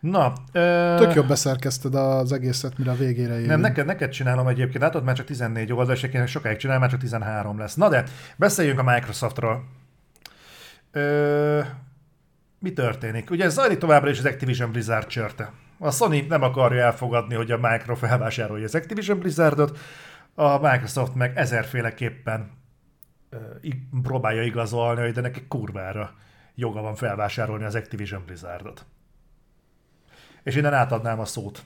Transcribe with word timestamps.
Na, 0.00 0.32
ö... 0.52 0.94
Tök 0.98 1.14
jobb 1.14 1.28
beszerkezted 1.28 1.94
az 1.94 2.32
egészet, 2.32 2.78
mire 2.78 2.90
a 2.90 2.94
végére 2.94 3.32
érünk. 3.32 3.48
Nem, 3.48 3.60
neked, 3.60 3.86
neked 3.86 4.10
csinálom 4.10 4.46
egyébként, 4.46 4.82
látod, 4.82 5.04
már 5.04 5.16
csak 5.16 5.26
14 5.26 5.72
oldal, 5.72 5.94
és 5.94 6.02
egyébként 6.02 6.28
sokáig 6.28 6.56
csinál, 6.56 6.78
már 6.78 6.90
csak 6.90 7.00
13 7.00 7.58
lesz. 7.58 7.74
Na 7.74 7.88
de, 7.88 8.04
beszéljünk 8.36 8.78
a 8.78 8.82
Microsoftról. 8.82 9.64
Ö... 10.92 11.60
Mi 12.58 12.72
történik? 12.72 13.30
Ugye 13.30 13.48
zajlik 13.48 13.78
továbbra 13.78 14.10
is 14.10 14.18
az 14.18 14.24
Activision 14.24 14.70
Blizzard 14.70 15.06
csörte. 15.06 15.52
A 15.78 15.90
Sony 15.90 16.26
nem 16.28 16.42
akarja 16.42 16.84
elfogadni, 16.84 17.34
hogy 17.34 17.50
a 17.50 17.58
Micro 17.58 17.94
felvásárolja 17.94 18.64
az 18.64 18.74
Activision 18.74 19.18
Blizzardot, 19.18 19.78
a 20.34 20.58
Microsoft 20.58 21.14
meg 21.14 21.36
ezerféleképpen 21.36 22.50
ö, 23.30 23.36
próbálja 24.02 24.42
igazolni, 24.42 25.00
hogy 25.00 25.12
de 25.12 25.20
neki 25.20 25.46
kurvára 25.48 26.14
joga 26.54 26.80
van 26.80 26.94
felvásárolni 26.94 27.64
az 27.64 27.74
Activision 27.74 28.22
Blizzardot. 28.26 28.86
És 30.48 30.56
innen 30.56 30.74
átadnám 30.74 31.20
a 31.20 31.24
szót. 31.24 31.62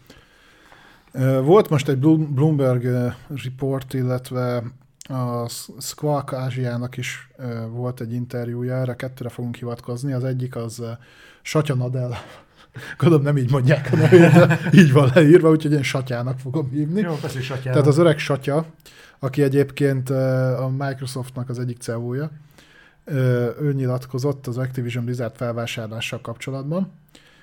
Volt 1.43 1.69
most 1.69 1.89
egy 1.89 1.99
Bloomberg 2.29 3.15
report, 3.45 3.95
illetve 3.95 4.63
a 5.09 5.49
Squawk 5.79 6.33
Ázsiának 6.33 6.97
is 6.97 7.31
volt 7.71 8.01
egy 8.01 8.13
interjúja, 8.13 8.75
erre 8.75 8.95
kettőre 8.95 9.29
fogunk 9.29 9.57
hivatkozni. 9.57 10.13
Az 10.13 10.25
egyik 10.25 10.57
az 10.57 10.83
Satya 11.43 11.75
Nadella 11.75 12.17
Gondolom 12.99 13.25
nem 13.25 13.37
így 13.37 13.51
mondják 13.51 13.89
a 13.93 13.97
nevét, 13.97 14.59
így 14.81 14.93
van 14.93 15.11
leírva, 15.15 15.51
úgyhogy 15.51 15.73
én 15.73 15.83
Satyának 15.83 16.39
fogom 16.39 16.71
hívni. 16.71 17.01
Jó, 17.01 17.15
persze 17.15 17.41
Satyának. 17.41 17.73
Tehát 17.73 17.87
az 17.87 17.99
öreg 17.99 18.19
Satya, 18.19 18.67
aki 19.19 19.43
egyébként 19.43 20.11
a 20.11 20.73
Microsoftnak 20.79 21.49
az 21.49 21.59
egyik 21.59 21.79
CEO-ja, 21.79 22.31
ő 23.61 23.73
nyilatkozott 23.75 24.47
az 24.47 24.59
Activision 24.59 25.05
Blizzard 25.05 25.37
felvásárlással 25.37 26.21
kapcsolatban. 26.21 26.93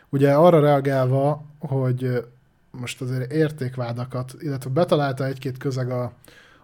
Ugye 0.10 0.34
arra 0.34 0.60
reagálva, 0.60 1.44
hogy 1.60 2.26
most 2.72 3.02
azért 3.02 3.32
értékvádakat, 3.32 4.36
illetve 4.40 4.70
betalálta 4.70 5.26
egy-két 5.26 5.58
közeg 5.58 5.90
a, 5.90 6.14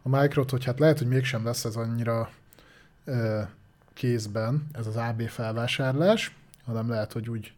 a 0.02 0.10
Microt, 0.10 0.50
hogy 0.50 0.66
hát 0.66 0.80
lehet, 0.80 0.98
hogy 0.98 1.08
mégsem 1.08 1.46
lesz 1.46 1.66
ez 1.66 1.76
annyira 1.76 2.30
ö, 3.06 3.42
kézben, 3.94 4.68
ez 4.74 4.88
az 4.88 4.96
AB 4.96 5.22
felvásárlás, 5.22 6.36
hanem 6.66 6.90
lehet, 6.90 7.14
hogy 7.14 7.30
úgy 7.30 7.54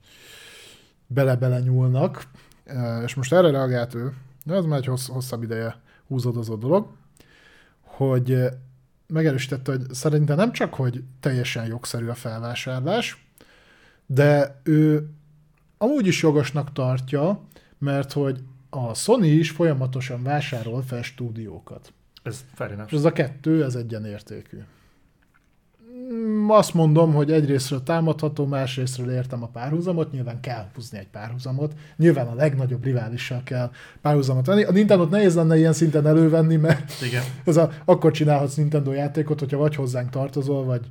bele-bele 1.07 1.59
nyúlnak, 1.59 2.23
és 3.03 3.13
most 3.13 3.33
erre 3.33 3.51
reagált 3.51 3.93
ő, 3.93 4.13
de 4.43 4.55
ez 4.55 4.65
már 4.65 4.79
egy 4.79 4.85
hossz, 4.85 5.07
hosszabb 5.07 5.43
ideje 5.43 5.75
húzódozó 6.07 6.55
dolog, 6.55 6.87
hogy 7.81 8.45
megerősítette, 9.07 9.71
hogy 9.71 9.93
szerintem 9.93 10.37
nem 10.37 10.51
csak, 10.51 10.73
hogy 10.73 11.03
teljesen 11.19 11.65
jogszerű 11.65 12.07
a 12.07 12.13
felvásárlás, 12.13 13.25
de 14.05 14.59
ő 14.63 15.09
amúgy 15.77 16.07
is 16.07 16.21
jogosnak 16.21 16.73
tartja, 16.73 17.41
mert 17.77 18.13
hogy 18.13 18.39
a 18.69 18.93
Sony 18.93 19.23
is 19.23 19.49
folyamatosan 19.51 20.23
vásárol 20.23 20.81
fel 20.81 21.01
stúdiókat. 21.01 21.93
Ez 22.23 22.45
fair 22.53 22.83
És 22.87 22.93
ez 22.93 23.05
a 23.05 23.11
kettő, 23.11 23.63
ez 23.63 23.75
egyenértékű. 23.75 24.57
Mm, 26.13 26.49
azt 26.49 26.73
mondom, 26.73 27.13
hogy 27.13 27.31
egyrésztről 27.31 27.83
támadható, 27.83 28.45
másrésztről 28.45 29.11
értem 29.11 29.43
a 29.43 29.47
párhuzamot, 29.47 30.11
nyilván 30.11 30.39
kell 30.39 30.65
húzni 30.75 30.97
egy 30.97 31.07
párhuzamot, 31.07 31.73
nyilván 31.97 32.27
a 32.27 32.35
legnagyobb 32.35 32.83
riválissal 32.83 33.41
kell 33.43 33.71
párhuzamot 34.01 34.45
venni. 34.45 34.63
A 34.63 34.71
Nintendo-t 34.71 35.09
nehéz 35.09 35.35
lenne 35.35 35.57
ilyen 35.57 35.73
szinten 35.73 36.07
elővenni, 36.07 36.55
mert 36.55 37.01
Igen. 37.01 37.23
ez 37.45 37.57
a, 37.57 37.71
akkor 37.85 38.11
csinálhatsz 38.11 38.55
Nintendo 38.55 38.91
játékot, 38.91 39.39
hogyha 39.39 39.57
vagy 39.57 39.75
hozzánk 39.75 40.09
tartozol, 40.09 40.63
vagy, 40.63 40.87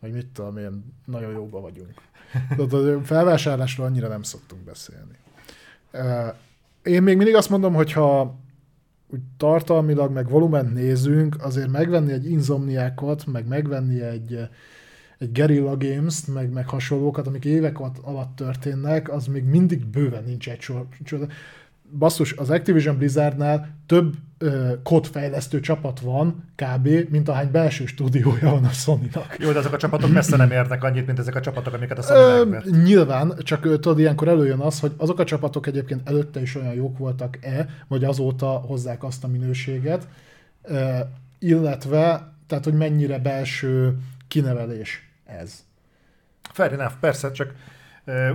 vagy 0.00 0.12
mit 0.12 0.26
tudom 0.26 0.56
én, 0.56 0.94
nagyon 1.04 1.32
jóba 1.32 1.60
vagyunk. 1.60 1.94
A 2.58 3.04
felvásárlásról 3.04 3.86
annyira 3.86 4.08
nem 4.08 4.22
szoktunk 4.22 4.62
beszélni. 4.62 5.16
Én 6.82 7.02
még 7.02 7.16
mindig 7.16 7.34
azt 7.34 7.50
mondom, 7.50 7.74
hogy 7.74 7.92
ha 7.92 8.38
úgy 9.08 9.20
tartalmilag, 9.36 10.12
meg 10.12 10.28
volument 10.28 10.74
nézünk, 10.74 11.36
azért 11.42 11.70
megvenni 11.70 12.12
egy 12.12 12.30
Insomniákot, 12.30 13.26
meg 13.26 13.46
megvenni 13.46 14.00
egy, 14.00 14.48
egy 15.18 15.32
Guerrilla 15.32 15.76
Games-t, 15.76 16.26
meg, 16.26 16.52
meg 16.52 16.68
hasonlókat, 16.68 17.26
amik 17.26 17.44
évek 17.44 17.78
alatt 17.80 18.36
történnek, 18.36 19.12
az 19.12 19.26
még 19.26 19.44
mindig 19.44 19.86
bőven 19.86 20.24
nincs 20.24 20.48
egy 20.48 20.60
sor. 20.60 20.86
Basszus, 21.98 22.32
az 22.32 22.50
Activision 22.50 22.96
Blizzardnál 22.96 23.76
több 23.86 24.14
ö, 24.38 24.72
kódfejlesztő 24.82 25.60
csapat 25.60 26.00
van, 26.00 26.44
kb., 26.54 26.88
mint 27.10 27.28
ahány 27.28 27.50
belső 27.50 27.86
stúdiója 27.86 28.50
van 28.50 28.64
a 28.64 28.70
Sony-nak. 28.70 29.36
Jó, 29.38 29.52
de 29.52 29.58
azok 29.58 29.72
a 29.72 29.76
csapatok 29.76 30.10
messze 30.10 30.36
nem 30.36 30.50
érnek 30.50 30.84
annyit, 30.84 31.06
mint 31.06 31.18
ezek 31.18 31.34
a 31.34 31.40
csapatok, 31.40 31.74
amiket 31.74 31.98
a 31.98 32.02
Sony 32.02 32.52
ö, 32.52 32.58
Nyilván, 32.82 33.34
csak 33.38 33.60
tudod, 33.60 33.98
ilyenkor 33.98 34.28
előjön 34.28 34.58
az, 34.58 34.80
hogy 34.80 34.92
azok 34.96 35.18
a 35.18 35.24
csapatok 35.24 35.66
egyébként 35.66 36.08
előtte 36.08 36.40
is 36.40 36.54
olyan 36.54 36.74
jók 36.74 36.98
voltak-e, 36.98 37.68
vagy 37.88 38.04
azóta 38.04 38.46
hozzák 38.46 39.04
azt 39.04 39.24
a 39.24 39.28
minőséget, 39.28 40.08
ö, 40.62 40.98
illetve, 41.38 42.32
tehát, 42.46 42.64
hogy 42.64 42.74
mennyire 42.74 43.18
belső 43.18 43.96
kinevelés 44.28 45.10
ez. 45.24 45.64
Fair 46.52 46.72
enough, 46.72 46.94
persze, 47.00 47.30
csak 47.30 47.54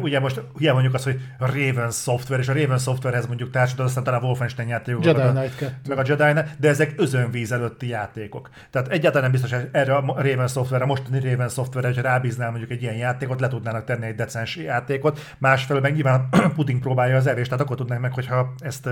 ugye 0.02 0.20
most 0.20 0.42
ugye 0.54 0.74
mondjuk 0.74 0.94
azt, 0.94 1.04
hogy 1.04 1.20
a 1.40 1.46
Raven 1.46 1.92
Software, 1.92 2.42
és 2.42 2.48
a 2.48 2.54
Raven 2.54 2.78
Softwarehez 2.78 3.28
mondjuk 3.28 3.50
társadalom, 3.50 3.88
aztán 3.88 4.04
talán 4.04 4.22
a 4.22 4.26
Wolfenstein 4.26 4.68
játékok. 4.68 5.06
Jedi 5.06 5.22
Knight 5.22 5.56
2. 5.56 5.76
Meg 5.88 5.98
a 5.98 6.04
Jedi 6.06 6.24
Knight, 6.24 6.60
de 6.60 6.68
ezek 6.68 6.94
özönvíz 6.98 7.52
előtti 7.52 7.88
játékok. 7.88 8.50
Tehát 8.70 8.88
egyáltalán 8.88 9.32
nem 9.32 9.42
biztos, 9.42 9.60
hogy 9.60 9.70
erre 9.72 9.96
a 9.96 10.22
Raven 10.22 10.48
Software, 10.48 10.84
a 10.84 10.88
mostani 10.88 11.30
Raven 11.30 11.50
Software, 11.50 11.88
hogy 11.88 11.98
rábíznál 11.98 12.50
mondjuk 12.50 12.72
egy 12.72 12.82
ilyen 12.82 12.96
játékot, 12.96 13.40
le 13.40 13.48
tudnának 13.48 13.84
tenni 13.84 14.06
egy 14.06 14.16
decens 14.16 14.56
játékot, 14.56 15.20
másfelől 15.38 15.82
meg 15.82 15.94
nyilván 15.94 16.30
Putin 16.56 16.80
próbálja 16.80 17.16
az 17.16 17.28
evést, 17.28 17.50
tehát 17.50 17.66
akkor 17.66 17.78
tudnánk 17.78 18.02
meg, 18.02 18.14
hogyha 18.14 18.54
ezt 18.58 18.90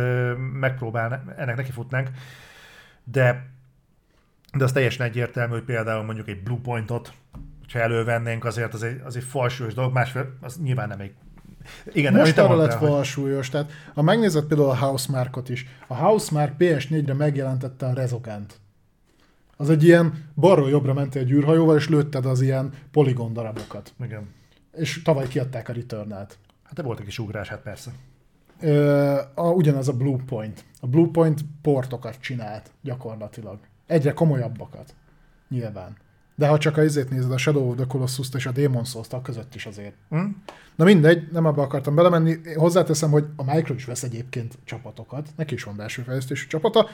megpróbálnánk, 0.60 1.22
ennek 1.38 1.56
neki 1.56 1.72
futnánk. 1.72 2.10
De 3.04 3.50
de 4.54 4.64
az 4.64 4.72
teljesen 4.72 5.06
egyértelmű, 5.06 5.54
hogy 5.54 5.64
például 5.64 6.04
mondjuk 6.04 6.28
egy 6.28 6.44
Bluepointot, 6.44 7.14
ha 7.72 7.80
elővennénk, 7.80 8.46
azért 8.46 8.74
az 8.74 8.84
egy, 8.84 9.02
az 9.04 9.16
egy 9.16 9.24
falsúlyos 9.24 9.74
dolog, 9.74 9.94
másfél 9.94 10.38
az 10.42 10.58
nyilván 10.64 10.88
nem 10.88 11.00
egy 11.00 11.14
igen, 11.94 12.14
Most 12.14 12.38
arra 12.38 12.56
lett 12.56 12.74
falsúlyos, 12.74 13.50
tehát 13.50 13.72
ha 13.94 14.02
megnézed 14.02 14.46
például 14.46 14.70
a 14.70 14.78
Housemarkot 14.78 15.50
is, 15.50 15.66
a 15.88 15.96
Housemark 15.96 16.54
PS4-re 16.60 17.14
megjelentette 17.14 17.86
a 17.86 17.94
Rezokant. 17.94 18.60
Az 19.58 19.70
egy 19.70 19.84
ilyen 19.84 20.30
balról 20.36 20.70
jobbra 20.70 20.94
mentél 20.94 21.22
egy 21.22 21.32
űrhajóval, 21.32 21.78
és 21.78 21.90
lőtted 21.90 22.26
az 22.26 22.42
ilyen 22.42 22.74
poligon 22.92 23.34
darabokat. 23.34 23.94
Igen. 24.04 24.30
És 24.72 25.02
tavaly 25.02 25.28
kiadták 25.28 25.70
a 25.70 25.74
Returnát. 25.74 26.38
Hát 26.64 26.74
de 26.74 26.82
volt 26.82 27.00
egy 27.00 27.06
kis 27.06 27.20
ugrás, 27.20 27.48
hát 27.48 27.62
persze. 27.62 27.92
Ö, 28.60 29.20
a, 29.34 29.50
ugyanaz 29.50 29.88
a 29.88 29.94
Bluepoint. 29.94 30.66
A 30.80 30.88
Bluepoint 30.88 31.42
portokat 31.62 32.20
csinált 32.20 32.72
gyakorlatilag. 32.82 33.60
Egyre 33.86 34.14
komolyabbakat. 34.14 34.94
Nyilván. 35.50 35.98
De 36.42 36.48
ha 36.48 36.58
csak 36.58 36.78
a 36.78 36.84
izét 36.84 37.10
nézed, 37.10 37.32
a 37.32 37.38
Shadow 37.38 37.70
of 37.70 37.76
the 37.76 37.86
colossus 37.86 38.28
és 38.34 38.46
a 38.46 38.52
Demon 38.52 38.84
souls 38.84 39.08
között 39.24 39.56
is 39.56 39.66
azért. 39.66 39.94
Mm. 40.16 40.26
Na 40.76 40.84
mindegy, 40.84 41.28
nem 41.32 41.46
abba 41.46 41.62
akartam 41.62 41.96
belemenni. 41.96 42.38
Hozzáteszem, 42.56 43.12
hogy 43.12 43.26
a 43.36 43.54
Micro 43.54 43.74
is 43.74 43.86
vesz 43.86 44.04
egyébként 44.04 44.58
csapatokat, 44.64 45.30
neki 45.36 45.54
is 45.54 45.64
van 45.64 45.76
belső 45.76 46.02
fejlesztésű 46.02 46.48
csapata, 46.48 46.90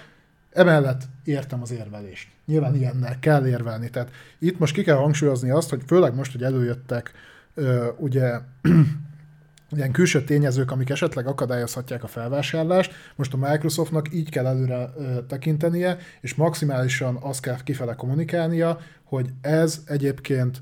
Emellett 0.52 1.02
értem 1.24 1.62
az 1.62 1.72
érvelést. 1.72 2.30
Nyilván 2.46 2.76
ilyennel 2.76 3.20
kell 3.20 3.48
érvelni. 3.48 3.90
Tehát 3.90 4.12
itt 4.40 4.60
most 4.60 4.74
ki 4.74 4.84
kell 4.84 4.96
hangsúlyozni 4.96 5.50
azt, 5.50 5.70
hogy 5.70 5.82
főleg 5.86 6.16
most, 6.16 6.32
hogy 6.32 6.44
előjöttek 6.44 7.12
ö, 7.54 7.88
ugye 7.98 8.40
ilyen 9.76 9.92
külső 9.92 10.24
tényezők, 10.24 10.72
amik 10.72 10.90
esetleg 10.90 11.28
akadályozhatják 11.28 12.04
a 12.04 12.08
felvásárlást. 12.08 12.94
Most 13.16 13.34
a 13.34 13.38
Microsoftnak 13.38 14.14
így 14.14 14.30
kell 14.30 14.46
előre 14.46 14.90
ö, 14.98 15.26
tekintenie, 15.28 15.98
és 16.22 16.36
maximálisan 16.36 17.18
azt 17.22 17.42
kell 17.42 17.56
kifele 17.64 17.94
kommunikálnia, 17.94 18.80
hogy 19.04 19.30
ez 19.42 19.82
egyébként 19.86 20.62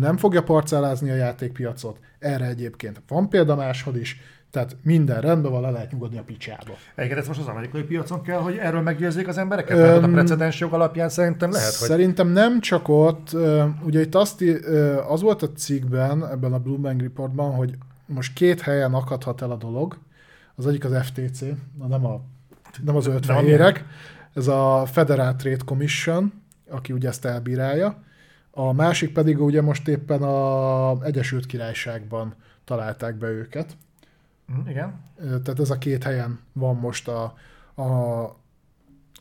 nem 0.00 0.16
fogja 0.16 0.42
parcellázni 0.42 1.10
a 1.10 1.14
játékpiacot. 1.14 1.98
Erre 2.18 2.46
egyébként 2.46 3.02
van 3.08 3.28
példa 3.28 3.54
máshol 3.54 3.96
is, 3.96 4.20
tehát 4.50 4.76
minden 4.82 5.20
rendben 5.20 5.52
van, 5.52 5.60
le 5.60 5.70
lehet 5.70 5.92
nyugodni 5.92 6.18
a 6.18 6.22
picsába. 6.22 6.72
Egyébként 6.94 7.20
ez 7.20 7.26
most 7.26 7.40
az 7.40 7.46
amerikai 7.46 7.82
piacon 7.82 8.22
kell, 8.22 8.38
hogy 8.38 8.56
erről 8.56 8.80
meggyőzzék 8.80 9.28
az 9.28 9.38
embereket? 9.38 9.76
Öm, 9.76 9.84
Mert 9.84 10.04
a 10.04 10.08
precedens 10.08 10.60
jog 10.60 10.72
alapján 10.72 11.08
szerintem 11.08 11.50
lehet, 11.50 11.74
hogy... 11.74 11.88
Szerintem 11.88 12.28
nem 12.28 12.60
csak 12.60 12.88
ott. 12.88 13.36
Ugye 13.82 14.00
itt 14.00 14.14
azt, 14.14 14.44
az 15.08 15.20
volt 15.20 15.42
a 15.42 15.52
cikkben, 15.52 16.30
ebben 16.30 16.52
a 16.52 16.58
Bloomberg 16.58 17.00
Reportban, 17.00 17.54
hogy 17.54 17.74
most 18.10 18.32
két 18.32 18.60
helyen 18.60 18.94
akadhat 18.94 19.42
el 19.42 19.50
a 19.50 19.56
dolog. 19.56 19.98
Az 20.54 20.66
egyik 20.66 20.84
az 20.84 21.06
FTC, 21.06 21.40
na 21.78 21.86
nem, 21.86 22.06
a, 22.06 22.20
nem 22.84 22.96
az 22.96 23.06
öt 23.06 23.26
fehérek, 23.26 23.84
ez 24.34 24.46
a 24.46 24.86
Federal 24.86 25.36
Trade 25.36 25.64
Commission, 25.64 26.32
aki 26.70 26.92
ugye 26.92 27.08
ezt 27.08 27.24
elbírálja. 27.24 28.02
A 28.50 28.72
másik 28.72 29.12
pedig 29.12 29.40
ugye 29.40 29.62
most 29.62 29.88
éppen 29.88 30.22
a 30.22 31.04
Egyesült 31.04 31.46
Királyságban 31.46 32.34
találták 32.64 33.14
be 33.14 33.28
őket. 33.28 33.76
Mm, 34.52 34.68
igen. 34.68 35.00
Tehát 35.16 35.60
ez 35.60 35.70
a 35.70 35.78
két 35.78 36.04
helyen 36.04 36.40
van 36.52 36.76
most 36.76 37.08
a, 37.08 37.22
a 37.82 38.38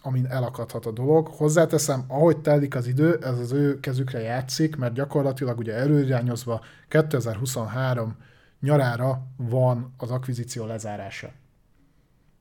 amin 0.01 0.25
elakadhat 0.25 0.85
a 0.85 0.91
dolog. 0.91 1.27
Hozzáteszem, 1.27 2.03
ahogy 2.07 2.37
telik 2.37 2.75
az 2.75 2.87
idő, 2.87 3.19
ez 3.21 3.39
az 3.39 3.51
ő 3.51 3.79
kezükre 3.79 4.19
játszik, 4.19 4.75
mert 4.75 4.93
gyakorlatilag 4.93 5.57
ugye 5.57 5.73
előirányozva 5.73 6.61
2023 6.87 8.15
nyarára 8.59 9.27
van 9.37 9.93
az 9.97 10.11
akvizíció 10.11 10.65
lezárása. 10.65 11.31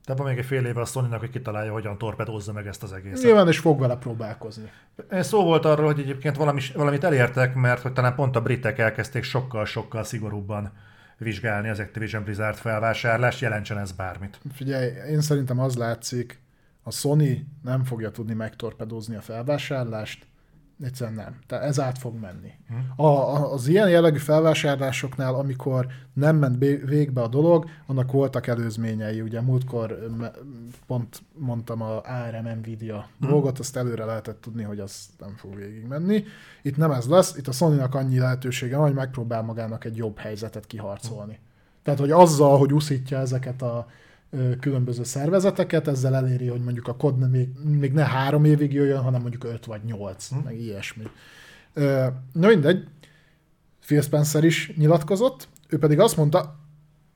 Tehát 0.03 0.23
van 0.23 0.29
még 0.29 0.39
egy 0.39 0.45
fél 0.45 0.65
éve 0.65 0.81
a 0.81 0.85
sony 0.85 1.11
hogy 1.11 1.29
kitalálja, 1.29 1.71
hogyan 1.71 1.97
torpedózza 1.97 2.53
meg 2.53 2.67
ezt 2.67 2.83
az 2.83 2.93
egészet. 2.93 3.23
Nyilván, 3.23 3.47
és 3.47 3.59
fog 3.59 3.79
vele 3.79 3.95
próbálkozni. 3.95 4.71
Szó 5.11 5.43
volt 5.43 5.65
arról, 5.65 5.85
hogy 5.85 5.99
egyébként 5.99 6.35
valami, 6.35 6.61
valamit 6.73 7.03
elértek, 7.03 7.55
mert 7.55 7.81
hogy 7.81 7.93
talán 7.93 8.15
pont 8.15 8.35
a 8.35 8.41
britek 8.41 8.77
elkezdték 8.77 9.23
sokkal-sokkal 9.23 10.03
szigorúbban 10.03 10.71
vizsgálni 11.17 11.69
az 11.69 11.79
Activision 11.79 12.23
Blizzard 12.23 12.57
felvásárlást, 12.57 13.39
jelentsen 13.39 13.77
ez 13.77 13.91
bármit. 13.91 14.39
Figyelj, 14.53 14.91
én 15.09 15.21
szerintem 15.21 15.59
az 15.59 15.75
látszik, 15.75 16.39
a 16.83 16.91
Sony 16.91 17.47
nem 17.63 17.83
fogja 17.83 18.11
tudni 18.11 18.33
megtorpedózni 18.33 19.15
a 19.15 19.21
felvásárlást, 19.21 20.25
Egyszerűen 20.83 21.15
nem. 21.15 21.39
Tehát 21.47 21.65
ez 21.65 21.79
át 21.79 21.97
fog 21.97 22.19
menni. 22.19 22.51
Hm. 22.67 23.01
A, 23.01 23.51
az 23.51 23.67
ilyen 23.67 23.89
jellegű 23.89 24.17
felvásárlásoknál, 24.17 25.35
amikor 25.35 25.87
nem 26.13 26.35
ment 26.35 26.57
végbe 26.85 27.21
a 27.21 27.27
dolog, 27.27 27.65
annak 27.85 28.11
voltak 28.11 28.47
előzményei. 28.47 29.21
Ugye 29.21 29.41
múltkor 29.41 29.99
pont 30.87 31.21
mondtam 31.33 31.81
a 31.81 32.01
ARM 32.01 32.47
Nvidia 32.59 33.09
hm. 33.19 33.27
dolgot, 33.27 33.59
azt 33.59 33.75
előre 33.75 34.05
lehetett 34.05 34.41
tudni, 34.41 34.63
hogy 34.63 34.79
az 34.79 35.09
nem 35.19 35.35
fog 35.35 35.55
végig 35.55 35.85
menni. 35.85 36.23
Itt 36.61 36.77
nem 36.77 36.91
ez 36.91 37.05
lesz, 37.05 37.35
itt 37.37 37.47
a 37.47 37.51
sony 37.51 37.79
annyi 37.79 38.19
lehetősége 38.19 38.77
van, 38.77 38.85
hogy 38.85 38.95
megpróbál 38.95 39.41
magának 39.41 39.85
egy 39.85 39.97
jobb 39.97 40.17
helyzetet 40.17 40.65
kiharcolni. 40.65 41.33
Hm. 41.33 41.47
Tehát, 41.83 41.99
hogy 41.99 42.11
azzal, 42.11 42.57
hogy 42.57 42.73
uszítja 42.73 43.17
ezeket 43.17 43.61
a 43.61 43.87
különböző 44.59 45.03
szervezeteket, 45.03 45.87
ezzel 45.87 46.15
eléri, 46.15 46.47
hogy 46.47 46.63
mondjuk 46.63 46.87
a 46.87 46.95
kod 46.95 47.29
még, 47.29 47.49
még 47.63 47.93
ne 47.93 48.05
három 48.05 48.45
évig 48.45 48.73
jöjjön, 48.73 49.01
hanem 49.01 49.21
mondjuk 49.21 49.43
öt 49.43 49.65
vagy 49.65 49.83
nyolc, 49.83 50.29
hm. 50.29 50.37
meg 50.37 50.59
ilyesmi. 50.59 51.03
Na 52.33 52.47
mindegy, 52.47 52.87
Phil 53.85 54.01
Spencer 54.01 54.43
is 54.43 54.73
nyilatkozott, 54.75 55.47
ő 55.67 55.77
pedig 55.77 55.99
azt 55.99 56.17
mondta, 56.17 56.59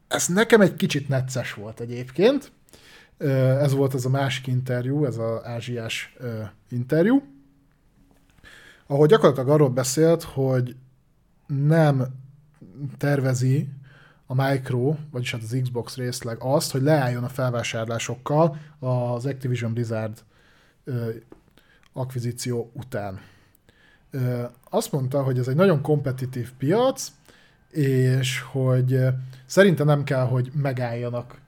ez 0.08 0.28
nekem 0.28 0.62
egy 0.62 0.76
kicsit 0.76 1.08
necces 1.08 1.54
volt 1.54 1.80
egyébként, 1.80 2.52
ez 3.18 3.74
volt 3.74 3.94
ez 3.94 4.06
a 4.06 4.10
másik 4.10 4.48
interjú, 4.48 5.06
ez 5.06 5.18
az 5.18 5.44
ázsiás 5.44 6.16
interjú, 6.70 7.24
ahol 8.88 9.08
gyakorlatilag 9.08 9.50
arról 9.50 9.70
beszélt, 9.70 10.24
hogy 10.24 10.76
nem 11.48 12.06
tervezi 12.98 13.70
a 14.28 14.34
Micro, 14.34 14.96
vagyis 15.12 15.32
hát 15.32 15.42
az 15.42 15.58
Xbox 15.62 15.96
részleg 15.96 16.38
azt, 16.40 16.72
hogy 16.72 16.82
leálljon 16.82 17.24
a 17.24 17.30
felvásárlásokkal 17.30 18.58
az 18.80 19.26
Activision 19.26 19.74
Blizzard 19.74 20.24
ö, 20.84 21.10
akvizíció 21.94 22.72
után. 22.74 23.20
Ö, 24.12 24.44
azt 24.70 24.92
mondta, 24.92 25.24
hogy 25.24 25.40
ez 25.40 25.48
egy 25.48 25.56
nagyon 25.56 25.82
kompetitív 25.82 26.52
piac, 26.58 27.12
és 27.72 28.40
hogy 28.40 29.00
szerintem 29.46 29.86
nem 29.86 30.04
kell, 30.04 30.26
hogy 30.26 30.52
megálljanak 30.54 31.42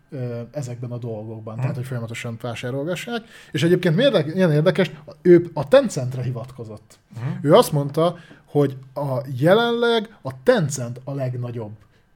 ezekben 0.51 0.91
a 0.91 0.97
dolgokban, 0.97 1.53
hmm. 1.53 1.61
tehát 1.61 1.75
hogy 1.75 1.85
folyamatosan 1.85 2.37
vásárolgassák. 2.41 3.23
És 3.51 3.63
egyébként 3.63 3.95
miért 3.95 4.35
ilyen 4.35 4.51
érdekes, 4.51 4.91
ő 5.21 5.49
a 5.53 5.67
Tencentre 5.67 6.23
hivatkozott. 6.23 6.99
Hmm. 7.19 7.39
Ő 7.41 7.53
azt 7.53 7.71
mondta, 7.71 8.15
hogy 8.45 8.77
a 8.93 9.19
jelenleg 9.37 10.17
a 10.21 10.43
Tencent 10.43 11.01
a 11.03 11.13
legnagyobb 11.13 11.71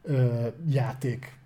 ö, 0.10 0.48
játék 0.70 1.38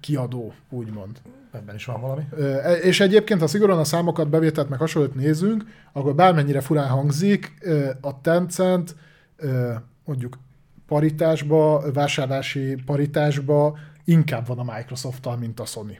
kiadó, 0.00 0.52
úgymond. 0.68 1.20
Ebben 1.52 1.74
is 1.74 1.84
van 1.84 2.00
valami. 2.00 2.22
Ö, 2.30 2.44
e, 2.44 2.72
és 2.72 3.00
egyébként, 3.00 3.40
ha 3.40 3.46
szigorúan 3.46 3.78
a 3.78 3.84
számokat, 3.84 4.28
bevételt 4.28 4.68
meg 4.68 4.78
hasonlót 4.78 5.14
nézünk, 5.14 5.64
akkor 5.92 6.14
bármennyire 6.14 6.60
furán 6.60 6.88
hangzik, 6.88 7.54
ö, 7.60 7.90
a 8.00 8.20
Tencent 8.20 8.96
ö, 9.36 9.72
mondjuk 10.04 10.38
paritásba, 10.86 11.92
vásárlási 11.92 12.74
paritásba 12.86 13.78
inkább 14.04 14.46
van 14.46 14.58
a 14.58 14.74
Microsoft-tal, 14.74 15.36
mint 15.36 15.60
a 15.60 15.64
Sony. 15.64 15.98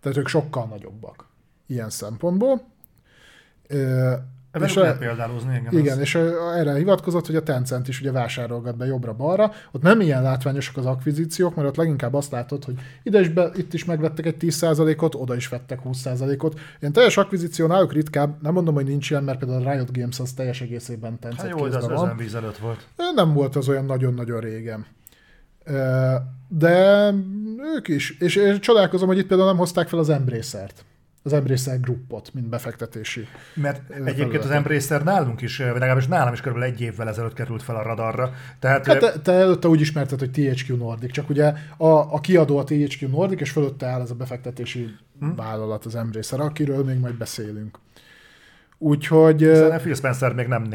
Tehát 0.00 0.18
ők 0.18 0.28
sokkal 0.28 0.66
nagyobbak 0.66 1.26
ilyen 1.66 1.90
szempontból. 1.90 2.62
Ebben 4.58 4.68
és 4.68 4.74
lehet 4.74 4.98
példálózni, 4.98 5.54
igen. 5.54 5.78
Igen, 5.78 5.94
az... 5.94 6.00
és 6.00 6.14
erre 6.54 6.74
hivatkozott, 6.74 7.26
hogy 7.26 7.36
a 7.36 7.42
Tencent 7.42 7.88
is 7.88 8.00
ugye 8.00 8.12
vásárolgat 8.12 8.76
be 8.76 8.86
jobbra-balra. 8.86 9.52
Ott 9.72 9.82
nem 9.82 10.00
ilyen 10.00 10.22
látványosak 10.22 10.76
az 10.76 10.86
akvizíciók, 10.86 11.54
mert 11.54 11.68
ott 11.68 11.76
leginkább 11.76 12.14
azt 12.14 12.30
látod, 12.30 12.64
hogy 12.64 12.74
ide 13.02 13.20
is 13.20 13.28
be, 13.28 13.50
itt 13.54 13.74
is 13.74 13.84
megvettek 13.84 14.26
egy 14.26 14.36
10%-ot, 14.40 15.14
oda 15.14 15.34
is 15.34 15.48
vettek 15.48 15.80
20%-ot. 15.84 16.60
Ilyen 16.80 16.92
teljes 16.92 17.16
akvizíció 17.16 17.66
náluk 17.66 17.92
ritkább, 17.92 18.42
nem 18.42 18.52
mondom, 18.52 18.74
hogy 18.74 18.86
nincs 18.86 19.10
ilyen, 19.10 19.24
mert 19.24 19.38
például 19.38 19.66
a 19.66 19.72
Riot 19.72 19.92
Games 19.98 20.20
az 20.20 20.32
teljes 20.32 20.60
egészében 20.60 21.18
Tencent 21.18 21.50
hát 21.50 21.60
jó, 21.60 21.68
de 21.68 21.76
az 21.76 21.86
van. 21.86 22.16
víz 22.16 22.34
előtt 22.34 22.58
volt. 22.58 22.86
Nem 23.14 23.32
volt 23.32 23.56
az 23.56 23.68
olyan 23.68 23.84
nagyon-nagyon 23.84 24.40
régen. 24.40 24.86
De 26.48 27.10
ők 27.76 27.88
is. 27.88 28.18
És 28.18 28.36
én 28.36 28.60
csodálkozom, 28.60 29.08
hogy 29.08 29.18
itt 29.18 29.26
például 29.26 29.48
nem 29.48 29.58
hozták 29.58 29.88
fel 29.88 29.98
az 29.98 30.08
Embracer-t 30.08 30.84
az 31.22 31.32
Embracer 31.32 31.80
Groupot, 31.80 32.34
mint 32.34 32.48
befektetési. 32.48 33.26
Mert 33.54 33.90
egyébként 33.90 34.44
az 34.44 34.50
Embracer 34.50 35.02
nálunk 35.02 35.40
is, 35.40 35.56
vagy 35.56 35.66
legalábbis 35.66 36.06
nálam 36.06 36.32
is 36.32 36.40
körülbelül 36.40 36.74
egy 36.74 36.80
évvel 36.80 37.08
ezelőtt 37.08 37.32
került 37.32 37.62
fel 37.62 37.76
a 37.76 37.82
radarra. 37.82 38.32
Tehát, 38.58 38.86
hát 38.86 38.98
te, 38.98 39.20
te 39.20 39.32
előtte 39.32 39.68
úgy 39.68 39.80
ismerted, 39.80 40.18
hogy 40.18 40.30
THQ 40.30 40.76
Nordic, 40.76 41.12
csak 41.12 41.28
ugye 41.28 41.52
a, 41.76 41.86
a 41.86 42.20
kiadó 42.20 42.58
a 42.58 42.64
THQ 42.64 43.08
Nordic, 43.08 43.40
és 43.40 43.50
fölötte 43.50 43.86
áll 43.86 44.00
ez 44.00 44.10
a 44.10 44.14
befektetési 44.14 44.96
hm? 45.20 45.34
vállalat, 45.36 45.84
az 45.84 45.94
Embracer, 45.94 46.40
akiről 46.40 46.84
még 46.84 46.98
majd 46.98 47.14
beszélünk. 47.14 47.78
Úgyhogy... 48.78 49.38
Hiszen 49.38 49.78
Phil 49.78 49.94
Spencer 49.94 50.32
még 50.34 50.46
nem, 50.46 50.68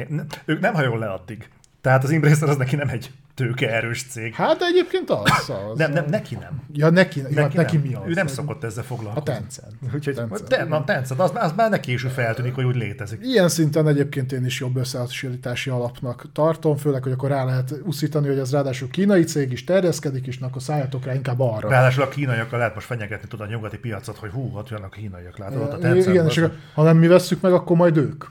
ők 0.46 0.60
nem 0.60 0.74
hajol 0.74 1.00
le 1.00 1.08
addig. 1.08 1.50
Tehát 1.84 2.04
az 2.04 2.12
Embracer 2.12 2.50
az 2.50 2.58
neki 2.58 2.76
nem 2.76 2.88
egy 2.88 3.12
tőkeerős 3.34 4.04
cég. 4.10 4.34
Hát 4.34 4.62
egyébként 4.62 5.10
az. 5.10 5.50
az 5.50 5.78
nem, 5.78 5.92
nem, 5.92 6.06
neki 6.10 6.36
nem. 6.36 6.62
Ja, 6.74 6.90
neki, 6.90 7.22
neki, 7.22 7.36
ja, 7.36 7.50
neki 7.54 7.78
mi 7.78 7.94
az? 7.94 8.02
Ő 8.08 8.14
nem 8.14 8.28
szokott 8.28 8.64
ezzel 8.64 8.84
foglalkozni. 8.84 9.32
A 9.32 9.36
Tencent. 9.36 9.74
Úgyhogy, 9.96 10.14
Tencent. 10.16 10.48
De, 10.48 10.64
na, 10.64 10.84
Tencent, 10.84 11.20
az, 11.20 11.32
az 11.34 11.52
már 11.56 11.70
neki 11.70 11.92
is 11.92 12.06
feltűnik, 12.14 12.56
hogy 12.56 12.64
úgy 12.64 12.76
létezik. 12.76 13.20
Ilyen 13.24 13.50
szinten 13.50 13.88
egyébként 13.88 14.32
én 14.32 14.46
is 14.46 14.60
jobb 14.60 14.76
összehasonlítási 14.76 15.70
alapnak 15.70 16.26
tartom, 16.34 16.78
főleg, 16.78 17.04
hogy 17.04 17.12
akkor 17.12 17.30
rá 17.30 17.46
lehet 17.46 17.76
uszítani, 17.84 18.28
hogy 18.28 18.40
az 18.40 18.52
ráadásul 18.52 18.90
kínai 18.90 19.24
cég 19.24 19.52
is 19.52 19.64
terjeszkedik, 19.64 20.28
és 20.28 20.38
akkor 20.42 20.62
szálljatok 20.62 21.06
rá 21.06 21.14
inkább 21.14 21.40
arra. 21.40 21.70
Ráadásul 21.70 22.04
a 22.04 22.08
kínaiakkal 22.08 22.60
lehet 22.60 22.74
most 22.74 22.88
fenyegetni 22.88 23.28
tudod 23.28 23.48
a 23.48 23.52
nyugati 23.52 23.78
piacot, 23.78 24.18
hogy 24.18 24.30
hú, 24.30 24.52
ott 24.54 24.70
jönnek 24.70 24.86
a 24.86 24.90
kínaiak, 24.90 25.38
látod, 25.38 25.62
ott 25.62 25.74
a 25.74 25.78
Tencent. 25.78 26.08
Igen, 26.08 26.26
és 26.26 26.46
ha 26.74 26.84
nem 26.84 26.98
mi 26.98 27.08
vesszük 27.08 27.42
meg, 27.42 27.54
akkor 27.54 27.78
majd 27.78 27.98
ők. 27.98 28.24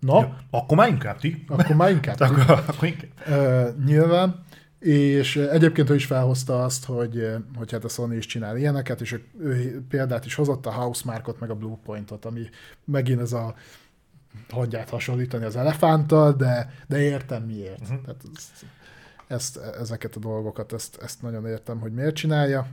Na? 0.00 0.20
Ja, 0.20 0.38
akkor 0.50 0.76
már 0.76 0.88
inkább 0.88 1.18
ti. 1.18 1.44
Akkor 1.48 1.76
már 1.76 1.90
inkább 1.90 2.16
ti. 2.18 2.22
akkor, 2.22 2.50
akkor 2.66 2.88
inkább. 2.88 3.10
Uh, 3.26 3.84
nyilván. 3.84 4.46
És 4.78 5.36
egyébként 5.36 5.90
ő 5.90 5.94
is 5.94 6.06
felhozta 6.06 6.64
azt, 6.64 6.84
hogy, 6.84 7.28
hogy 7.56 7.72
hát 7.72 7.84
a 7.84 7.88
Sony 7.88 8.16
is 8.16 8.26
csinál 8.26 8.56
ilyeneket, 8.56 9.00
és 9.00 9.20
ő 9.40 9.82
példát 9.88 10.24
is 10.24 10.34
hozott 10.34 10.66
a 10.66 10.72
Housemarkot, 10.72 11.40
meg 11.40 11.50
a 11.50 11.54
Bluepointot, 11.54 12.24
ami 12.24 12.40
megint 12.84 13.20
ez 13.20 13.32
a 13.32 13.54
hagyját 14.50 14.88
hasonlítani 14.88 15.44
az 15.44 15.56
elefánttal, 15.56 16.32
de, 16.32 16.72
de 16.86 17.00
értem 17.00 17.42
miért. 17.42 17.80
Uh-huh. 17.80 18.00
Tehát 18.00 18.22
ezt, 18.34 18.64
ezt, 19.26 19.56
ezeket 19.56 20.16
a 20.16 20.18
dolgokat, 20.18 20.72
ezt, 20.72 20.98
ezt 21.02 21.22
nagyon 21.22 21.46
értem, 21.46 21.80
hogy 21.80 21.92
miért 21.92 22.14
csinálja. 22.14 22.66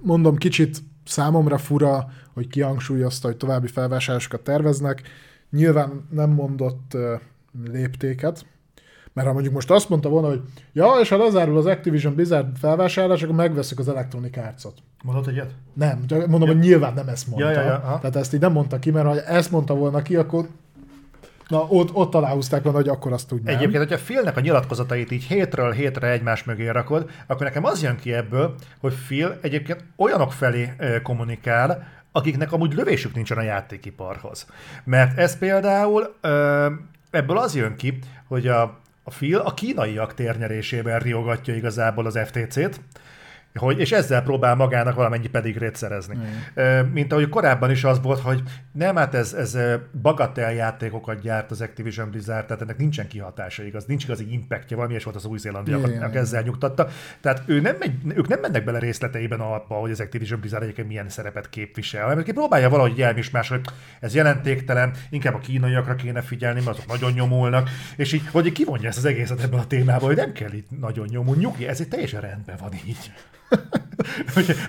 Mondom, 0.00 0.36
kicsit 0.36 0.78
számomra 1.04 1.58
fura, 1.58 2.10
hogy 2.32 2.46
kihangsúlyozta, 2.46 3.26
hogy 3.26 3.36
további 3.36 3.66
felvásárlásokat 3.66 4.40
terveznek. 4.40 5.02
Nyilván 5.50 6.06
nem 6.10 6.30
mondott 6.30 6.96
léptéket, 7.64 8.44
mert 9.12 9.26
ha 9.26 9.32
mondjuk 9.32 9.54
most 9.54 9.70
azt 9.70 9.88
mondta 9.88 10.08
volna, 10.08 10.28
hogy 10.28 10.40
ja, 10.72 10.86
és 11.00 11.08
ha 11.08 11.16
lezárul 11.16 11.56
az 11.56 11.66
Activision 11.66 12.14
Blizzard 12.14 12.56
felvásárlás, 12.56 13.22
akkor 13.22 13.34
megveszük 13.34 13.78
az 13.78 13.88
Electronic 13.88 14.36
Arts-ot. 14.36 14.74
Mondott 15.02 15.26
egyet? 15.26 15.54
Nem, 15.72 16.04
mondom, 16.08 16.40
ja. 16.40 16.46
hogy 16.46 16.58
nyilván 16.58 16.94
nem 16.94 17.08
ezt 17.08 17.26
mondta. 17.26 17.50
Ja, 17.50 17.60
ja, 17.60 17.66
ja, 17.66 17.98
Tehát 18.00 18.16
ezt 18.16 18.34
így 18.34 18.40
nem 18.40 18.52
mondta 18.52 18.78
ki, 18.78 18.90
mert 18.90 19.06
ha 19.06 19.22
ezt 19.22 19.50
mondta 19.50 19.74
volna 19.74 20.02
ki, 20.02 20.16
akkor 20.16 20.48
Na, 21.48 21.66
ott, 21.68 21.94
ott 21.94 22.14
aláhúzták 22.14 22.62
volna, 22.62 22.78
hogy 22.78 22.88
akkor 22.88 23.12
azt 23.12 23.30
nem. 23.30 23.40
Egyébként, 23.44 23.88
hogyha 23.88 24.04
Philnek 24.04 24.36
a 24.36 24.40
nyilatkozatait 24.40 25.10
így 25.10 25.22
hétről 25.22 25.72
hétre 25.72 26.10
egymás 26.10 26.44
mögé 26.44 26.68
rakod, 26.68 27.10
akkor 27.26 27.46
nekem 27.46 27.64
az 27.64 27.82
jön 27.82 27.96
ki 27.96 28.12
ebből, 28.12 28.54
hogy 28.80 28.94
Phil 29.06 29.38
egyébként 29.42 29.84
olyanok 29.96 30.32
felé 30.32 30.72
kommunikál, 31.02 31.88
akiknek 32.12 32.52
amúgy 32.52 32.74
lövésük 32.74 33.14
nincsen 33.14 33.38
a 33.38 33.42
játékiparhoz. 33.42 34.46
Mert 34.84 35.18
ez 35.18 35.38
például 35.38 36.14
ebből 37.10 37.38
az 37.38 37.54
jön 37.54 37.76
ki, 37.76 37.98
hogy 38.26 38.46
a, 38.46 38.62
a 39.02 39.10
Phil 39.10 39.38
a 39.38 39.54
kínaiak 39.54 40.14
térnyerésében 40.14 40.98
riogatja 40.98 41.54
igazából 41.54 42.06
az 42.06 42.18
FTC-t, 42.26 42.80
hogy, 43.54 43.78
és 43.78 43.92
ezzel 43.92 44.22
próbál 44.22 44.54
magának 44.54 44.94
valamennyi 44.94 45.26
pedigrét 45.26 45.76
szerezni. 45.76 46.16
Mm. 46.60 46.92
Mint 46.92 47.12
ahogy 47.12 47.28
korábban 47.28 47.70
is 47.70 47.84
az 47.84 48.00
volt, 48.02 48.20
hogy 48.20 48.42
nem, 48.72 48.96
hát 48.96 49.14
ez, 49.14 49.32
ez 49.32 49.58
bagatel 50.02 50.52
játékokat 50.52 51.20
gyárt 51.20 51.50
az 51.50 51.60
Activision 51.60 52.10
Blizzard, 52.10 52.46
tehát 52.46 52.62
ennek 52.62 52.76
nincsen 52.76 53.08
kihatása 53.08 53.62
igaz, 53.62 53.84
nincs 53.84 54.04
igazi 54.04 54.32
impactja, 54.32 54.76
valami 54.76 54.94
és 54.94 55.04
volt 55.04 55.16
az 55.16 55.24
új 55.24 55.38
zélandiakat 55.38 56.14
ezzel 56.16 56.42
nyugtatta. 56.42 56.88
Tehát 57.20 57.42
ő 57.46 57.60
nem 57.60 57.76
megy, 57.78 57.92
ők 58.16 58.28
nem 58.28 58.40
mennek 58.40 58.64
bele 58.64 58.78
részleteiben 58.78 59.40
abba, 59.40 59.74
hogy 59.74 59.90
az 59.90 60.00
Activision 60.00 60.40
Blizzard 60.40 60.62
egyébként 60.62 60.88
milyen 60.88 61.08
szerepet 61.08 61.48
képvisel, 61.48 62.06
hanem 62.06 62.24
próbálja 62.24 62.68
valahogy 62.68 63.00
elmismás, 63.00 63.48
hogy 63.48 63.60
ez 64.00 64.14
jelentéktelen, 64.14 64.92
inkább 65.10 65.34
a 65.34 65.38
kínaiakra 65.38 65.94
kéne 65.94 66.20
figyelni, 66.20 66.62
mert 66.64 66.76
azok 66.76 66.90
nagyon 66.90 67.12
nyomulnak, 67.12 67.68
és 67.96 68.12
így, 68.12 68.28
hogy 68.32 68.52
kivonja 68.52 68.88
ezt 68.88 68.98
az 68.98 69.04
egészet 69.04 69.42
ebből 69.42 69.60
a 69.60 69.66
témából, 69.66 70.08
hogy 70.08 70.16
nem 70.16 70.32
kell 70.32 70.52
itt 70.52 70.80
nagyon 70.80 71.06
nyomulni, 71.10 71.40
nyugi, 71.40 71.66
ez 71.66 71.80
egy 71.80 71.88
teljesen 71.88 72.20
rendben 72.20 72.56
van 72.60 72.72
így. 72.86 73.12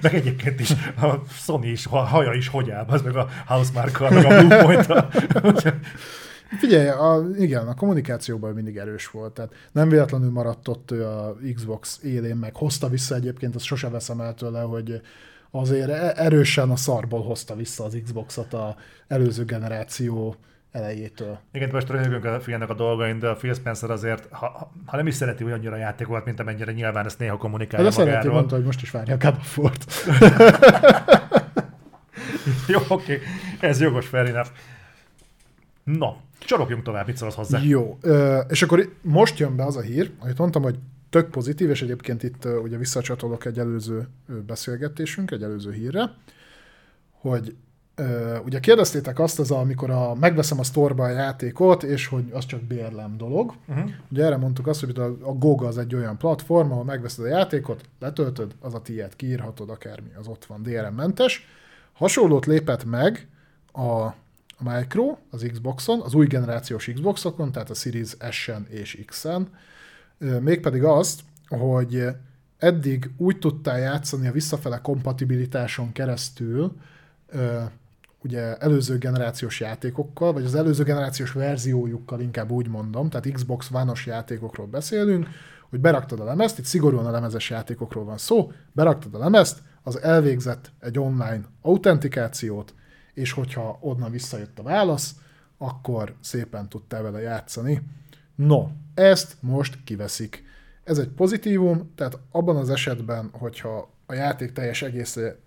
Meg 0.01 0.15
egyébként 0.15 0.59
is 0.59 0.71
a 1.01 1.21
Sony 1.29 1.63
is, 1.63 1.85
a 1.85 1.97
haja 1.97 2.33
is 2.33 2.51
áll, 2.71 2.85
az 2.88 3.01
meg 3.01 3.15
a 3.15 3.27
Housemark 3.45 4.00
meg 4.00 4.25
a 4.25 4.45
Bluepoint. 4.45 4.88
Figyelj, 6.59 6.88
a, 6.88 7.25
igen, 7.38 7.67
a 7.67 7.75
kommunikációban 7.75 8.53
mindig 8.53 8.77
erős 8.77 9.07
volt, 9.07 9.33
tehát 9.33 9.53
nem 9.71 9.89
véletlenül 9.89 10.31
maradt 10.31 10.67
ott 10.67 10.91
ő 10.91 11.05
a 11.05 11.38
Xbox 11.55 12.00
élén, 12.03 12.35
meg 12.35 12.55
hozta 12.55 12.89
vissza 12.89 13.15
egyébként, 13.15 13.55
azt 13.55 13.65
sose 13.65 13.89
veszem 13.89 14.21
el 14.21 14.33
tőle, 14.33 14.61
hogy 14.61 15.01
azért 15.51 15.89
e- 15.89 16.13
erősen 16.15 16.69
a 16.69 16.75
szarból 16.75 17.21
hozta 17.23 17.55
vissza 17.55 17.83
az 17.83 17.97
Xboxot 18.03 18.53
a 18.53 18.75
előző 19.07 19.45
generáció 19.45 20.35
elejétől. 20.71 21.39
Igen, 21.51 21.69
most 21.71 21.89
röhögünk 21.89 22.25
a 22.25 22.39
fiának 22.39 22.69
a 22.69 22.73
dolgain, 22.73 23.19
de 23.19 23.27
a 23.27 23.35
Phil 23.35 23.53
Spencer 23.53 23.91
azért, 23.91 24.27
ha, 24.31 24.71
ha 24.85 24.97
nem 24.97 25.07
is 25.07 25.15
szereti 25.15 25.43
hogy 25.43 25.51
annyira 25.51 25.75
játékokat, 25.75 26.25
mint 26.25 26.39
amennyire 26.39 26.71
nyilván 26.71 27.05
ezt 27.05 27.19
néha 27.19 27.37
kommunikálja 27.37 27.89
de 27.89 27.95
magáról. 27.95 28.13
szereti, 28.13 28.35
mondta, 28.35 28.55
hogy 28.55 28.65
most 28.65 28.81
is 28.81 28.91
várja 28.91 29.17
a 29.19 29.27
of 29.27 29.57
Jó, 32.67 32.79
oké, 32.87 33.13
okay. 33.13 33.19
ez 33.59 33.81
jogos, 33.81 34.07
fair 34.07 34.25
enough. 34.25 34.49
No, 35.83 36.15
csalogjunk 36.39 36.83
tovább, 36.83 37.07
mit 37.07 37.17
szólsz 37.17 37.35
hozzá? 37.35 37.59
Jó, 37.63 37.97
és 38.49 38.61
akkor 38.61 38.93
most 39.01 39.39
jön 39.39 39.55
be 39.55 39.65
az 39.65 39.77
a 39.77 39.81
hír, 39.81 40.11
amit 40.19 40.37
mondtam, 40.37 40.61
hogy 40.61 40.79
tök 41.09 41.29
pozitív, 41.29 41.69
és 41.69 41.81
egyébként 41.81 42.23
itt 42.23 42.45
ugye 42.63 42.77
visszacsatolok 42.77 43.45
egy 43.45 43.59
előző 43.59 44.07
beszélgetésünk, 44.45 45.31
egy 45.31 45.43
előző 45.43 45.71
hírre, 45.71 46.13
hogy 47.11 47.55
ugye 48.45 48.60
kérdeztétek 48.60 49.19
azt, 49.19 49.39
az, 49.39 49.51
amikor 49.51 49.89
a, 49.89 50.15
megveszem 50.15 50.60
a 50.60 50.63
sztorba 50.63 51.03
a 51.03 51.10
játékot, 51.10 51.83
és 51.83 52.07
hogy 52.07 52.24
az 52.33 52.45
csak 52.45 52.62
bérlem 52.62 53.17
dolog. 53.17 53.53
Uh-huh. 53.67 53.89
Ugye 54.12 54.25
erre 54.25 54.38
mondtuk 54.38 54.67
azt, 54.67 54.79
hogy 54.79 55.00
a, 55.00 55.05
a 55.05 55.33
GOG 55.33 55.63
az 55.63 55.77
egy 55.77 55.95
olyan 55.95 56.17
platform, 56.17 56.71
ahol 56.71 56.83
megveszed 56.83 57.25
a 57.25 57.27
játékot, 57.27 57.83
letöltöd, 58.00 58.55
az 58.60 58.74
a 58.74 58.81
tiéd, 58.81 59.15
kiírhatod 59.15 59.69
akármi, 59.69 60.10
az 60.19 60.27
ott 60.27 60.45
van 60.45 60.63
DRM-mentes. 60.63 61.48
Hasonlót 61.93 62.45
lépett 62.45 62.86
meg 62.86 63.27
a, 63.74 64.13
Micro, 64.63 65.17
az 65.29 65.48
Xboxon, 65.51 66.01
az 66.01 66.13
új 66.13 66.27
generációs 66.27 66.89
Xboxokon, 66.93 67.51
tehát 67.51 67.69
a 67.69 67.74
Series 67.74 68.15
S-en 68.29 68.67
és 68.69 69.03
X-en, 69.05 69.48
mégpedig 70.39 70.83
azt, 70.83 71.21
hogy 71.48 72.07
eddig 72.57 73.12
úgy 73.17 73.39
tudtál 73.39 73.79
játszani 73.79 74.27
a 74.27 74.31
visszafele 74.31 74.81
kompatibilitáson 74.81 75.91
keresztül, 75.91 76.75
ugye 78.23 78.57
előző 78.57 78.97
generációs 78.97 79.59
játékokkal, 79.59 80.33
vagy 80.33 80.43
az 80.43 80.55
előző 80.55 80.83
generációs 80.83 81.31
verziójukkal 81.31 82.21
inkább 82.21 82.51
úgy 82.51 82.67
mondom, 82.67 83.09
tehát 83.09 83.31
Xbox 83.31 83.69
One-os 83.71 84.05
játékokról 84.05 84.67
beszélünk, 84.67 85.27
hogy 85.69 85.79
beraktad 85.79 86.19
a 86.19 86.23
lemezt, 86.23 86.59
itt 86.59 86.65
szigorúan 86.65 87.05
a 87.05 87.11
lemezes 87.11 87.49
játékokról 87.49 88.03
van 88.03 88.17
szó, 88.17 88.51
beraktad 88.71 89.15
a 89.15 89.17
lemezt, 89.17 89.61
az 89.83 90.01
elvégzett 90.01 90.71
egy 90.79 90.99
online 90.99 91.41
autentikációt, 91.61 92.73
és 93.13 93.31
hogyha 93.31 93.77
onnan 93.81 94.11
visszajött 94.11 94.59
a 94.59 94.63
válasz, 94.63 95.15
akkor 95.57 96.15
szépen 96.21 96.69
tudtál 96.69 97.01
vele 97.01 97.21
játszani. 97.21 97.81
No, 98.35 98.67
ezt 98.93 99.35
most 99.39 99.83
kiveszik. 99.83 100.43
Ez 100.83 100.97
egy 100.97 101.09
pozitívum, 101.09 101.91
tehát 101.95 102.19
abban 102.31 102.55
az 102.55 102.69
esetben, 102.69 103.29
hogyha 103.31 103.91
a 104.05 104.13
játék 104.13 104.51
teljes 104.51 104.81
egésze 104.81 105.37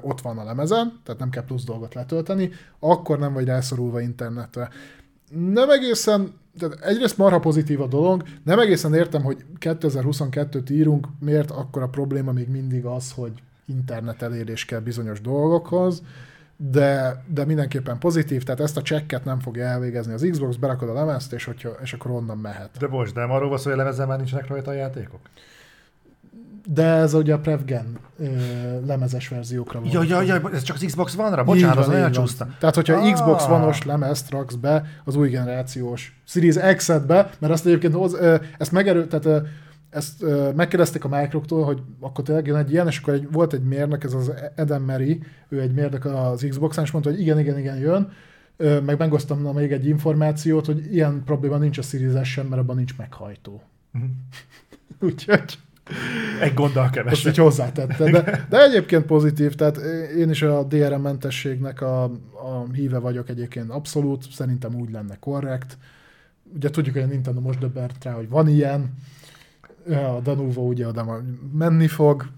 ott 0.00 0.20
van 0.20 0.38
a 0.38 0.44
lemezen, 0.44 1.00
tehát 1.04 1.20
nem 1.20 1.30
kell 1.30 1.44
plusz 1.44 1.64
dolgot 1.64 1.94
letölteni, 1.94 2.50
akkor 2.78 3.18
nem 3.18 3.32
vagy 3.32 3.44
rászorulva 3.44 4.00
internetre. 4.00 4.68
Nem 5.30 5.70
egészen, 5.70 6.32
tehát 6.58 6.80
egyrészt 6.80 7.18
marha 7.18 7.38
pozitív 7.38 7.80
a 7.80 7.86
dolog, 7.86 8.22
nem 8.44 8.58
egészen 8.58 8.94
értem, 8.94 9.22
hogy 9.22 9.44
2022-t 9.60 10.70
írunk, 10.70 11.06
miért 11.20 11.50
akkor 11.50 11.82
a 11.82 11.88
probléma 11.88 12.32
még 12.32 12.48
mindig 12.48 12.84
az, 12.84 13.12
hogy 13.12 13.32
internet 13.66 14.22
elérés 14.22 14.64
kell 14.64 14.80
bizonyos 14.80 15.20
dolgokhoz, 15.20 16.02
de, 16.56 17.24
de 17.26 17.44
mindenképpen 17.44 17.98
pozitív, 17.98 18.42
tehát 18.42 18.60
ezt 18.60 18.76
a 18.76 18.82
csekket 18.82 19.24
nem 19.24 19.40
fogja 19.40 19.64
elvégezni 19.64 20.12
az 20.12 20.26
Xbox, 20.30 20.56
berakod 20.56 20.88
a 20.88 20.92
lemezt, 20.92 21.32
és, 21.32 21.44
hogyha, 21.44 21.70
és 21.82 21.92
akkor 21.92 22.10
onnan 22.10 22.38
mehet. 22.38 22.70
De 22.78 22.88
most, 22.88 23.14
de 23.14 23.20
arról 23.20 23.48
van 23.48 23.58
szó, 23.58 23.70
hogy 23.70 23.78
a 23.78 23.82
lemezen 23.82 24.06
már 24.06 24.16
nincsenek 24.16 24.46
rajta 24.46 24.70
a 24.70 24.74
játékok? 24.74 25.20
De 26.66 26.84
ez 26.84 27.14
ugye 27.14 27.34
a 27.34 27.38
Prevgen 27.38 27.98
ö, 28.18 28.26
lemezes 28.86 29.28
verziókra 29.28 29.80
van. 29.80 29.90
Ja, 29.92 30.02
ja, 30.02 30.22
ja, 30.22 30.50
ez 30.52 30.62
csak 30.62 30.76
az 30.76 30.82
Xbox 30.86 31.16
One-ra? 31.16 31.44
Bocsánat, 31.44 31.76
az 31.76 31.88
elcsúszta. 31.88 32.48
Tehát, 32.58 32.74
hogyha 32.74 32.94
ah. 32.94 33.12
Xbox 33.12 33.44
One-os 33.44 33.84
lemezt 33.84 34.30
raksz 34.30 34.54
be 34.54 34.84
az 35.04 35.16
új 35.16 35.28
generációs 35.28 36.20
Series 36.24 36.56
X-be, 36.76 37.30
mert 37.38 37.52
azt 37.52 37.66
egyébként 37.66 37.94
hoz, 37.94 38.14
ö, 38.14 38.36
ezt 38.58 38.72
megerő, 38.72 39.06
tehát 39.06 39.24
ö, 39.24 39.38
ezt 39.90 40.22
ö, 40.22 40.50
megkérdezték 40.56 41.04
a 41.04 41.08
Microsoft-tól, 41.08 41.64
hogy 41.64 41.82
akkor 42.00 42.24
tényleg 42.24 42.46
jön 42.46 42.56
egy 42.56 42.72
ilyen, 42.72 42.86
és 42.86 42.98
akkor 42.98 43.14
egy, 43.14 43.28
volt 43.32 43.52
egy 43.52 43.62
mérnök, 43.62 44.04
ez 44.04 44.12
az 44.12 44.32
Eden 44.54 44.82
Mary, 44.82 45.22
ő 45.48 45.60
egy 45.60 45.72
mérnök 45.72 46.04
az 46.04 46.46
Xbox-on, 46.48 46.84
és 46.84 46.90
mondta, 46.90 47.10
hogy 47.10 47.20
igen, 47.20 47.38
igen, 47.38 47.58
igen, 47.58 47.76
jön. 47.76 48.12
Ö, 48.56 48.80
meg 48.80 48.98
megosztom 48.98 49.38
még 49.54 49.72
egy 49.72 49.86
információt, 49.86 50.66
hogy 50.66 50.94
ilyen 50.94 51.22
probléma 51.24 51.56
nincs 51.56 51.78
a 51.78 51.82
Series 51.82 52.28
S 52.28 52.36
mert 52.36 52.60
abban 52.62 52.76
nincs 52.76 52.96
meghajtó. 52.96 53.62
Uh-huh. 53.94 54.10
Úgyhogy... 55.10 55.58
Egy 56.40 56.54
gonddal 56.54 56.90
kevesebb. 56.90 57.26
Azt 57.26 57.38
így 57.38 57.44
hozzátette. 57.44 58.10
De, 58.10 58.46
de 58.48 58.62
egyébként 58.62 59.04
pozitív, 59.04 59.54
tehát 59.54 59.76
én 60.16 60.30
is 60.30 60.42
a 60.42 60.62
DRM 60.62 61.00
mentességnek 61.00 61.80
a, 61.80 62.02
a 62.32 62.66
híve 62.72 62.98
vagyok 62.98 63.28
egyébként 63.28 63.70
abszolút, 63.70 64.32
szerintem 64.32 64.74
úgy 64.74 64.90
lenne 64.90 65.16
korrekt. 65.20 65.78
Ugye 66.54 66.70
tudjuk, 66.70 66.94
hogy 66.94 67.04
a 67.04 67.06
Nintendo 67.06 67.40
most 67.40 67.58
döbbert 67.58 68.04
rá, 68.04 68.12
hogy 68.12 68.28
van 68.28 68.48
ilyen, 68.48 68.94
a 69.86 70.20
Danuvo 70.22 70.62
ugye 70.62 70.86
oda 70.86 71.22
menni 71.52 71.86
fog, 71.86 72.28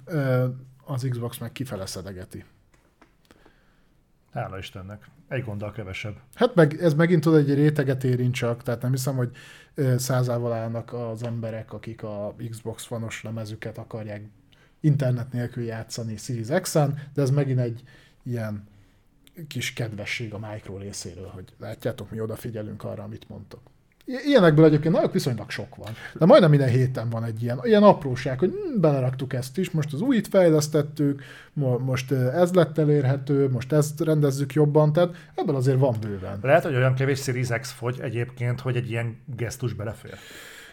az 0.85 1.07
Xbox 1.11 1.39
meg 1.39 1.53
kifele 1.53 1.87
szedegeti. 1.87 2.45
Hála 4.33 4.59
Istennek. 4.59 5.09
Egy 5.31 5.45
gonddal 5.45 5.73
kevesebb. 5.73 6.17
Hát 6.35 6.55
meg, 6.55 6.81
ez 6.81 6.95
megint 6.95 7.23
tud 7.23 7.35
egy 7.35 7.55
réteget 7.55 8.05
érint 8.05 8.35
csak, 8.35 8.63
tehát 8.63 8.83
nem 8.83 8.91
hiszem, 8.91 9.17
hogy 9.17 9.31
százával 9.97 10.53
állnak 10.53 10.93
az 10.93 11.23
emberek, 11.23 11.73
akik 11.73 12.03
a 12.03 12.35
Xbox 12.51 12.85
fanos 12.85 13.23
lemezüket 13.23 13.79
akarják 13.79 14.23
internet 14.81 15.33
nélkül 15.33 15.65
játszani 15.65 16.17
Series 16.17 16.61
X-en, 16.61 16.99
de 17.15 17.23
ez 17.23 17.31
megint 17.31 17.59
egy 17.59 17.83
ilyen 18.23 18.69
kis 19.49 19.73
kedvesség 19.73 20.35
a 20.35 20.39
Micro 20.39 20.77
részéről, 20.77 21.29
hogy 21.29 21.55
látjátok, 21.59 22.11
mi 22.11 22.21
odafigyelünk 22.21 22.85
arra, 22.85 23.03
amit 23.03 23.29
mondtok. 23.29 23.61
Ilyenekből 24.27 24.65
egyébként 24.65 24.95
nagyon 24.95 25.11
viszonylag 25.13 25.51
sok 25.51 25.77
van. 25.77 25.93
De 26.15 26.27
majdnem 26.27 26.51
minden 26.51 26.69
héten 26.69 27.09
van 27.09 27.25
egy 27.25 27.43
ilyen, 27.43 27.61
ilyen 27.63 27.83
apróság, 27.83 28.39
hogy 28.39 28.51
hm, 28.51 28.81
beleraktuk 28.81 29.33
ezt 29.33 29.59
is, 29.59 29.71
most 29.71 29.93
az 29.93 30.01
újit 30.01 30.29
fejlesztettük, 30.29 31.23
most 31.85 32.13
ez 32.13 32.53
lett 32.53 32.79
elérhető, 32.79 33.49
most 33.49 33.73
ezt 33.73 34.01
rendezzük 34.01 34.53
jobban, 34.53 34.93
tehát 34.93 35.15
ebből 35.35 35.57
azért 35.57 35.79
van 35.79 35.97
bőven. 36.01 36.39
Lehet, 36.43 36.63
hogy 36.63 36.75
olyan 36.75 36.95
kevés 36.95 37.23
Series 37.23 37.49
X 37.61 37.71
fogy 37.71 37.99
egyébként, 38.01 38.61
hogy 38.61 38.77
egy 38.77 38.91
ilyen 38.91 39.17
gesztus 39.37 39.73
belefér. 39.73 40.15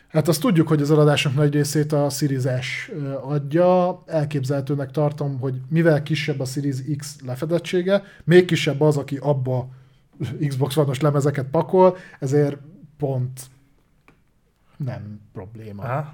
Hát 0.08 0.28
azt 0.28 0.42
tudjuk, 0.42 0.68
hogy 0.68 0.82
az 0.82 0.92
eladások 0.92 1.36
nagy 1.36 1.54
részét 1.54 1.92
a 1.92 2.10
Series 2.10 2.44
S 2.62 2.92
adja. 3.22 4.04
Elképzelhetőnek 4.06 4.92
tartom, 4.92 5.40
hogy 5.40 5.56
mivel 5.70 6.04
kisebb 6.04 6.40
a 6.40 6.46
Series 6.46 6.78
X 6.98 7.16
lefedettsége, 7.26 8.04
még 8.24 8.46
kisebb 8.46 8.82
az, 8.82 8.98
aki 8.98 9.18
abba 9.22 9.70
Xbox 10.48 10.78
One-os 10.78 11.02
lemezeket 11.02 11.46
pakol, 11.52 11.98
ezért 12.20 12.58
pont 12.98 13.42
nem 14.78 15.22
probléma. 15.34 15.84
Aha. 15.84 16.14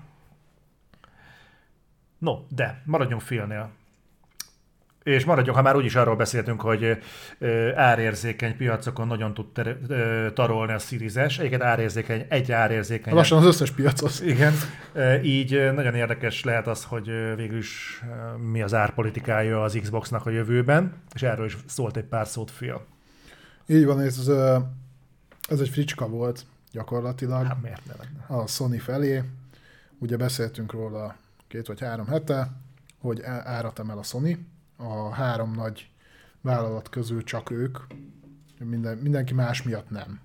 No, 2.17 2.39
de 2.49 2.81
maradjunk 2.85 3.21
félnél. 3.21 3.69
És 5.03 5.25
maradjunk, 5.25 5.57
ha 5.57 5.63
már 5.63 5.75
úgyis 5.75 5.95
arról 5.95 6.15
beszéltünk, 6.15 6.61
hogy 6.61 6.97
árérzékeny 7.75 8.57
piacokon 8.57 9.07
nagyon 9.07 9.33
tud 9.33 9.51
ter- 9.51 9.77
tarolni 10.33 10.73
a 10.73 10.77
Series 10.79 11.11
S. 11.11 11.37
Egyébként 11.39 11.61
árérzékeny, 11.61 12.25
egyre 12.29 12.55
árérzékeny. 12.55 13.13
Lassan 13.13 13.37
az 13.37 13.45
összes 13.45 13.71
piacos. 13.71 14.19
Igen. 14.19 14.53
Így 15.23 15.73
nagyon 15.73 15.95
érdekes 15.95 16.43
lehet 16.43 16.67
az, 16.67 16.83
hogy 16.83 17.35
végül 17.35 17.57
is 17.57 18.03
mi 18.51 18.61
az 18.61 18.73
árpolitikája 18.73 19.63
az 19.63 19.77
Xboxnak 19.81 20.25
a 20.25 20.29
jövőben, 20.29 20.93
és 21.13 21.21
erről 21.21 21.45
is 21.45 21.57
szólt 21.65 21.97
egy 21.97 22.05
pár 22.05 22.27
szót 22.27 22.51
fél. 22.51 22.85
Így 23.65 23.85
van, 23.85 23.99
ez, 23.99 24.31
ez 25.49 25.59
egy 25.59 25.69
fricska 25.69 26.07
volt 26.07 26.45
gyakorlatilag. 26.73 27.45
Hát 27.45 27.61
miért 27.61 27.85
ne 27.85 27.93
lenne? 27.95 28.41
A 28.41 28.47
Sony 28.47 28.79
felé. 28.79 29.23
Ugye 29.99 30.17
beszéltünk 30.17 30.71
róla 30.71 31.15
két 31.47 31.67
vagy 31.67 31.79
három 31.79 32.07
hete, 32.07 32.51
hogy 32.99 33.21
árat 33.23 33.79
emel 33.79 33.97
a 33.97 34.03
Sony. 34.03 34.47
A 34.77 35.09
három 35.09 35.51
nagy 35.51 35.89
vállalat 36.41 36.89
közül 36.89 37.23
csak 37.23 37.49
ők, 37.49 37.77
minden, 38.59 38.97
mindenki 38.97 39.33
más 39.33 39.63
miatt 39.63 39.89
nem. 39.89 40.19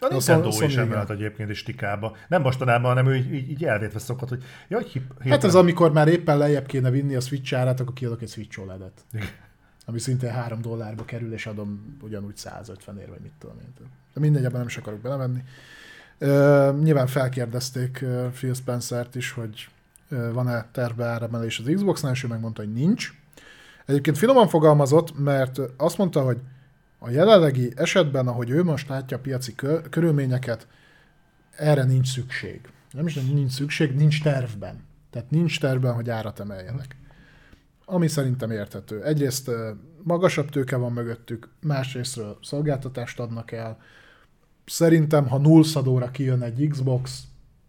A 0.00 0.06
Nintendo 0.10 0.50
Sony, 0.50 0.68
is 0.68 0.76
emelt 0.76 1.10
egyébként 1.10 1.50
is 1.50 1.62
tikába. 1.62 2.16
Nem 2.28 2.42
mostanában, 2.42 2.88
hanem 2.88 3.06
ő 3.06 3.16
így, 3.16 3.32
így, 3.32 3.50
így 3.50 3.64
elvétve 3.64 3.98
szokott, 3.98 4.28
hogy 4.28 4.44
jaj, 4.68 4.82
hip, 4.82 5.22
hip 5.22 5.32
Hát 5.32 5.44
ez 5.44 5.54
amikor 5.54 5.92
már 5.92 6.08
éppen 6.08 6.38
lejjebb 6.38 6.66
kéne 6.66 6.90
vinni 6.90 7.14
a 7.14 7.20
Switch 7.20 7.54
árát, 7.54 7.80
akkor 7.80 7.92
kiadok 7.92 8.22
egy 8.22 8.28
Switch 8.28 8.60
OLED-et. 8.60 9.04
Ami 9.86 9.98
szintén 9.98 10.30
3 10.30 10.60
dollárba 10.60 11.04
kerül, 11.04 11.32
és 11.32 11.46
adom 11.46 11.96
ugyanúgy 12.02 12.36
150 12.36 12.98
ér, 12.98 13.08
vagy 13.08 13.20
mit 13.20 13.32
tudom 13.38 13.56
én. 13.60 13.72
De 14.14 14.20
mindegy, 14.20 14.44
ebben 14.44 14.58
nem 14.58 14.66
is 14.66 14.76
akarok 14.76 15.00
belemenni. 15.00 15.42
Uh, 16.24 16.82
nyilván 16.82 17.06
felkérdezték 17.06 18.00
uh, 18.02 18.26
Phil 18.26 18.54
Spencer-t 18.54 19.14
is, 19.14 19.30
hogy 19.30 19.68
van-e 20.32 20.66
terve 20.72 21.04
áremelés 21.04 21.58
az 21.58 21.70
Xbox-nál, 21.74 22.12
és 22.12 22.24
ő 22.24 22.26
megmondta, 22.26 22.62
hogy 22.62 22.72
nincs. 22.72 23.12
Egyébként 23.86 24.18
finoman 24.18 24.48
fogalmazott, 24.48 25.18
mert 25.18 25.60
azt 25.76 25.98
mondta, 25.98 26.22
hogy 26.22 26.38
a 26.98 27.10
jelenlegi 27.10 27.72
esetben, 27.76 28.28
ahogy 28.28 28.50
ő 28.50 28.64
most 28.64 28.88
látja 28.88 29.16
a 29.16 29.20
piaci 29.20 29.54
körülményeket, 29.90 30.66
erre 31.56 31.84
nincs 31.84 32.08
szükség. 32.08 32.60
Nem 32.90 33.06
is 33.06 33.14
nincs 33.14 33.52
szükség, 33.52 33.94
nincs 33.94 34.22
tervben. 34.22 34.84
Tehát 35.10 35.30
nincs 35.30 35.60
tervben, 35.60 35.94
hogy 35.94 36.10
árat 36.10 36.40
emeljenek. 36.40 36.96
Ami 37.84 38.08
szerintem 38.08 38.50
érthető. 38.50 39.02
Egyrészt 39.02 39.50
magasabb 40.02 40.50
tőke 40.50 40.76
van 40.76 40.92
mögöttük, 40.92 41.48
másrésztről 41.60 42.38
szolgáltatást 42.42 43.20
adnak 43.20 43.52
el. 43.52 43.78
Szerintem, 44.66 45.28
ha 45.28 45.38
nullszadóra 45.38 46.10
kijön 46.10 46.42
egy 46.42 46.66
Xbox, 46.68 47.22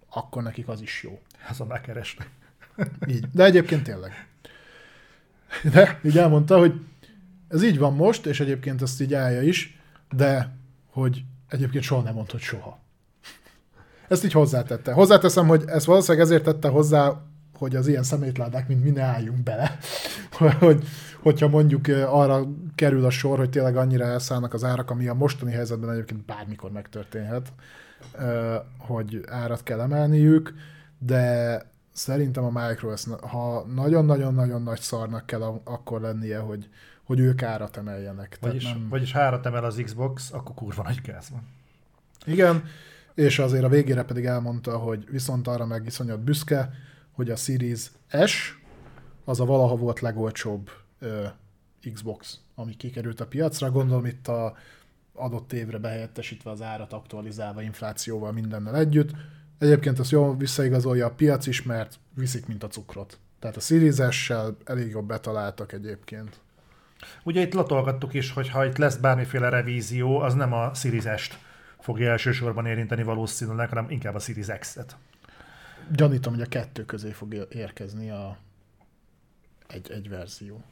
akkor 0.09 0.43
nekik 0.43 0.67
az 0.67 0.81
is 0.81 1.03
jó. 1.03 1.19
Ez 1.49 1.59
a 1.59 1.65
bekeresnek. 1.65 2.29
Így. 3.07 3.25
De 3.31 3.43
egyébként 3.43 3.83
tényleg. 3.83 4.27
De 5.71 5.99
így 6.03 6.17
elmondta, 6.17 6.57
hogy 6.57 6.73
ez 7.47 7.63
így 7.63 7.77
van 7.77 7.95
most, 7.95 8.25
és 8.25 8.39
egyébként 8.39 8.81
ezt 8.81 9.01
így 9.01 9.13
állja 9.13 9.41
is, 9.41 9.79
de 10.15 10.55
hogy 10.91 11.23
egyébként 11.47 11.83
soha 11.83 12.01
nem 12.01 12.13
mond, 12.13 12.31
hogy 12.31 12.41
soha. 12.41 12.79
Ezt 14.07 14.23
így 14.23 14.31
hozzátette. 14.31 14.91
Hozzáteszem, 14.91 15.47
hogy 15.47 15.63
ezt 15.67 15.85
valószínűleg 15.85 16.25
ezért 16.25 16.43
tette 16.43 16.67
hozzá, 16.67 17.21
hogy 17.57 17.75
az 17.75 17.87
ilyen 17.87 18.03
szemétládák, 18.03 18.67
mint 18.67 18.83
mi 18.83 18.89
ne 18.89 19.03
álljunk 19.03 19.43
bele. 19.43 19.77
hogy, 20.59 20.87
hogyha 21.21 21.47
mondjuk 21.47 21.87
arra 21.87 22.47
kerül 22.75 23.05
a 23.05 23.09
sor, 23.09 23.37
hogy 23.37 23.49
tényleg 23.49 23.77
annyira 23.77 24.05
elszállnak 24.05 24.53
az 24.53 24.63
árak, 24.63 24.89
ami 24.89 25.07
a 25.07 25.13
mostani 25.13 25.51
helyzetben 25.51 25.91
egyébként 25.91 26.25
bármikor 26.25 26.71
megtörténhet, 26.71 27.53
hogy 28.77 29.21
árat 29.27 29.63
kell 29.63 29.81
emelniük, 29.81 30.53
de 30.99 31.61
szerintem 31.93 32.43
a 32.43 32.67
Micro, 32.67 32.93
ha 33.21 33.65
nagyon-nagyon-nagyon 33.75 34.61
nagy 34.61 34.79
szarnak 34.79 35.25
kell 35.25 35.61
akkor 35.63 36.01
lennie, 36.01 36.39
hogy, 36.39 36.69
hogy 37.03 37.19
ők 37.19 37.43
árat 37.43 37.77
emeljenek. 37.77 38.37
Vagyis, 38.41 38.63
nem... 38.63 38.89
vagyis 38.89 39.11
ha 39.11 39.19
árat 39.19 39.45
emel 39.45 39.63
az 39.63 39.81
Xbox, 39.83 40.31
akkor 40.31 40.55
kurva 40.55 40.83
nagy 40.83 41.01
gáz 41.01 41.29
van. 41.29 41.41
Igen, 42.25 42.63
és 43.13 43.39
azért 43.39 43.63
a 43.63 43.69
végére 43.69 44.03
pedig 44.03 44.25
elmondta, 44.25 44.77
hogy 44.77 45.07
viszont 45.11 45.47
arra 45.47 45.65
meg 45.65 45.85
iszonyat 45.85 46.19
büszke, 46.19 46.71
hogy 47.15 47.29
a 47.29 47.35
Series 47.35 47.91
S 48.25 48.57
az 49.25 49.39
a 49.39 49.45
valaha 49.45 49.75
volt 49.75 49.99
legolcsóbb 49.99 50.69
ö, 50.99 51.25
Xbox, 51.93 52.39
ami 52.55 52.75
kikerült 52.75 53.19
a 53.19 53.27
piacra. 53.27 53.71
Gondolom 53.71 54.05
itt 54.05 54.27
a 54.27 54.55
adott 55.13 55.53
évre 55.53 55.77
behelyettesítve 55.77 56.51
az 56.51 56.61
árat, 56.61 56.93
aktualizálva 56.93 57.61
inflációval 57.61 58.31
mindennel 58.31 58.75
együtt. 58.75 59.11
Egyébként 59.59 59.99
azt 59.99 60.11
jól 60.11 60.37
visszaigazolja 60.37 61.05
a 61.05 61.11
piac 61.11 61.47
is, 61.47 61.63
mert 61.63 61.99
viszik, 62.13 62.47
mint 62.47 62.63
a 62.63 62.67
cukrot. 62.67 63.19
Tehát 63.39 63.55
a 63.55 63.59
Series 63.59 64.29
elég 64.65 64.89
jobb 64.89 65.07
betaláltak 65.07 65.71
egyébként. 65.71 66.39
Ugye 67.23 67.41
itt 67.41 67.53
latolgattuk 67.53 68.13
is, 68.13 68.31
hogy 68.31 68.49
ha 68.49 68.65
itt 68.65 68.77
lesz 68.77 68.95
bármiféle 68.95 69.49
revízió, 69.49 70.19
az 70.19 70.33
nem 70.33 70.53
a 70.53 70.73
Series 70.73 71.21
S-t 71.21 71.37
fogja 71.79 72.11
elsősorban 72.11 72.65
érinteni 72.65 73.03
valószínűleg, 73.03 73.69
hanem 73.69 73.89
inkább 73.89 74.15
a 74.15 74.19
Series 74.19 74.47
X-et. 74.59 74.95
Gyanítom, 75.91 76.33
hogy 76.33 76.41
a 76.41 76.47
kettő 76.47 76.85
közé 76.85 77.11
fog 77.11 77.47
érkezni 77.49 78.09
a 78.09 78.37
egy, 79.67 79.91
egy 79.91 80.09
verzió. 80.09 80.63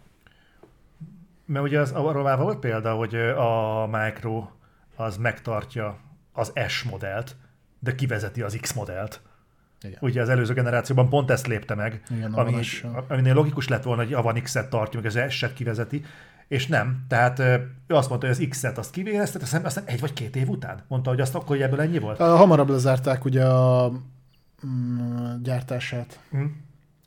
Mert 1.46 1.66
ugye 1.66 1.80
az, 1.80 1.92
arról 1.92 2.24
már 2.24 2.38
volt 2.38 2.60
példa, 2.60 2.94
hogy 2.94 3.16
a 3.16 3.88
Micro 3.92 4.48
az 4.96 5.18
megtartja 5.18 6.00
az 6.32 6.54
S 6.68 6.84
modellt, 6.84 7.36
de 7.80 7.96
kivezeti 7.96 8.42
az 8.42 8.58
X 8.62 8.74
modellt. 8.74 9.22
Igen. 9.82 9.98
Ugye 10.02 10.22
az 10.22 10.30
előző 10.30 10.54
generációban 10.54 11.10
pont 11.10 11.32
ezt 11.32 11.48
lépte 11.48 11.76
meg, 11.76 12.04
Igen, 12.10 12.34
ami, 12.34 12.64
aminél 13.08 13.34
logikus 13.34 13.68
lett 13.68 13.84
volna, 13.84 14.04
hogy 14.04 14.14
a 14.14 14.22
Van 14.22 14.42
X-et 14.42 14.70
tartja, 14.70 15.02
meg 15.02 15.16
az 15.16 15.32
S-et 15.34 15.54
kivezeti, 15.54 16.06
és 16.48 16.68
nem. 16.68 17.06
Tehát 17.08 17.40
ő 17.40 17.96
azt 17.96 18.10
mondta, 18.10 18.28
hogy 18.28 18.36
az 18.40 18.48
X-et 18.50 18.78
azt 18.78 18.92
kivérezte, 18.92 19.40
aztán, 19.42 19.66
aztán 19.66 19.84
egy 19.86 20.00
vagy 20.00 20.14
két 20.14 20.36
év 20.36 20.50
után 20.50 20.84
mondta, 20.88 21.10
hogy 21.10 21.22
azt 21.22 21.36
akkor, 21.36 21.48
hogy 21.48 21.62
ebből 21.62 21.82
ennyi 21.82 22.00
volt. 22.00 22.18
Hamarabb 22.18 22.70
lezárták 22.70 23.26
ugye 23.26 23.46
a 23.46 23.92
mm, 24.66 25.42
gyártását. 25.42 26.20
Mm. 26.36 26.46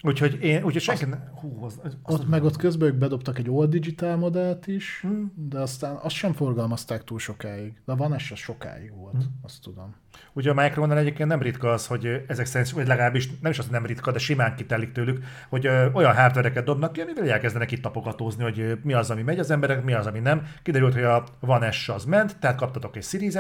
Úgyhogy 0.03 0.39
én, 0.43 0.63
úgyhogy 0.63 0.83
senki 0.83 1.03
azt, 1.05 1.11
ne, 1.11 1.41
hú, 1.41 1.65
az, 1.65 1.81
az, 1.83 1.97
ott 2.03 2.29
meg 2.29 2.45
ott 2.45 2.57
közben 2.57 2.89
ők 2.89 2.95
bedobtak 2.95 3.39
egy 3.39 3.51
old 3.51 3.71
digital 3.71 4.17
modellt 4.17 4.67
is, 4.67 4.99
hmm. 5.01 5.33
de 5.35 5.59
aztán 5.59 5.99
azt 6.03 6.15
sem 6.15 6.33
forgalmazták 6.33 7.05
túl 7.05 7.19
sokáig. 7.19 7.73
De 7.85 7.95
van 7.95 8.15
ez 8.15 8.23
sokáig 8.23 8.95
volt, 8.95 9.13
hmm. 9.13 9.41
azt 9.43 9.63
tudom. 9.63 9.95
Ugye 10.33 10.51
a 10.51 10.55
Micronál 10.55 10.99
egyébként 10.99 11.29
nem 11.29 11.43
ritka 11.43 11.73
az, 11.73 11.87
hogy 11.87 12.25
ezek 12.27 12.47
szerint, 12.47 12.71
vagy 12.71 12.87
legalábbis 12.87 13.39
nem 13.41 13.51
is 13.51 13.59
az, 13.59 13.67
nem 13.67 13.87
ritka, 13.87 14.13
de 14.13 14.19
simán 14.19 14.57
kitelik 14.57 14.93
tőlük, 14.93 15.25
hogy 15.49 15.67
ö, 15.67 15.91
olyan 15.93 16.15
hardvereket 16.15 16.65
dobnak 16.65 16.93
ki, 16.93 17.01
amivel 17.01 17.31
elkezdenek 17.31 17.71
itt 17.71 17.83
tapogatózni, 17.83 18.43
hogy 18.43 18.61
ö, 18.61 18.73
mi 18.83 18.93
az, 18.93 19.11
ami 19.11 19.23
megy 19.23 19.39
az 19.39 19.51
emberek, 19.51 19.85
mi 19.85 19.93
az, 19.93 20.07
ami 20.07 20.19
nem. 20.19 20.47
Kiderült, 20.63 20.95
hogy 20.95 21.03
a 21.03 21.25
Van 21.41 21.71
S 21.71 21.89
az 21.89 22.05
ment, 22.05 22.39
tehát 22.39 22.57
kaptatok 22.57 22.97
egy 22.97 23.05
series 23.05 23.35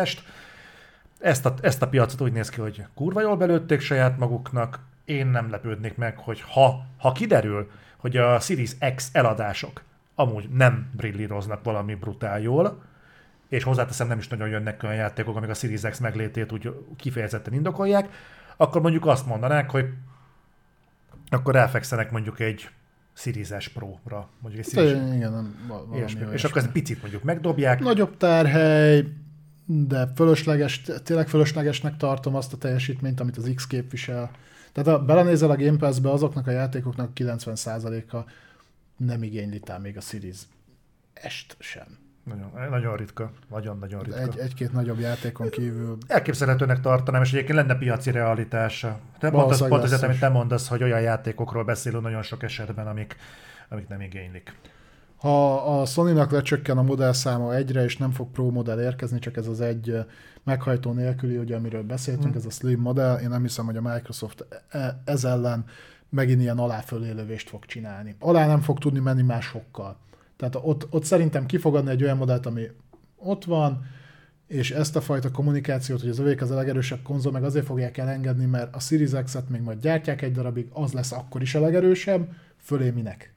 ezt 1.18 1.46
a, 1.46 1.54
ezt 1.60 1.82
a 1.82 1.88
piacot 1.88 2.20
úgy 2.20 2.32
néz 2.32 2.48
ki, 2.48 2.60
hogy 2.60 2.84
kurva 2.94 3.20
jól 3.20 3.36
belőtték 3.36 3.80
saját 3.80 4.18
maguknak, 4.18 4.78
én 5.04 5.26
nem 5.26 5.50
lepődnék 5.50 5.96
meg, 5.96 6.18
hogy 6.18 6.40
ha, 6.40 6.86
ha 6.98 7.12
kiderül, 7.12 7.70
hogy 7.96 8.16
a 8.16 8.40
Series 8.40 8.76
X 8.94 9.08
eladások 9.12 9.82
amúgy 10.14 10.48
nem 10.48 10.90
brillíroznak 10.96 11.64
valami 11.64 11.94
brutál 11.94 12.40
jól, 12.40 12.82
és 13.48 13.62
hozzáteszem 13.62 14.08
nem 14.08 14.18
is 14.18 14.28
nagyon 14.28 14.48
jönnek 14.48 14.82
olyan 14.82 14.94
játékok, 14.94 15.36
amik 15.36 15.50
a 15.50 15.54
Series 15.54 15.80
X 15.80 15.98
meglétét 15.98 16.52
úgy 16.52 16.74
kifejezetten 16.96 17.54
indokolják, 17.54 18.08
akkor 18.56 18.80
mondjuk 18.80 19.06
azt 19.06 19.26
mondanák, 19.26 19.70
hogy 19.70 19.86
akkor 21.28 21.54
ráfekszenek 21.54 22.10
mondjuk 22.10 22.40
egy 22.40 22.68
Series 23.12 23.48
S 23.58 23.68
Pro-ra. 23.68 24.28
Mondjuk 24.38 24.64
egy 24.64 24.72
Series... 24.72 25.14
Igen, 25.14 25.32
nem, 25.32 25.54
és, 25.92 26.16
és 26.32 26.44
akkor 26.44 26.56
ezt 26.56 26.70
picit 26.70 27.00
mondjuk 27.00 27.22
megdobják. 27.22 27.80
Nagyobb 27.80 28.16
tárhely, 28.16 29.04
de 29.66 30.12
fölösleges, 30.14 30.82
tényleg 31.04 31.28
fölöslegesnek 31.28 31.96
tartom 31.96 32.34
azt 32.34 32.52
a 32.52 32.56
teljesítményt, 32.56 33.20
amit 33.20 33.36
az 33.36 33.50
X 33.54 33.66
képvisel. 33.66 34.30
Tehát 34.72 34.98
ha 34.98 35.04
belenézel 35.04 35.50
a 35.50 35.56
Game 35.56 35.76
Pass-be, 35.76 36.10
azoknak 36.10 36.46
a 36.46 36.50
játékoknak 36.50 37.10
90%-a 37.14 38.16
nem 38.96 39.22
igényli 39.22 39.62
még 39.82 39.96
a 39.96 40.00
Series 40.00 40.38
est 41.12 41.56
sem. 41.58 41.86
Nagyon, 42.22 42.70
nagyon 42.70 42.96
ritka. 42.96 43.30
Nagyon-nagyon 43.48 44.02
ritka. 44.02 44.20
Egy, 44.20 44.38
egy-két 44.38 44.72
nagyobb 44.72 44.98
játékon 44.98 45.48
kívül. 45.48 45.98
Elképzelhetőnek 46.06 46.80
tartanám, 46.80 47.22
és 47.22 47.32
egyébként 47.32 47.58
lenne 47.58 47.74
piaci 47.74 48.10
realitása. 48.10 49.00
Te 49.18 49.30
pont 49.30 49.50
az, 49.50 49.68
pont 49.68 49.82
az, 49.82 50.02
amit 50.02 50.18
te 50.18 50.28
mondasz, 50.28 50.68
hogy 50.68 50.82
olyan 50.82 51.00
játékokról 51.00 51.64
beszélünk 51.64 52.02
nagyon 52.02 52.22
sok 52.22 52.42
esetben, 52.42 52.86
amik, 52.86 53.16
amik 53.68 53.88
nem 53.88 54.00
igénylik. 54.00 54.54
Ha 55.16 55.54
a 55.80 55.84
Sony-nak 55.84 56.30
lecsökken 56.30 56.78
a 56.78 56.82
modellszáma 56.82 57.54
egyre, 57.54 57.84
és 57.84 57.96
nem 57.96 58.10
fog 58.10 58.30
Pro 58.30 58.50
modell 58.50 58.80
érkezni, 58.80 59.18
csak 59.18 59.36
ez 59.36 59.46
az 59.46 59.60
egy 59.60 59.94
meghajtó 60.44 60.92
nélküli, 60.92 61.36
ugye, 61.36 61.56
amiről 61.56 61.82
beszéltünk, 61.82 62.26
hmm. 62.26 62.36
ez 62.36 62.46
a 62.46 62.50
Slim 62.50 62.80
modell, 62.80 63.18
én 63.18 63.28
nem 63.28 63.42
hiszem, 63.42 63.64
hogy 63.64 63.76
a 63.76 63.80
Microsoft 63.80 64.46
e, 64.68 65.02
ez 65.04 65.24
ellen 65.24 65.64
megint 66.08 66.40
ilyen 66.40 66.58
aláfölélövést 66.58 67.48
fog 67.48 67.64
csinálni. 67.64 68.16
Alá 68.18 68.46
nem 68.46 68.60
fog 68.60 68.78
tudni 68.78 68.98
menni 68.98 69.22
másokkal. 69.22 69.96
Tehát 70.36 70.58
ott, 70.62 70.86
ott 70.90 71.04
szerintem 71.04 71.46
kifogadni 71.46 71.90
egy 71.90 72.02
olyan 72.02 72.16
modellt, 72.16 72.46
ami 72.46 72.70
ott 73.16 73.44
van, 73.44 73.84
és 74.46 74.70
ezt 74.70 74.96
a 74.96 75.00
fajta 75.00 75.30
kommunikációt, 75.30 76.00
hogy 76.00 76.08
az 76.08 76.18
övék 76.18 76.42
az 76.42 76.50
a 76.50 76.54
legerősebb 76.54 77.02
konzol, 77.02 77.32
meg 77.32 77.44
azért 77.44 77.66
fogják 77.66 77.98
elengedni, 77.98 78.44
mert 78.44 78.74
a 78.74 78.80
Series 78.80 79.10
X-et 79.24 79.48
még 79.48 79.60
majd 79.60 79.80
gyártják 79.80 80.22
egy 80.22 80.32
darabig, 80.32 80.68
az 80.72 80.92
lesz 80.92 81.12
akkor 81.12 81.42
is 81.42 81.54
a 81.54 81.60
legerősebb, 81.60 82.28
fölé 82.56 82.90
minek? 82.90 83.34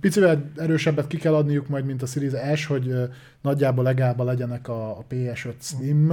Picivel 0.00 0.50
erősebbet 0.56 1.06
ki 1.06 1.16
kell 1.16 1.34
adniuk 1.34 1.68
majd, 1.68 1.84
mint 1.84 2.02
a 2.02 2.06
Series 2.06 2.60
S, 2.60 2.66
hogy 2.66 2.94
nagyjából 3.40 3.84
legalább 3.84 4.20
legyenek 4.20 4.68
a, 4.68 4.98
a 4.98 5.04
PS5 5.10 5.54
slim 5.58 6.12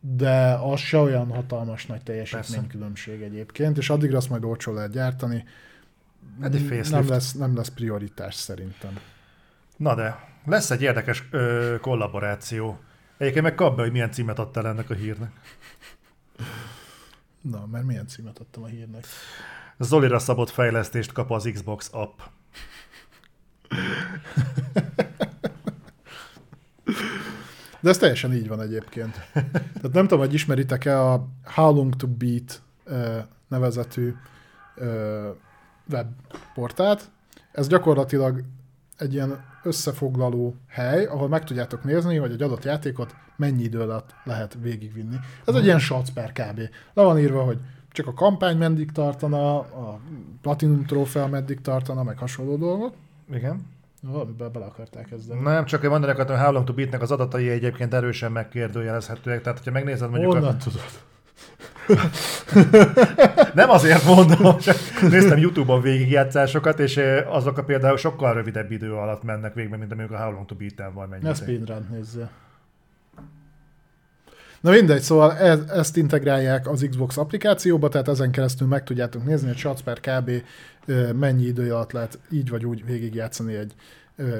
de 0.00 0.52
az 0.52 0.80
se 0.80 0.98
olyan 0.98 1.30
hatalmas 1.30 1.86
nagy 1.86 2.02
teljesítménykülönbség 2.02 3.22
egyébként, 3.22 3.78
és 3.78 3.90
addigra 3.90 4.16
azt 4.16 4.28
majd 4.28 4.44
olcsó 4.44 4.72
lehet 4.72 4.90
gyártani. 4.90 5.44
Hát 6.40 6.54
egy 6.54 6.90
nem 6.90 7.08
lesz, 7.08 7.32
nem 7.32 7.56
lesz 7.56 7.68
prioritás 7.68 8.34
szerintem. 8.34 8.98
Na 9.76 9.94
de, 9.94 10.28
lesz 10.44 10.70
egy 10.70 10.82
érdekes 10.82 11.28
ö, 11.30 11.74
kollaboráció. 11.80 12.78
Egyébként 13.16 13.44
meg 13.44 13.54
kap 13.54 13.76
be, 13.76 13.82
hogy 13.82 13.92
milyen 13.92 14.12
címet 14.12 14.38
adtál 14.38 14.66
ennek 14.66 14.90
a 14.90 14.94
hírnek. 14.94 15.32
Na, 17.40 17.66
mert 17.66 17.84
milyen 17.84 18.06
címet 18.06 18.38
adtam 18.38 18.62
a 18.62 18.66
hírnek? 18.66 19.04
Zolira 19.78 20.18
szabott 20.18 20.50
fejlesztést 20.50 21.12
kap 21.12 21.30
az 21.30 21.50
Xbox 21.52 21.88
app. 21.92 22.18
De 27.80 27.88
ez 27.88 27.98
teljesen 27.98 28.32
így 28.32 28.48
van 28.48 28.60
egyébként. 28.60 29.28
Tehát 29.32 29.92
nem 29.92 30.02
tudom, 30.02 30.18
hogy 30.18 30.34
ismeritek-e 30.34 31.00
a 31.00 31.28
How 31.44 31.74
Long 31.74 31.96
to 31.96 32.06
Beat 32.06 32.62
nevezetű 33.48 34.14
webportált. 35.90 37.10
Ez 37.52 37.68
gyakorlatilag 37.68 38.44
egy 38.96 39.12
ilyen 39.12 39.44
összefoglaló 39.62 40.56
hely, 40.68 41.04
ahol 41.04 41.28
meg 41.28 41.44
tudjátok 41.44 41.84
nézni, 41.84 42.16
hogy 42.16 42.32
egy 42.32 42.42
adott 42.42 42.64
játékot 42.64 43.14
mennyi 43.36 43.62
idő 43.62 43.80
alatt 43.80 44.14
lehet 44.24 44.56
végigvinni. 44.60 45.16
Ez 45.46 45.54
egy 45.54 45.64
ilyen 45.64 45.78
shots 45.78 46.10
per 46.10 46.32
kb. 46.32 46.58
Le 46.94 47.02
van 47.02 47.18
írva, 47.18 47.42
hogy 47.42 47.58
csak 47.92 48.06
a 48.06 48.12
kampány 48.12 48.56
meddig 48.56 48.92
tartana, 48.92 49.58
a 49.58 50.00
Platinum 50.42 50.84
trófea 50.84 51.26
meddig 51.26 51.60
tartana, 51.60 52.02
meg 52.02 52.18
hasonló 52.18 52.56
dolgok. 52.56 52.94
Igen. 53.32 53.66
Valamiben 54.02 54.52
bele 54.52 54.64
akarták 54.64 55.06
kezdeni. 55.06 55.40
Nem, 55.40 55.64
csak 55.64 55.82
én 55.82 55.90
mondani 55.90 56.12
akartam, 56.12 56.36
hogy 56.36 56.44
How 56.44 56.54
Long 56.54 56.66
to 56.66 56.72
Beatnek 56.72 57.02
az 57.02 57.10
adatai 57.10 57.48
egyébként 57.48 57.94
erősen 57.94 58.32
megkérdőjelezhetőek. 58.32 59.42
Tehát, 59.42 59.58
hogyha 59.58 59.72
megnézed 59.72 60.10
mondjuk... 60.10 60.32
Honnan 60.32 60.54
a... 60.54 60.56
tudod? 60.56 60.80
Nem 63.54 63.70
azért 63.70 64.04
mondom, 64.04 64.58
csak 64.66 64.76
néztem 65.10 65.38
Youtube-on 65.38 65.80
végigjátszásokat, 65.80 66.78
és 66.78 67.00
azok 67.28 67.58
a 67.58 67.64
például 67.64 67.96
sokkal 67.96 68.34
rövidebb 68.34 68.70
idő 68.70 68.92
alatt 68.92 69.22
mennek 69.22 69.54
végbe, 69.54 69.76
mint 69.76 69.92
amíg 69.92 70.12
a 70.12 70.18
How 70.18 70.32
Long 70.32 70.46
to 70.46 70.54
Beat-en 70.54 70.94
van. 70.94 71.14
Ne 71.20 71.34
speedrun 71.34 71.86
nézze. 71.90 72.30
Na 74.60 74.70
mindegy, 74.70 75.00
szóval 75.00 75.36
e- 75.36 75.64
ezt 75.68 75.96
integrálják 75.96 76.68
az 76.68 76.86
Xbox 76.90 77.16
applikációba, 77.16 77.88
tehát 77.88 78.08
ezen 78.08 78.30
keresztül 78.30 78.66
meg 78.68 78.84
tudjátok 78.84 79.24
nézni, 79.24 79.46
hogy 79.46 79.56
shots 79.56 79.80
per 79.80 80.00
kb. 80.00 80.30
mennyi 81.18 81.44
idő 81.44 81.72
alatt 81.72 81.92
lehet 81.92 82.18
így 82.30 82.50
vagy 82.50 82.64
úgy 82.64 82.84
végigjátszani 82.84 83.54
egy 83.54 83.74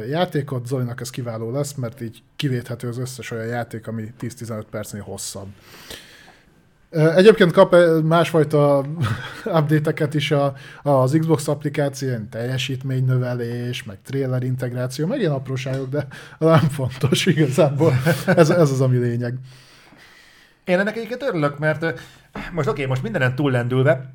játékot. 0.09 0.67
Zolinak 0.67 1.01
ez 1.01 1.11
kiváló 1.11 1.51
lesz, 1.51 1.75
mert 1.75 2.01
így 2.01 2.23
kivéthető 2.37 2.89
az 2.89 2.99
összes 2.99 3.31
olyan 3.31 3.47
játék, 3.47 3.87
ami 3.87 4.13
10-15 4.21 4.63
percnél 4.71 5.03
hosszabb. 5.03 5.49
Egyébként 6.91 7.53
kap 7.53 7.77
másfajta 8.03 8.85
update-eket 9.59 10.15
is 10.15 10.31
a, 10.31 10.55
az 10.83 11.17
Xbox 11.21 11.49
applikáció, 11.49 12.09
teljesítménynövelés, 12.31 13.83
meg 13.83 13.99
trailer 14.05 14.43
integráció, 14.43 15.07
meg 15.07 15.21
ilyen 15.21 15.33
apróságok, 15.33 15.89
de 15.89 16.07
nem 16.39 16.69
fontos 16.69 17.27
igazából. 17.27 17.93
Ez, 18.27 18.51
ez 18.51 18.71
az, 18.71 18.81
ami 18.81 18.97
lényeg. 18.97 19.35
Én 20.71 20.79
ennek 20.79 20.97
egyébként 20.97 21.23
örülök, 21.23 21.59
mert 21.59 22.01
most 22.53 22.69
oké, 22.69 22.87
most 22.87 23.03
mindenen 23.03 23.35
túllendülve, 23.35 24.13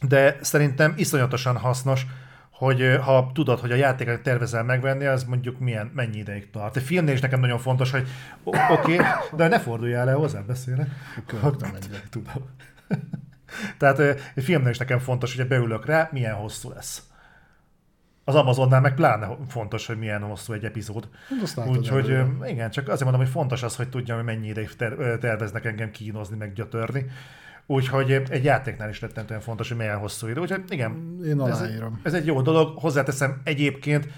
de 0.00 0.38
szerintem 0.40 0.94
iszonyatosan 0.96 1.56
hasznos, 1.56 2.06
hogy 2.50 2.98
ha 3.02 3.30
tudod, 3.34 3.60
hogy 3.60 3.72
a 3.72 3.74
játékot 3.74 4.20
tervezel 4.20 4.62
megvenni, 4.62 5.04
az 5.04 5.24
mondjuk 5.24 5.58
milyen, 5.58 5.90
mennyi 5.94 6.18
ideig 6.18 6.50
tart. 6.50 6.76
A 6.76 6.80
filmnél 6.80 7.14
is 7.14 7.20
nekem 7.20 7.40
nagyon 7.40 7.58
fontos, 7.58 7.90
hogy 7.90 8.08
oké, 8.70 9.00
de 9.32 9.48
ne 9.48 9.60
forduljál 9.60 10.04
le, 10.04 10.12
hozzám 10.12 10.46
beszélek. 10.46 10.88
Követtem 11.26 11.74
egyet. 11.80 12.06
Tudom. 12.10 12.50
Tehát 13.78 13.98
egy 14.34 14.44
filmnél 14.44 14.70
is 14.70 14.78
nekem 14.78 14.98
fontos, 14.98 15.36
hogy 15.36 15.48
beülök 15.48 15.86
rá, 15.86 16.08
milyen 16.12 16.34
hosszú 16.34 16.70
lesz. 16.70 17.02
Az 18.24 18.34
Amazonnál 18.34 18.80
meg 18.80 18.94
pláne 18.94 19.28
fontos, 19.48 19.86
hogy 19.86 19.98
milyen 19.98 20.22
hosszú 20.22 20.52
egy 20.52 20.64
epizód. 20.64 21.08
Hát 21.56 21.66
Úgyhogy 21.68 22.18
igen, 22.46 22.70
csak 22.70 22.86
azért 22.88 23.02
mondom, 23.02 23.20
hogy 23.22 23.30
fontos 23.30 23.62
az, 23.62 23.76
hogy 23.76 23.88
tudjam, 23.88 24.16
hogy 24.16 24.26
mennyi 24.26 24.48
ideig 24.48 24.76
ter- 24.76 25.20
terveznek 25.20 25.64
engem 25.64 25.90
kínozni, 25.90 26.36
meg 26.36 26.52
gyötörni. 26.52 27.06
Úgyhogy 27.66 28.12
egy 28.12 28.44
játéknál 28.44 28.88
is 28.88 29.00
rettentően 29.00 29.40
fontos, 29.40 29.68
hogy 29.68 29.76
milyen 29.76 29.98
hosszú 29.98 30.26
idő. 30.26 30.40
Úgyhogy 30.40 30.62
igen, 30.68 31.18
Én 31.26 31.40
ez, 31.40 31.60
aláírom. 31.60 32.00
ez 32.02 32.14
egy 32.14 32.26
jó 32.26 32.42
dolog. 32.42 32.78
Hozzáteszem 32.78 33.40
egyébként, 33.44 34.08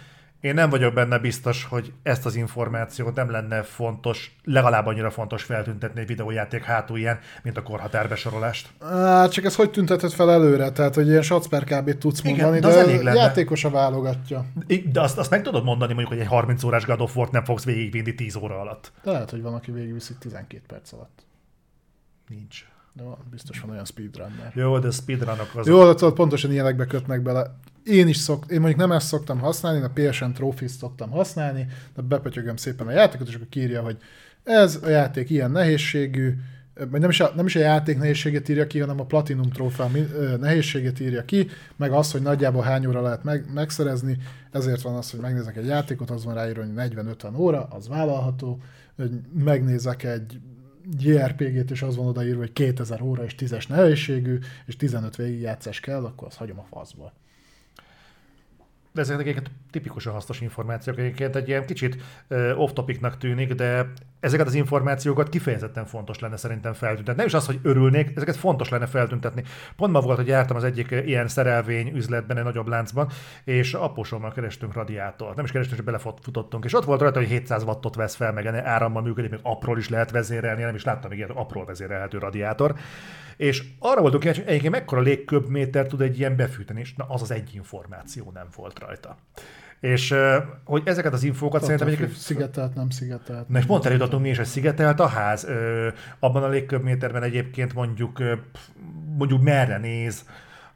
én 0.41 0.55
nem 0.55 0.71
vagyok 0.71 0.95
benne 0.95 1.19
biztos, 1.19 1.65
hogy 1.65 1.93
ezt 2.03 2.27
az 2.27 2.35
információt 2.35 3.15
nem 3.15 3.31
lenne 3.31 3.63
fontos, 3.63 4.37
legalább 4.45 4.87
annyira 4.87 5.11
fontos 5.11 5.43
feltüntetni 5.43 6.01
egy 6.01 6.07
videójáték 6.07 6.63
hátulján, 6.63 7.19
mint 7.43 7.57
a 7.57 7.63
korhatárbesorolást. 7.63 8.69
Hát 8.81 9.33
csak 9.33 9.45
ez 9.45 9.57
hogy 9.57 9.71
tüntetett 9.71 10.13
fel 10.13 10.31
előre? 10.31 10.71
Tehát, 10.71 10.95
hogy 10.95 11.09
ilyen 11.09 11.23
shots 11.23 11.47
per 11.47 11.65
kb. 11.65 11.99
tudsz 11.99 12.21
Igen, 12.25 12.33
mondani, 12.33 12.61
de 12.61 12.69
de, 12.69 12.79
elég 12.79 13.03
lenne. 13.03 13.19
játékos 13.19 13.65
a 13.65 13.71
válogatja. 13.71 14.45
De 14.93 15.01
azt, 15.01 15.19
azt 15.19 15.31
meg 15.31 15.43
tudod 15.43 15.65
mondani, 15.65 15.93
mondjuk, 15.93 16.13
hogy 16.13 16.23
egy 16.23 16.31
30 16.31 16.63
órás 16.65 16.85
God 16.85 17.01
of 17.01 17.17
War-t 17.17 17.33
nem 17.33 17.45
fogsz 17.45 17.65
végigvinni 17.65 18.15
10 18.15 18.37
óra 18.37 18.61
alatt. 18.61 18.93
De 19.03 19.11
lehet, 19.11 19.31
hogy 19.31 19.43
van, 19.43 19.55
aki 19.55 19.71
végigviszi 19.71 20.15
12 20.19 20.63
perc 20.67 20.93
alatt. 20.93 21.27
Nincs. 22.29 22.65
De 22.93 23.03
van, 23.03 23.17
biztos 23.31 23.61
van 23.61 23.71
olyan 23.71 23.85
speedrunner. 23.85 24.53
Jó, 24.55 24.79
de 24.79 24.91
speedrunok 24.91 25.51
az... 25.55 25.67
Jó, 25.67 25.85
de 25.85 25.95
tudod, 25.95 26.15
pontosan 26.15 26.53
ilyenekbe 26.53 26.87
kötnek 26.87 27.23
bele. 27.23 27.55
Én 27.87 28.09
is 28.09 28.17
szok, 28.17 28.45
én 28.49 28.59
mondjuk 28.61 28.81
nem 28.81 28.93
ezt 28.93 29.07
szoktam 29.07 29.39
használni, 29.39 29.79
én 29.79 29.85
a 29.85 29.91
PSN 29.95 30.31
trophy 30.31 30.67
szoktam 30.67 31.11
használni, 31.11 31.67
de 31.95 32.03
bepötyögöm 32.03 32.57
szépen 32.57 32.87
a 32.87 32.91
játékot, 32.91 33.29
és 33.29 33.35
akkor 33.35 33.49
kírja, 33.49 33.83
hogy 33.83 33.97
ez 34.45 34.79
a 34.83 34.89
játék 34.89 35.31
ilyen 35.31 35.51
nehézségű, 35.51 36.35
vagy 36.91 37.01
nem 37.01 37.11
is, 37.11 37.21
a, 37.21 37.33
nem 37.37 37.47
is 37.47 37.57
a 37.57 37.59
játék 37.59 37.99
nehézséget 37.99 38.49
írja 38.49 38.67
ki, 38.67 38.79
hanem 38.79 39.01
a 39.01 39.05
Platinum 39.05 39.51
trófea 39.51 39.91
nehézséget 40.41 41.01
írja 41.01 41.25
ki, 41.25 41.49
meg 41.77 41.93
az, 41.93 42.11
hogy 42.11 42.23
nagyjából 42.23 42.63
hány 42.63 42.87
óra 42.87 43.01
lehet 43.01 43.25
meg, 43.25 43.53
megszerezni, 43.55 44.19
ezért 44.51 44.83
van 44.83 44.95
az, 44.95 45.11
hogy 45.11 45.21
megnézek 45.21 45.57
egy 45.57 45.67
játékot, 45.67 46.11
az 46.11 46.25
van 46.25 46.35
ráírva, 46.35 46.63
hogy 46.63 46.73
40-50 46.77 47.39
óra, 47.39 47.65
az 47.65 47.89
vállalható, 47.89 48.61
hogy 48.97 49.11
megnézek 49.45 50.03
egy 50.03 50.41
JRPG-t, 50.99 51.71
és 51.71 51.83
az 51.83 51.97
van 51.97 52.07
odaírva, 52.07 52.41
hogy 52.41 52.53
2000 52.53 53.03
óra 53.03 53.25
és 53.25 53.35
10-es 53.39 53.69
nehézségű, 53.69 54.39
és 54.67 54.77
15 54.77 55.17
végigjátszás 55.17 55.81
kell, 55.81 56.05
akkor 56.05 56.27
azt 56.27 56.37
hagyom 56.37 56.59
a 56.59 56.67
faszba. 56.71 57.13
De 58.97 59.03
ezek 59.03 59.21
egyébként 59.21 59.51
tipikusan 59.71 60.13
hasznos 60.13 60.41
információk. 60.41 60.99
Egyébként 60.99 61.37
egy 61.37 61.49
ilyen 61.49 61.67
kicsit 61.67 62.03
off-topicnak 62.57 63.19
tűnik, 63.19 63.53
de 63.53 63.93
ezeket 64.27 64.47
az 64.47 64.55
információkat 64.55 65.29
kifejezetten 65.29 65.87
fontos 65.87 66.19
lenne 66.19 66.37
szerintem 66.37 66.73
feltüntetni. 66.73 67.17
Nem 67.17 67.27
is 67.27 67.35
az, 67.35 67.47
hogy 67.47 67.59
örülnék, 67.63 68.13
ezeket 68.17 68.37
fontos 68.37 68.69
lenne 68.69 68.87
feltüntetni. 68.87 69.43
Pont 69.77 69.93
ma 69.93 70.01
volt, 70.01 70.17
hogy 70.17 70.27
jártam 70.27 70.57
az 70.57 70.65
egyik 70.65 70.91
ilyen 70.91 71.29
szerelvény 71.29 71.93
üzletben, 71.95 72.37
egy 72.37 72.45
nagyobb 72.45 72.67
láncban, 72.67 73.09
és 73.45 73.75
apósommal 73.75 74.33
kerestünk 74.33 74.75
radiátort. 74.75 75.37
Nem 75.37 75.45
is 75.45 75.51
kerestünk, 75.51 75.77
csak 75.77 75.87
belefutottunk. 75.87 76.65
És 76.65 76.75
ott 76.75 76.85
volt 76.85 77.01
rajta, 77.01 77.19
hogy 77.19 77.29
700 77.29 77.63
wattot 77.63 77.95
vesz 77.95 78.15
fel, 78.15 78.33
meg 78.33 78.47
árammal 78.47 79.03
működik, 79.03 79.31
még 79.31 79.41
apról 79.43 79.79
is 79.79 79.89
lehet 79.89 80.11
vezérelni, 80.11 80.63
nem 80.63 80.75
is 80.75 80.85
láttam 80.85 81.11
még 81.11 81.19
ilyen 81.19 81.31
apról 81.31 81.65
vezérelhető 81.65 82.19
radiátor. 82.19 82.75
És 83.37 83.65
arra 83.79 84.01
voltunk 84.01 84.23
kíváncsi, 84.23 84.41
hogy 84.41 84.51
egyébként 84.51 84.75
mekkora 84.75 85.01
légköbméter 85.01 85.87
tud 85.87 86.01
egy 86.01 86.19
ilyen 86.19 86.37
befűteni, 86.37 86.81
és 86.81 86.95
na 86.95 87.05
az 87.09 87.23
az 87.23 87.31
egy 87.31 87.55
információ 87.55 88.31
nem 88.35 88.47
volt 88.57 88.79
rajta. 88.79 89.17
És 89.87 90.15
hogy 90.65 90.83
ezeket 90.85 91.13
az 91.13 91.23
infókat 91.23 91.63
szerintem 91.63 91.87
Attól 91.87 91.99
egyébként... 91.99 92.21
Szigetelt, 92.25 92.75
nem 92.75 92.91
szigetelt. 92.91 93.49
Na 93.49 93.59
és 93.59 93.65
pont 93.65 93.87
eljutottunk 93.87 94.23
mi 94.23 94.29
is, 94.29 94.37
hogy 94.37 94.47
szigetelt 94.47 95.01
a 95.01 95.07
ház. 95.07 95.45
Ö, 95.45 95.89
abban 96.19 96.43
a 96.43 96.49
légköbméterben 96.49 97.23
egyébként 97.23 97.75
mondjuk, 97.75 98.23
mondjuk 99.17 99.43
merre 99.43 99.79
néz, 99.79 100.25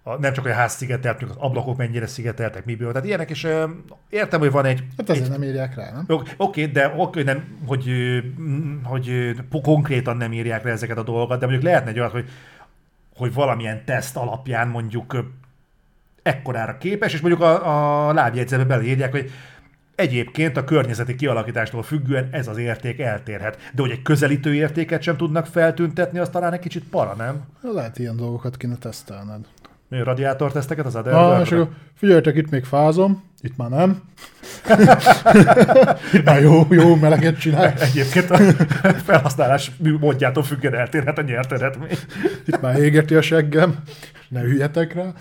a, 0.02 0.16
nem 0.16 0.32
csak 0.32 0.44
hogy 0.44 0.52
a 0.52 0.56
ház 0.56 0.72
szigetelt, 0.72 1.22
az 1.22 1.36
ablakok 1.38 1.76
mennyire 1.76 2.06
szigeteltek, 2.06 2.64
miből. 2.64 2.92
Tehát 2.92 3.06
ilyenek, 3.06 3.30
és 3.30 3.44
ö, 3.44 3.64
értem, 4.08 4.40
hogy 4.40 4.50
van 4.50 4.64
egy... 4.64 4.84
Hát 4.96 5.10
ezért 5.10 5.28
nem 5.28 5.42
írják 5.42 5.74
rá, 5.74 5.92
nem? 5.92 6.04
Oké, 6.08 6.32
okay, 6.36 6.66
de 6.66 6.94
oké, 6.96 7.22
nem, 7.22 7.58
hogy, 7.66 7.90
hogy 8.82 9.08
ö, 9.08 9.58
konkrétan 9.62 10.16
nem 10.16 10.32
írják 10.32 10.64
le 10.64 10.70
ezeket 10.70 10.98
a 10.98 11.02
dolgokat, 11.02 11.38
de 11.38 11.46
mondjuk 11.46 11.66
lehetne 11.66 11.90
egy 11.90 11.98
olyat, 11.98 12.12
hogy, 12.12 12.28
hogy 13.16 13.34
valamilyen 13.34 13.84
teszt 13.84 14.16
alapján 14.16 14.68
mondjuk 14.68 15.24
ekkorára 16.30 16.78
képes, 16.78 17.12
és 17.12 17.20
mondjuk 17.20 17.42
a, 17.42 18.08
a 18.08 18.12
lábjegyzetbe 18.12 18.64
beleírják, 18.64 19.10
hogy 19.10 19.30
Egyébként 19.94 20.56
a 20.56 20.64
környezeti 20.64 21.14
kialakítástól 21.14 21.82
függően 21.82 22.28
ez 22.30 22.48
az 22.48 22.56
érték 22.56 23.00
eltérhet. 23.00 23.70
De 23.72 23.82
hogy 23.82 23.90
egy 23.90 24.02
közelítő 24.02 24.54
értéket 24.54 25.02
sem 25.02 25.16
tudnak 25.16 25.46
feltüntetni, 25.46 26.18
az 26.18 26.28
talán 26.28 26.52
egy 26.52 26.60
kicsit 26.60 26.84
para, 26.90 27.14
nem? 27.18 27.42
Lehet 27.60 27.98
ilyen 27.98 28.16
dolgokat 28.16 28.56
kéne 28.56 28.76
tesztelned. 28.76 29.44
Mi 29.88 30.02
radiátorteszteket 30.02 30.86
az 30.86 30.96
Ah, 30.96 31.40
és 31.40 31.52
akkor 31.52 31.68
figyeljetek, 31.94 32.36
itt 32.36 32.50
még 32.50 32.64
fázom, 32.64 33.22
itt 33.40 33.56
már 33.56 33.68
nem. 33.68 34.02
itt 36.14 36.24
már 36.24 36.40
jó, 36.40 36.66
jó 36.70 36.96
meleget 36.96 37.38
csinál. 37.38 37.74
Egyébként 37.78 38.30
a 38.30 38.36
felhasználás 39.04 39.70
módjától 40.00 40.42
függően 40.42 40.74
eltérhet 40.74 41.18
a 41.18 41.22
nyert 41.22 41.52
eredmény. 41.52 41.98
Itt 42.46 42.60
már 42.60 42.78
égeti 42.78 43.14
a 43.14 43.22
seggem. 43.22 43.82
Ne 44.30 44.40
hüljetek 44.40 44.92
rá. 44.92 45.12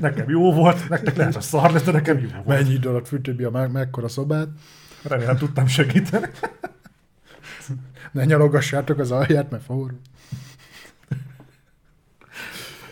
Nekem 0.00 0.28
jó 0.30 0.52
volt, 0.52 0.88
nektek 0.88 1.16
lehet, 1.16 1.32
hogy 1.34 1.42
szar 1.42 1.70
lesz, 1.72 1.82
de 1.82 1.92
nekem 1.92 2.18
jó 2.18 2.28
volt. 2.28 2.46
Mennyi 2.46 2.72
idő 2.72 2.88
alatt 2.88 3.08
fűti 3.08 3.32
be 3.32 3.46
a 3.46 3.50
me- 3.50 3.72
mekkora 3.72 4.08
szobát. 4.08 4.48
Remélem 5.02 5.36
tudtam 5.36 5.66
segíteni. 5.66 6.26
Ne 8.12 8.24
nyalogassátok 8.24 8.98
az 8.98 9.10
alját, 9.10 9.50
mert 9.50 9.62
forró. 9.64 9.96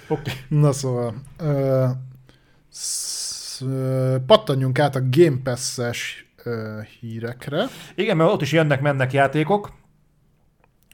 Oké. 0.09 0.33
Na 0.49 0.73
szóval, 0.73 1.15
ö, 1.39 1.87
sz, 2.69 3.61
ö, 3.61 4.17
pattanjunk 4.27 4.79
át 4.79 4.97
a 4.97 5.03
Game 5.11 5.37
Pass-es 5.43 6.33
ö, 6.45 6.81
hírekre. 7.01 7.65
Igen, 7.95 8.17
mert 8.17 8.31
ott 8.31 8.43
is 8.43 8.53
jönnek-mennek 8.53 9.13
játékok, 9.13 9.73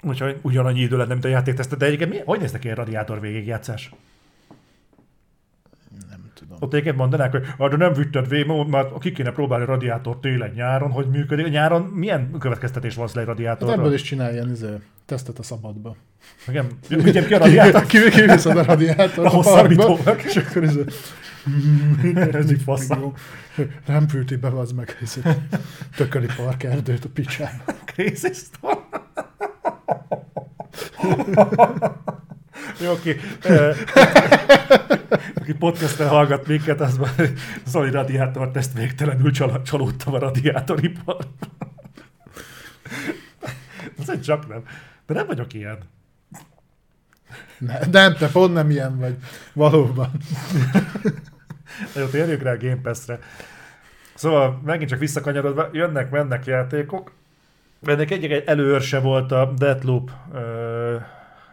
úgyhogy 0.02 0.38
ugyanannyi 0.42 0.81
idő 0.81 0.96
lenne, 0.96 1.12
mint 1.12 1.24
a 1.24 1.28
játéktesztet, 1.28 1.78
de 1.78 1.87
egyébként 1.87 2.11
mi, 2.11 2.18
hogy 2.24 2.40
néztek 2.40 2.61
ki 2.61 2.70
a 2.70 2.74
radiátor 2.74 3.20
végigjátszás? 3.20 3.90
Ott 6.61 6.73
egyébként 6.73 6.97
mondanák, 6.97 7.31
hogy 7.57 7.71
de 7.71 7.77
nem 7.77 7.92
vitted 7.92 8.29
végig, 8.29 8.47
mert 8.66 8.99
ki 8.99 9.12
kéne 9.12 9.31
próbálni 9.31 9.64
a 9.64 9.66
radiátor 9.66 10.18
télen, 10.21 10.51
nyáron, 10.55 10.90
hogy 10.90 11.07
működik. 11.09 11.49
Nyáron 11.51 11.83
milyen 11.83 12.31
következtetés 12.38 12.94
van 12.94 13.09
le 13.12 13.21
egy 13.21 13.27
Hát 13.27 13.37
radiátorra? 13.37 13.73
ebből 13.73 13.92
is 13.94 14.03
csinál 14.03 14.33
ilyen 14.33 14.51
izé, 14.51 14.66
tesztet 15.07 15.38
a 15.38 15.42
szabadba. 15.42 15.97
Igen, 16.49 16.66
vigyem 16.88 17.25
ki 17.25 17.35
a 17.35 17.38
radiátor. 17.38 17.87
Ki- 17.87 18.11
Kiviszed 18.11 18.57
a 18.57 18.62
radiátor 18.64 19.25
A 19.25 19.29
a 19.29 19.31
hosszabbítónak. 19.31 20.23
és 20.23 20.37
akkor 20.37 20.62
izé, 20.62 20.85
Ez 22.33 22.51
így 22.51 22.62
fasz. 22.62 22.88
jó. 22.88 23.12
nem 23.87 24.09
fűti 24.09 24.37
be, 24.37 24.49
az 24.49 24.73
meg 24.73 24.97
izé, 25.03 25.21
tököli 25.97 26.27
parkerdőt 26.37 27.05
a 27.05 27.09
picsába. 27.14 27.62
Crazy. 27.85 28.29
Jó, 32.81 32.92
oké. 32.92 33.21
Ö, 33.44 33.73
Aki 35.35 35.55
podcastten 35.55 36.09
hallgat 36.09 36.47
minket, 36.47 36.81
az 36.81 36.97
már 36.99 37.33
Zoli 37.66 37.90
radiátor 37.90 38.51
teszt 38.51 38.73
végtelenül 38.73 39.31
csal- 39.33 39.62
csalódtam 39.66 40.14
a 40.14 40.18
radiátoripar. 40.18 41.16
Ez 43.99 44.09
egy 44.09 44.23
csak 44.23 44.49
nem. 44.49 44.62
De 45.07 45.14
nem 45.14 45.27
vagyok 45.27 45.53
ilyen. 45.55 45.79
Ne, 47.59 47.79
nem, 47.90 48.14
te 48.14 48.29
pont 48.29 48.53
nem 48.55 48.71
ilyen 48.71 48.99
vagy. 48.99 49.16
Valóban. 49.53 50.11
Na 51.94 52.01
jó, 52.01 52.07
térjünk 52.07 52.42
rá 52.42 52.53
a 52.53 52.57
Game 52.57 52.81
Pass-re. 52.83 53.18
Szóval 54.14 54.61
megint 54.64 54.90
csak 54.90 54.99
visszakanyarodva, 54.99 55.68
jönnek, 55.73 56.11
mennek 56.11 56.47
játékok. 56.47 57.12
Ennek 57.83 58.11
egy, 58.11 58.25
egy 58.25 58.44
előörse 58.47 58.99
volt 59.01 59.33
a 59.33 59.53
Deathloop 59.57 60.11
ö, 60.35 60.97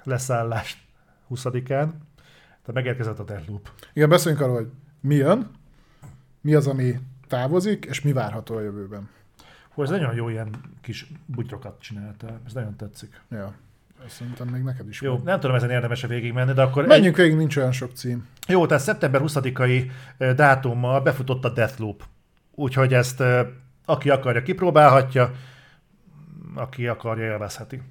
leszállás 0.04 0.85
20-án. 1.30 1.64
Tehát 1.66 2.74
megérkezett 2.74 3.20
a 3.20 3.24
Deathloop. 3.24 3.70
Igen, 3.94 4.10
beszéljünk 4.10 4.44
arról, 4.44 4.56
hogy 4.56 4.70
mi 5.02 5.16
jön, 5.16 5.50
mi 6.42 6.54
az, 6.54 6.68
ami 6.68 7.00
távozik, 7.28 7.86
és 7.86 8.02
mi 8.02 8.14
várható 8.14 8.56
a 8.56 8.62
jövőben. 8.62 9.10
Hú, 9.74 9.84
ez 9.84 9.90
nagyon 9.90 10.16
jó 10.16 10.30
ilyen 10.30 10.50
kis 10.82 11.12
butyrokat 11.26 11.82
csináltál. 11.82 12.42
Ez 12.46 12.54
nagyon 12.54 12.76
tetszik. 12.76 13.22
Ja. 13.30 13.54
Szerintem 14.08 14.48
még 14.48 14.62
neked 14.62 14.88
is 14.88 15.02
Jó, 15.02 15.12
van. 15.12 15.22
nem 15.24 15.40
tudom, 15.40 15.56
ezen 15.56 15.70
érdemes-e 15.70 16.08
végigmenni, 16.08 16.54
de 16.54 16.62
akkor... 16.62 16.86
Menjünk 16.86 17.16
végig, 17.16 17.36
nincs 17.36 17.58
olyan 17.58 17.72
sok 17.72 17.92
cím. 17.94 18.28
Egy, 18.48 18.54
jó, 18.54 18.66
tehát 18.66 18.84
szeptember 18.84 19.22
20-ai 19.24 19.92
ö, 20.18 20.34
dátummal 20.34 21.02
befutott 21.02 21.46
a 21.46 21.50
Deathloop. 21.50 22.04
Úgyhogy 22.52 22.94
ezt 22.94 23.20
ö, 23.20 23.42
aki 23.86 24.10
akarja, 24.10 24.42
kipróbálhatja, 24.42 25.32
aki 26.56 26.88
akarja, 26.88 27.26
élvezheti. 27.26 27.82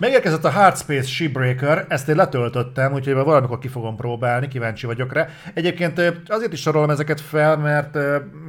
Megérkezett 0.00 0.44
a 0.44 0.50
Hardspace 0.50 1.06
Shipbreaker, 1.06 1.86
ezt 1.88 2.08
én 2.08 2.16
letöltöttem, 2.16 2.92
úgyhogy 2.92 3.14
valamikor 3.14 3.58
ki 3.58 3.68
fogom 3.68 3.96
próbálni, 3.96 4.48
kíváncsi 4.48 4.86
vagyok 4.86 5.12
rá. 5.12 5.26
Egyébként 5.54 6.02
azért 6.26 6.52
is 6.52 6.60
sorolom 6.60 6.90
ezeket 6.90 7.20
fel, 7.20 7.56
mert 7.56 7.98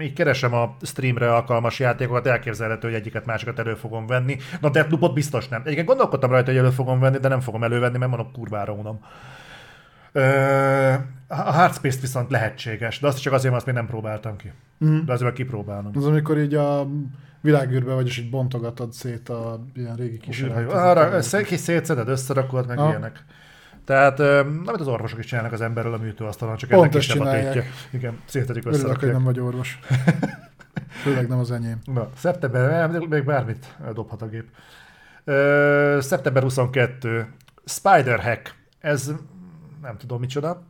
így 0.02 0.14
keresem 0.14 0.54
a 0.54 0.78
streamre 0.82 1.34
alkalmas 1.34 1.80
játékokat, 1.80 2.28
elképzelhető, 2.28 2.88
hogy 2.88 2.98
egyiket 2.98 3.26
másikat 3.26 3.60
elő 3.60 3.74
fogom 3.74 4.08
venni. 4.08 4.38
Na 4.62 4.70
Deathloopot 4.70 5.14
biztos 5.14 5.48
nem. 5.48 5.62
Egyébként 5.64 5.88
gondolkodtam 5.88 6.30
rajta, 6.30 6.52
hogy 6.52 6.60
elő 6.60 6.70
fogom 6.70 7.00
venni, 7.00 7.18
de 7.18 7.28
nem 7.28 7.40
fogom 7.40 7.64
elővenni, 7.64 7.98
mert 7.98 8.12
mondom, 8.12 8.32
kurvára 8.32 8.74
unom. 8.74 9.00
A 11.28 11.36
Hardspace-t 11.36 12.02
viszont 12.02 12.32
lehetséges, 12.32 13.00
de 13.00 13.08
azt 13.08 13.22
csak 13.22 13.34
azért, 13.34 13.54
mert 13.54 13.56
azt 13.56 13.66
még 13.66 13.76
nem 13.76 13.92
próbáltam 13.92 14.36
ki. 14.36 14.52
Mm. 14.86 15.06
De 15.06 15.14
azért 15.14 15.34
kipróbálom. 15.34 15.92
Az, 15.96 16.06
amikor 16.06 16.38
így 16.38 16.54
a 16.54 16.88
világűrbe 17.42 17.94
vagy, 17.94 18.08
és 18.08 18.18
így 18.18 18.30
bontogatod 18.30 18.94
szét 18.94 19.30
a 19.30 19.66
ilyen 19.74 19.96
régi 19.96 20.18
kis 20.18 20.42
Arra 20.42 21.12
össze, 21.12 21.42
kis 21.42 21.60
szétszeded, 21.60 22.08
összerakod, 22.08 22.68
meg 22.68 22.78
Ah. 22.80 22.90
ilyenek. 22.90 23.24
Tehát, 23.86 24.20
amit 24.20 24.80
az 24.80 24.88
orvosok 24.88 25.20
is 25.20 25.26
csinálnak 25.26 25.52
az 25.52 25.62
emberrel 25.62 25.94
a 25.94 25.98
műtőasztalon, 25.98 26.56
csak 26.56 26.70
Pont 26.70 26.82
ennek 26.82 26.98
kisebb 26.98 27.20
a 27.20 27.32
tétje. 27.32 27.64
Igen, 27.90 28.20
szétedik 28.26 28.66
Örülök, 28.66 29.00
hogy 29.00 29.12
nem 29.12 29.24
vagy 29.24 29.40
orvos. 29.40 29.80
Főleg 31.04 31.28
nem 31.28 31.40
az 31.40 31.52
enyém. 31.52 31.80
Na, 31.86 32.10
szeptember, 32.16 32.90
még 33.10 33.24
bármit 33.26 33.76
dobhat 33.94 34.22
a 34.22 34.28
gép. 34.28 34.46
Ö, 35.24 35.98
szeptember 36.02 36.44
22. 36.44 37.28
Spider 37.66 38.20
Hack. 38.20 38.56
Ez 38.80 39.12
nem 39.82 39.98
tudom 39.98 40.20
micsoda. 40.20 40.62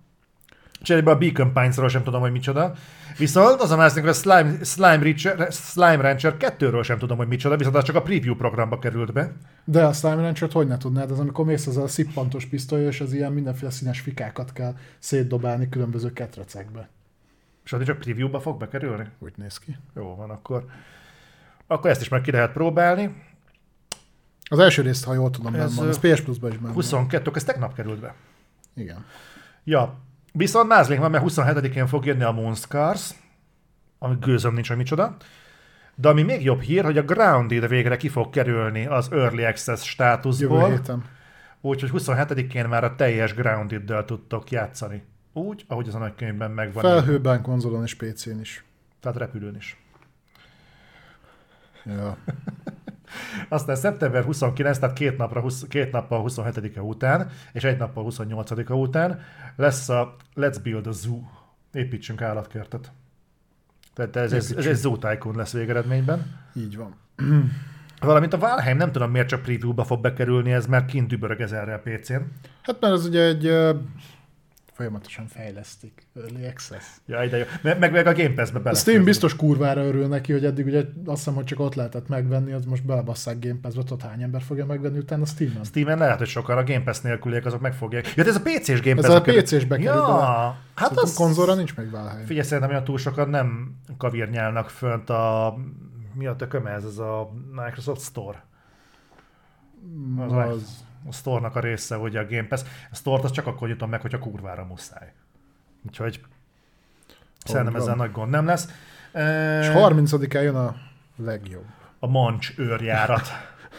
Cserébe 0.82 1.12
a 1.12 1.18
Beacon 1.18 1.54
Pines-ról 1.54 1.90
sem 1.90 2.04
tudom, 2.04 2.22
hogy 2.22 2.32
micsoda. 2.32 2.74
Viszont 3.18 3.62
az 3.62 3.72
a 3.72 3.76
másik, 3.76 4.00
hogy 4.00 4.10
a 4.10 4.14
Slime, 4.14 4.64
Slime, 4.64 4.98
Rancher, 5.04 5.52
Slime 5.52 5.96
Rancher 6.02 6.36
2-ről 6.40 6.84
sem 6.84 6.98
tudom, 6.98 7.18
hogy 7.18 7.28
micsoda, 7.28 7.58
viszont 7.58 7.76
az 7.76 7.84
csak 7.84 7.96
a 7.96 8.02
preview 8.02 8.36
programba 8.36 8.80
került 8.80 9.14
be. 9.14 9.32
De 9.64 9.86
a 9.86 9.94
Slime 9.94 10.16
Rancher-t 10.22 10.52
hogy 10.52 10.68
ne 10.68 10.78
tudnád? 10.78 11.12
Az, 11.12 11.20
amikor 11.20 11.46
mész 11.46 11.68
az 11.68 11.78
a 11.78 11.88
szippantos 11.88 12.46
pisztoly, 12.46 12.82
és 12.86 13.02
az 13.02 13.14
ilyen 13.14 13.32
mindenféle 13.32 13.72
színes 13.72 14.00
fikákat 14.00 14.54
kell 14.54 14.76
szétdobálni 15.00 15.70
különböző 15.70 16.14
ketrecekbe. 16.14 16.90
És 17.66 17.74
az 17.74 17.84
csak 17.84 18.00
preview-ba 18.00 18.40
fog 18.40 18.60
bekerülni? 18.60 19.08
Úgy 19.20 19.34
néz 19.36 19.58
ki. 19.58 19.78
Jó 19.96 20.16
van, 20.16 20.30
akkor, 20.30 20.66
akkor 21.68 21.90
ezt 21.90 22.02
is 22.02 22.10
meg 22.10 22.22
ki 22.22 22.32
lehet 22.32 22.52
próbálni. 22.52 23.24
Az 24.50 24.60
első 24.60 24.82
részt, 24.82 25.04
ha 25.06 25.14
jól 25.14 25.30
tudom, 25.30 25.56
Ez, 25.56 25.76
van. 25.76 25.86
ö, 25.86 25.90
Ez 25.90 26.00
PS 26.00 26.22
Plus-ba 26.22 26.48
is 26.48 26.54
benne. 26.54 26.66
van. 26.66 26.74
22, 26.74 27.32
ez 27.34 27.44
tegnap 27.44 27.74
került 27.76 28.00
be. 28.00 28.14
Igen. 28.76 29.06
Ja, 29.64 30.00
viszont 30.32 30.68
mázlék 30.68 31.00
van, 31.00 31.12
mert 31.12 31.24
27-én 31.28 31.88
fog 31.88 32.06
jönni 32.06 32.24
a 32.24 32.32
Moonscars, 32.32 33.10
ami 34.00 34.16
gőzöm 34.20 34.54
nincs, 34.54 34.68
hogy 34.68 34.78
micsoda. 34.78 35.16
De 35.96 36.10
ami 36.10 36.22
még 36.22 36.44
jobb 36.44 36.62
hír, 36.62 36.84
hogy 36.84 36.98
a 36.98 37.04
Grounded 37.04 37.68
végre 37.68 37.98
ki 37.98 38.08
fog 38.08 38.30
kerülni 38.30 38.86
az 38.86 39.12
Early 39.12 39.46
Access 39.46 39.68
Jövő 39.68 39.82
státuszból, 39.84 40.70
héten. 40.70 41.04
úgyhogy 41.62 41.90
27-én 41.94 42.66
már 42.66 42.84
a 42.84 42.96
teljes 42.96 43.34
Grounded-del 43.34 44.06
tudtok 44.06 44.52
játszani. 44.52 45.04
Úgy, 45.34 45.66
ahogy 45.68 45.88
az 45.88 45.96
a 45.96 45.98
nagykönyvben 45.98 46.52
megvan. 46.52 46.84
Felhőben, 46.84 47.42
konzolon 47.42 47.84
és 47.84 47.96
PC-n 47.96 48.40
is. 48.40 48.64
Tehát 49.00 49.18
repülőn 49.18 49.56
is. 49.56 49.78
Ja. 51.86 52.18
Aztán 53.50 53.76
szeptember 53.76 54.24
29, 54.24 54.78
tehát 54.78 54.96
két, 54.96 55.18
napra, 55.18 55.42
20, 55.42 55.66
két 55.68 55.92
nappal 55.92 56.24
27-e 56.28 56.82
után, 56.82 57.30
és 57.54 57.64
egy 57.64 57.78
nappal 57.78 58.06
28-a 58.10 58.74
után 58.74 59.20
lesz 59.56 59.90
a 59.90 60.16
Let's 60.36 60.58
Build 60.64 60.88
a 60.88 60.92
Zoo. 60.92 61.20
Építsünk 61.74 62.22
állatkertet. 62.22 62.92
Tehát 63.94 64.16
ez, 64.16 64.34
ez, 64.34 64.54
ez 64.58 64.66
egy 64.66 64.76
Zoo 64.76 64.98
Tycoon 64.98 65.36
lesz 65.36 65.54
végeredményben. 65.54 66.40
Így 66.56 66.78
van. 66.78 66.96
Valamint 68.00 68.34
a 68.34 68.38
Valheim, 68.38 68.78
nem 68.78 68.92
tudom 68.92 69.12
miért 69.12 69.28
csak 69.28 69.42
preview-ba 69.42 69.84
fog 69.84 70.02
bekerülni, 70.02 70.52
ez 70.52 70.66
már 70.66 70.86
kint 70.86 71.08
dübörög 71.08 71.42
ezerre 71.42 71.74
a 71.74 71.80
PC-n. 71.80 72.22
Hát 72.62 72.82
mert 72.82 72.94
ez 72.94 73.06
ugye 73.06 73.24
egy 73.26 73.48
folyamatosan 74.82 75.28
fejlesztik. 75.28 76.08
Early 76.16 76.46
Access. 76.48 76.86
Ja, 77.06 77.24
ide 77.24 77.38
jó. 77.38 77.44
Meg, 77.62 77.80
meg, 77.80 77.92
meg 77.92 78.08
a 78.08 78.14
Game 78.14 78.34
Pass-be 78.34 78.70
A. 78.70 78.74
Steam 78.76 79.04
biztos 79.04 79.36
kurvára 79.36 79.84
örül 79.84 80.08
neki, 80.08 80.32
hogy 80.32 80.46
eddig 80.46 80.66
ugye 80.66 80.80
azt 81.06 81.18
hiszem, 81.18 81.34
hogy 81.34 81.44
csak 81.44 81.60
ott 81.60 81.76
lehetett 81.76 82.08
megvenni, 82.08 82.52
az 82.52 82.66
most 82.66 82.86
belebasszák 82.86 83.40
Game 83.40 83.60
Pass-be, 83.62 83.84
tudod 83.84 84.02
hány 84.02 84.22
ember 84.22 84.42
fogja 84.42 84.66
megvenni 84.66 84.98
utána 84.98 85.26
Steam-en? 85.26 85.64
Steam-en 85.64 85.98
lehet, 85.98 86.18
hogy 86.18 86.28
sokan 86.28 86.58
a 86.58 86.64
Game 86.64 86.82
Pass 86.84 87.00
nélküliek, 87.00 87.46
azok 87.46 87.62
meg 87.62 87.74
fogják. 87.74 88.14
Ja, 88.16 88.24
ez 88.24 88.36
a 88.36 88.42
PC-s 88.42 88.82
Game 88.82 88.98
Ez 89.02 89.06
Pass. 89.06 89.16
a 89.16 89.22
PC-s 89.22 89.66
bekerül 89.66 89.92
Ja, 89.94 90.06
bele. 90.06 90.56
hát 90.76 90.92
az... 90.98 91.14
konzolra 91.14 91.56
nincs 91.56 91.76
még 91.76 91.90
Valheim. 91.92 92.26
Figyelj, 92.26 92.46
szerintem 92.46 92.70
olyan 92.70 92.84
túl 92.84 92.98
sokan 92.98 93.30
nem 93.30 93.76
kavírnyálnak 93.98 94.70
fönt 94.70 95.10
a... 95.10 95.56
Mi 96.14 96.26
a 96.28 96.36
tököm 96.36 96.66
ez? 96.66 96.84
Ez 96.84 96.98
a 96.98 97.30
Microsoft 97.52 98.02
Store. 98.02 98.44
Az, 100.18 100.32
az. 100.32 100.84
A 101.10 101.14
Store-nak 101.14 101.56
a 101.56 101.60
része, 101.60 101.96
hogy 101.96 102.16
a 102.16 102.26
Game 102.26 102.48
Pass. 102.48 102.62
A 102.92 102.96
Store-t 102.96 103.24
az 103.24 103.32
csak 103.32 103.48
akkor 103.48 103.68
nyitom 103.68 103.90
meg, 103.90 104.02
hogyha 104.02 104.20
kurvára 104.20 104.66
muszáj. 104.66 105.14
Úgyhogy 105.88 106.22
szerintem 107.46 107.76
ezzel 107.76 107.96
nagy 107.96 108.12
gond 108.12 108.30
nem 108.32 108.46
lesz. 108.46 108.66
És 109.62 109.68
30-án 109.74 110.44
jön 110.44 110.56
a 110.56 110.76
legjobb. 111.16 111.66
a 112.00 112.08
Mancs 112.08 112.54
őrjárat. 112.58 113.28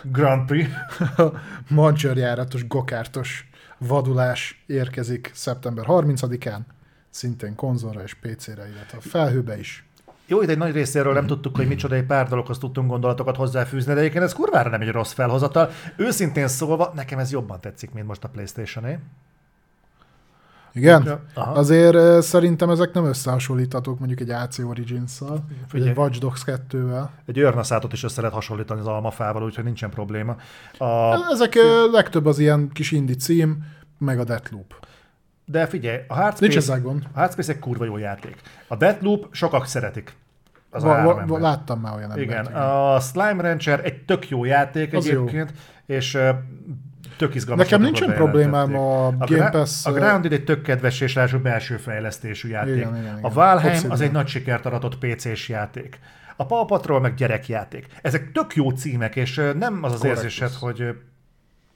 Grand 0.03 0.47
Prix. 0.47 0.71
Mancsőrjáratos, 1.69 2.67
gokártos 2.67 3.51
vadulás 3.79 4.63
érkezik 4.67 5.31
szeptember 5.35 5.85
30-án, 5.89 6.59
szintén 7.11 7.55
konzolra 7.55 8.03
és 8.03 8.15
PC-re, 8.15 8.69
illetve 8.69 8.99
a 8.99 9.01
felhőbe 9.01 9.59
is. 9.59 9.87
Jó, 10.33 10.41
egy 10.41 10.59
nagy 10.59 10.73
részéről 10.73 11.13
nem 11.13 11.27
tudtuk, 11.27 11.57
hogy 11.57 11.69
micsoda, 11.69 11.95
egy 11.95 12.07
pár 12.07 12.29
dologhoz 12.29 12.59
tudtunk 12.59 12.91
gondolatokat 12.91 13.37
hozzáfűzni, 13.37 13.95
de 13.95 14.01
egyébként 14.01 14.25
ez 14.25 14.33
kurvára 14.33 14.71
nem 14.71 14.81
egy 14.81 14.91
rossz 14.91 15.13
felhozatal. 15.13 15.71
Őszintén 15.97 16.49
szólva, 16.49 16.93
nekem 16.95 17.19
ez 17.19 17.33
jobban 17.33 17.61
tetszik, 17.61 17.93
mint 17.93 18.07
most 18.07 18.25
a 18.25 18.29
Playstation-é. 18.29 18.99
Igen? 20.73 21.21
Aha. 21.35 21.53
Azért 21.53 21.95
ö, 21.95 22.19
szerintem 22.21 22.71
ezek 22.71 22.93
nem 22.93 23.05
összehasonlíthatók 23.05 23.99
mondjuk 23.99 24.21
egy 24.21 24.31
AC 24.31 24.59
Origins-szal, 24.59 25.45
vagy 25.73 25.87
egy 25.89 25.97
Watch 25.97 26.19
Dogs 26.21 26.43
2-vel. 26.47 27.09
Egy 27.27 27.39
őrnaszátot 27.39 27.93
is 27.93 28.05
össze 28.05 28.21
lehet 28.21 28.37
hasonlítani 28.37 28.81
az 28.81 28.87
almafával, 28.87 29.43
úgyhogy 29.43 29.65
nincsen 29.65 29.91
probléma. 29.91 30.37
A, 30.79 31.15
Ezek 31.33 31.55
ö, 31.55 31.91
legtöbb 31.91 32.27
az 32.27 32.39
ilyen 32.39 32.71
kis 32.73 32.93
indie 32.93 33.17
cím, 33.17 33.65
meg 33.99 34.19
a 34.19 34.25
Deathloop. 34.25 34.87
de 35.45 35.67
figyelj, 35.67 35.97
a 35.97 35.99
Nincs 35.99 36.23
Hardspace, 36.23 36.57
ezzel 36.57 36.81
gond. 36.81 37.03
a 37.13 37.19
Hardspace 37.19 37.53
egy 37.53 37.59
kurva 37.59 37.85
jó 37.85 37.97
játék. 37.97 38.41
A 38.69 38.77
Deathloop 38.77 39.27
sokak 39.31 39.67
szeretik. 39.67 40.21
Az 40.75 40.85
a 40.85 40.87
Va, 41.03 41.25
va, 41.27 41.39
láttam 41.39 41.81
már 41.81 41.95
olyan 41.97 42.11
embert. 42.11 42.27
Igen, 42.31 42.47
a 42.47 43.01
Slime 43.01 43.43
Rancher 43.43 43.81
egy 43.85 44.05
tök 44.05 44.29
jó 44.29 44.45
játék 44.45 44.93
Az 44.95 45.07
jó. 45.07 45.21
egyébként, 45.21 45.53
és 45.87 46.15
ö, 46.15 46.31
tök 47.17 47.35
izgalmas 47.35 47.65
Nekem 47.69 47.85
nincsen 47.85 48.13
problémám 48.15 48.77
a 48.77 49.09
Gra- 49.11 49.29
Game 49.29 49.51
Pass- 49.51 49.87
A 49.87 49.93
Grounded 49.93 50.33
egy 50.33 50.45
tök 50.45 50.63
kedves 50.63 51.01
és 51.01 51.15
ráadásul 51.15 51.41
belső 51.41 51.77
fejlesztésű 51.77 52.49
játék. 52.49 52.77
Igen, 52.77 52.89
igen, 52.97 53.03
igen. 53.03 53.19
A 53.21 53.33
Valheim 53.33 53.67
Obsidian. 53.69 53.93
az 53.93 54.01
egy 54.01 54.13
nagy 54.13 54.27
sikert 54.27 54.67
aratott 54.67 54.99
PC-s 54.99 55.49
játék. 55.49 55.99
A 56.37 56.47
Paw 56.47 56.65
Patrol 56.65 57.01
meg 57.01 57.15
gyerekjáték. 57.15 57.87
Ezek 58.03 58.33
tök 58.33 58.55
jó 58.55 58.71
címek, 58.71 59.17
és 59.17 59.41
nem 59.59 59.79
az 59.83 59.93
az 59.93 59.99
Correctus. 59.99 60.25
érzésed, 60.25 60.53
hogy 60.53 60.79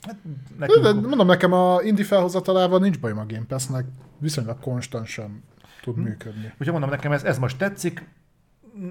hát, 0.07 0.17
De, 0.25 0.31
nekünk, 0.59 0.83
de 0.85 0.93
mondom, 0.93 1.27
nekem 1.27 1.53
a 1.53 1.79
indie 1.83 2.05
felhozatalával 2.05 2.79
nincs 2.79 2.99
bajom 3.01 3.19
a 3.19 3.25
Game 3.29 3.45
Pass-nek, 3.49 3.85
viszonylag 4.19 4.61
konstansan 4.61 5.43
tud 5.83 5.97
működni. 5.97 6.45
Úgyhogy 6.53 6.71
mondom, 6.71 6.91
nekem 6.91 7.13
ez, 7.13 7.25
ez 7.25 7.39
most 7.39 7.59
tetszik. 7.59 8.09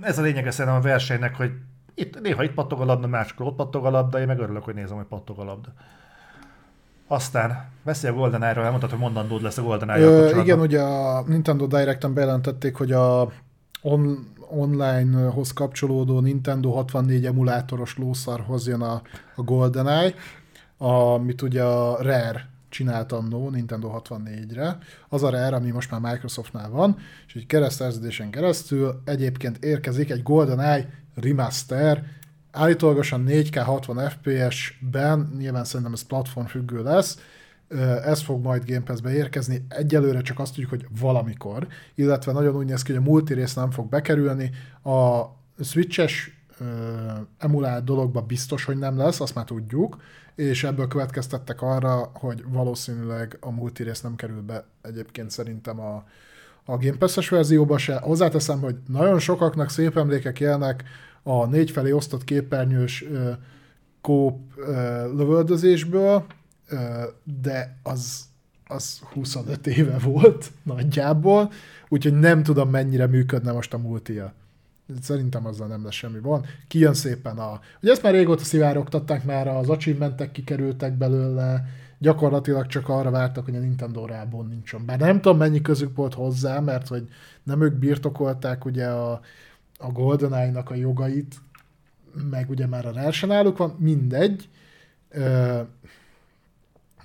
Ez 0.02 0.18
a 0.18 0.22
lényege 0.22 0.52
szerintem 0.52 0.82
a 0.82 0.84
versenynek, 0.84 1.36
hogy 1.36 1.52
itt, 1.94 2.22
néha 2.22 2.44
itt 2.44 2.54
pattog 2.54 2.82
a 2.82 2.86
labda, 2.86 3.08
máskor 3.08 3.46
ott 3.46 3.56
pattog 3.56 3.86
a 3.86 3.90
labda, 3.90 4.20
én 4.20 4.28
meg 4.28 4.40
örülök, 4.40 4.64
hogy 4.64 4.74
nézem, 4.74 4.96
hogy 4.98 5.06
pattog 5.06 5.40
a 5.40 5.44
labda. 5.44 5.70
Aztán 7.08 7.70
beszél 7.84 8.12
a 8.12 8.14
GoldenEye-ről, 8.14 8.64
elmondtad, 8.64 8.90
hogy 8.90 9.00
mondandód 9.00 9.42
lesz 9.42 9.58
a 9.58 9.62
Ö, 9.62 9.68
kapcsolatban. 9.68 10.44
igen, 10.44 10.60
ugye 10.60 10.82
a 10.82 11.24
Nintendo 11.28 11.68
Direct-en 11.68 12.14
bejelentették, 12.14 12.76
hogy 12.76 12.92
a 12.92 13.30
on, 13.82 14.28
online-hoz 14.50 15.54
kapcsolódó 15.54 16.20
Nintendo 16.20 16.72
64 16.72 17.26
emulátoros 17.26 17.98
lószarhoz 17.98 18.68
jön 18.68 18.82
a, 18.82 19.02
a 19.36 19.42
GoldenEye, 19.42 20.14
amit 20.78 21.42
ugye 21.42 21.64
a 21.64 22.02
Rare 22.02 22.50
csinált 22.76 23.12
annó 23.12 23.50
Nintendo 23.50 24.02
64-re. 24.04 24.78
Az 25.10 25.24
a 25.24 25.30
Rare, 25.30 25.56
ami 25.56 25.72
most 25.72 25.92
már 25.92 26.00
Microsoftnál 26.00 26.70
van, 26.70 26.98
és 27.28 27.36
egy 27.36 27.46
keresztszerződésen 27.46 28.30
keresztül 28.30 29.02
egyébként 29.06 29.64
érkezik 29.64 30.10
egy 30.10 30.24
GoldenEye 30.24 30.90
remaster, 31.14 32.04
állítólagosan 32.52 33.26
4K 33.28 33.62
60 33.66 34.10
FPS-ben, 34.10 35.36
nyilván 35.38 35.64
szerintem 35.64 35.94
ez 35.94 36.02
platform 36.02 36.46
függő 36.46 36.84
lesz, 36.84 37.20
ez 38.04 38.22
fog 38.22 38.44
majd 38.44 38.66
Game 38.66 38.84
Pass-be 38.84 39.14
érkezni. 39.14 39.66
Egyelőre 39.70 40.22
csak 40.22 40.40
azt 40.40 40.54
tudjuk, 40.54 40.70
hogy 40.70 40.88
valamikor, 41.00 41.68
illetve 41.96 42.32
nagyon 42.32 42.56
úgy 42.56 42.66
néz 42.66 42.82
ki, 42.82 42.92
hogy 42.92 43.02
a 43.02 43.10
multirész 43.10 43.54
nem 43.54 43.72
fog 43.72 43.90
bekerülni. 43.90 44.52
A 44.84 45.24
Switches 45.64 46.40
emulált 47.38 47.84
dologba 47.84 48.22
biztos, 48.22 48.66
hogy 48.66 48.78
nem 48.78 48.98
lesz, 48.98 49.20
azt 49.20 49.36
már 49.36 49.46
tudjuk, 49.46 49.98
és 50.36 50.64
ebből 50.64 50.88
következtettek 50.88 51.62
arra, 51.62 52.12
hogy 52.14 52.44
valószínűleg 52.48 53.38
a 53.40 53.52
multirész 53.52 54.02
nem 54.02 54.16
kerül 54.16 54.42
be 54.42 54.66
egyébként 54.82 55.32
szerintem 55.32 55.80
a, 55.80 56.06
a 56.66 56.78
Game 56.78 56.98
Pass-es 56.98 57.30
verzióba 57.30 57.78
se. 57.78 57.98
Hozzáteszem, 57.98 58.60
hogy 58.60 58.76
nagyon 58.88 59.20
sokaknak 59.20 59.70
szép 59.70 59.98
emlékek 59.98 60.40
élnek 60.40 60.84
a 61.24 61.46
négy 61.46 61.72
felé 61.72 61.92
osztott 61.92 62.24
képernyős 62.24 63.04
ö, 63.04 63.32
kóp 64.02 64.40
ö, 64.58 64.72
lövöldözésből, 65.16 66.26
ö, 66.68 67.04
de 67.42 67.78
az, 67.84 68.26
az 68.68 69.00
25 69.14 69.68
éve 69.68 69.98
volt 69.98 70.52
nagyjából, 70.64 71.52
úgyhogy 71.88 72.20
nem 72.20 72.44
tudom 72.44 72.70
mennyire 72.70 73.08
működne 73.08 73.52
most 73.52 73.74
a 73.74 73.78
multia. 73.78 74.34
Szerintem 75.02 75.46
azzal 75.46 75.68
nem 75.68 75.84
lesz 75.84 75.94
semmi 75.94 76.20
van. 76.20 76.46
Kijön 76.68 76.94
szépen 76.94 77.38
a... 77.38 77.60
Ugye 77.82 77.92
ezt 77.92 78.04
már 78.04 78.14
régóta 78.14 78.44
szivárogtatták, 78.44 79.24
már 79.24 79.48
az 79.48 79.70
achievementek 79.70 80.32
kikerültek 80.32 80.94
belőle, 80.94 81.66
gyakorlatilag 81.98 82.68
csak 82.68 82.90
arra 82.90 83.10
vártak, 83.10 83.46
hogy 83.46 83.56
a 83.56 83.60
Nintendo 83.60 84.06
rából 84.06 84.46
nincsen. 84.46 84.86
Bár 84.86 85.00
nem 85.00 85.22
tudom, 85.22 85.38
mennyi 85.38 85.62
közük 85.62 85.96
volt 85.96 86.14
hozzá, 86.14 86.60
mert 86.60 86.88
hogy 86.88 87.10
nem 87.44 87.62
ők 87.62 87.74
birtokolták 87.74 88.66
ugye 88.66 88.88
a, 88.88 89.22
a 89.78 89.92
GoldenEye-nak 89.92 90.70
a 90.70 90.76
jogait, 90.76 91.36
meg 92.30 92.50
ugye 92.50 92.68
már 92.68 92.86
a 92.86 92.92
Rare 92.92 93.12
se 93.12 93.28
náluk 93.28 93.58
van, 93.58 93.76
mindegy. 93.80 94.50
Ö, 95.10 95.60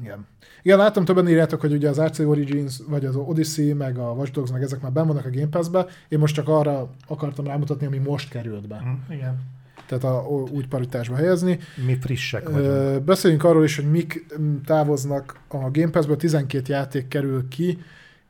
igen. 0.00 0.26
Igen, 0.62 0.78
láttam 0.78 1.04
többen 1.04 1.28
írjátok, 1.28 1.60
hogy 1.60 1.72
ugye 1.72 1.88
az 1.88 2.00
RC 2.00 2.18
Origins, 2.18 2.80
vagy 2.88 3.04
az 3.04 3.16
Odyssey, 3.16 3.72
meg 3.72 3.98
a 3.98 4.10
Watch 4.10 4.32
Dogs, 4.32 4.50
meg 4.50 4.62
ezek 4.62 4.80
már 4.80 4.92
benn 4.92 5.06
vannak 5.06 5.24
a 5.24 5.30
Game 5.30 5.48
Pass-be. 5.48 5.86
Én 6.08 6.18
most 6.18 6.34
csak 6.34 6.48
arra 6.48 6.90
akartam 7.06 7.46
rámutatni, 7.46 7.86
ami 7.86 7.98
most 7.98 8.28
került 8.28 8.68
be. 8.68 8.76
Hm, 8.76 9.12
Igen. 9.12 9.38
Tehát 9.86 10.04
a, 10.04 10.28
úgy 10.50 10.68
paritásba 10.68 11.16
helyezni. 11.16 11.58
Mi 11.86 11.98
frissek 12.00 12.48
vagyunk. 12.48 13.02
Beszéljünk 13.02 13.44
arról 13.44 13.64
is, 13.64 13.76
hogy 13.76 13.90
mik 13.90 14.26
távoznak 14.64 15.40
a 15.48 15.70
Game 15.70 15.90
Pass-ből, 15.90 16.16
12 16.16 16.72
játék 16.72 17.08
kerül 17.08 17.48
ki. 17.48 17.78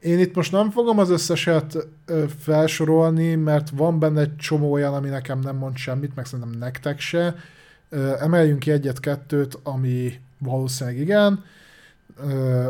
Én 0.00 0.18
itt 0.18 0.34
most 0.34 0.52
nem 0.52 0.70
fogom 0.70 0.98
az 0.98 1.10
összeset 1.10 1.88
felsorolni, 2.38 3.34
mert 3.34 3.70
van 3.70 3.98
benne 3.98 4.20
egy 4.20 4.36
csomó 4.36 4.72
olyan, 4.72 4.94
ami 4.94 5.08
nekem 5.08 5.38
nem 5.38 5.56
mond 5.56 5.76
semmit, 5.76 6.14
meg 6.14 6.24
szerintem 6.24 6.58
nektek 6.58 7.00
se. 7.00 7.34
Emeljünk 8.20 8.58
ki 8.58 8.70
egyet-kettőt, 8.70 9.58
ami 9.62 10.12
valószínűleg 10.38 10.98
igen. 10.98 11.44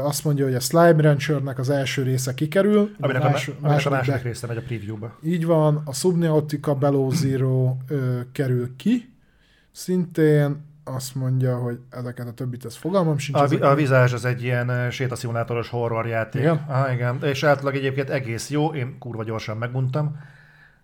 Azt 0.02 0.24
mondja, 0.24 0.44
hogy 0.44 0.54
a 0.54 0.60
Slime 0.60 1.02
Ranchernek 1.02 1.58
az 1.58 1.70
első 1.70 2.02
része 2.02 2.34
kikerül. 2.34 2.90
Aminek 3.00 3.24
a, 3.24 3.28
más, 3.30 3.50
aminek 3.60 3.86
a 3.86 3.90
második 3.90 4.22
része 4.22 4.46
megy 4.46 4.56
a 4.56 4.62
preview-ba. 4.62 5.16
így 5.22 5.44
van, 5.46 5.82
a 5.84 5.92
Subnautica 5.92 6.74
Below 6.74 7.10
Zero 7.10 7.76
ö, 7.88 8.20
kerül 8.32 8.76
ki, 8.76 9.12
szintén 9.72 10.68
azt 10.84 11.14
mondja, 11.14 11.56
hogy 11.56 11.78
ezeket 11.90 12.26
a 12.26 12.32
többit, 12.32 12.64
ez 12.64 12.76
fogalmam 12.76 13.18
sincs. 13.18 13.38
A, 13.38 13.42
ezek- 13.42 13.58
vi- 13.58 13.64
a 13.64 13.74
Vizsázs 13.74 14.12
az 14.12 14.24
egy 14.24 14.42
ilyen 14.42 14.90
sétaszimulátoros 14.90 15.68
horror 15.68 16.06
játék. 16.06 16.40
Igen? 16.42 16.64
Aha, 16.68 16.92
igen. 16.92 17.18
És 17.22 17.42
általában 17.42 17.78
egyébként 17.80 18.10
egész 18.10 18.50
jó, 18.50 18.74
én 18.74 18.98
kurva 18.98 19.24
gyorsan 19.24 19.56
meguntam, 19.56 20.18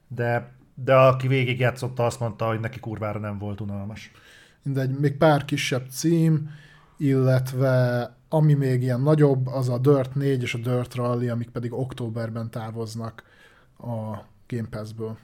de, 0.09 0.49
de 0.75 0.95
aki 0.95 1.29
végig 1.29 1.59
játszotta, 1.61 2.07
azt 2.07 2.21
mondta, 2.21 2.47
hogy 2.47 2.61
neki 2.61 2.81
kurvára 2.81 3.19
nem 3.19 3.39
volt 3.39 3.61
unalmas. 3.61 4.11
Mindegy, 4.63 4.99
még 4.99 5.17
pár 5.17 5.45
kisebb 5.45 5.85
cím, 5.91 6.51
illetve 6.97 8.11
ami 8.29 8.55
még 8.55 8.83
ilyen 8.83 9.01
nagyobb, 9.01 9.47
az 9.47 9.69
a 9.69 9.79
Dirt 9.79 10.15
4 10.15 10.43
és 10.43 10.55
a 10.55 10.59
Dirt 10.59 10.95
Rally, 10.95 11.29
amik 11.29 11.49
pedig 11.49 11.73
októberben 11.73 12.51
távoznak 12.51 13.23
a 13.79 14.17
Game 14.47 14.69
Pass-ből. 14.71 15.17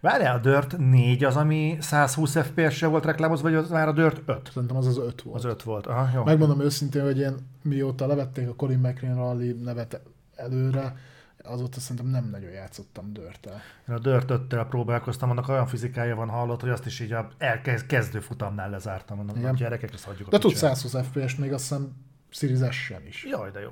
Várjál, 0.00 0.36
a 0.36 0.40
Dirt 0.40 0.78
4 0.78 1.24
az, 1.24 1.36
ami 1.36 1.76
120 1.80 2.36
FPS-sel 2.36 2.88
volt 2.88 3.04
reklámozva, 3.04 3.48
vagy 3.48 3.58
az 3.58 3.70
már 3.70 3.88
a 3.88 3.92
Dirt 3.92 4.22
5? 4.26 4.50
Szerintem 4.52 4.76
az 4.76 4.86
az 4.86 4.98
5 4.98 5.22
volt. 5.22 5.36
Az 5.36 5.44
5 5.44 5.62
volt. 5.62 5.86
Aha, 5.86 6.10
jó. 6.14 6.24
Megmondom 6.24 6.60
őszintén, 6.60 7.02
hogy 7.02 7.18
én 7.18 7.34
mióta 7.62 8.06
levették 8.06 8.48
a 8.48 8.54
Colin 8.54 8.78
McRae 8.78 9.14
Rally 9.14 9.52
nevet 9.52 10.00
előre, 10.34 10.96
azóta 11.42 11.80
szerintem 11.80 12.06
nem 12.06 12.28
nagyon 12.30 12.50
játszottam 12.50 13.12
Dirt-tel. 13.12 13.60
Én 13.88 13.94
a 13.94 13.98
Dirt 13.98 14.30
5 14.30 14.66
próbálkoztam, 14.68 15.30
annak 15.30 15.48
olyan 15.48 15.66
fizikája 15.66 16.16
van 16.16 16.28
hallott, 16.28 16.60
hogy 16.60 16.70
azt 16.70 16.86
is 16.86 17.00
így 17.00 17.12
a 17.12 17.28
elkezd, 17.38 17.86
kezdő 17.86 18.20
futamnál 18.20 18.70
lezártam. 18.70 19.16
Mondom, 19.16 19.36
Igen. 19.36 19.54
gyerekek, 19.54 19.92
ezt 19.92 20.04
hagyjuk 20.04 20.28
De 20.28 20.38
tud 20.38 20.52
picsába. 20.52 20.74
120 20.74 21.06
FPS 21.06 21.36
még 21.36 21.52
azt 21.52 21.68
hiszem 21.68 21.92
Series 22.34 22.74
S-sen 22.74 23.06
is. 23.06 23.24
Jaj, 23.24 23.50
de 23.50 23.60
jó. 23.60 23.70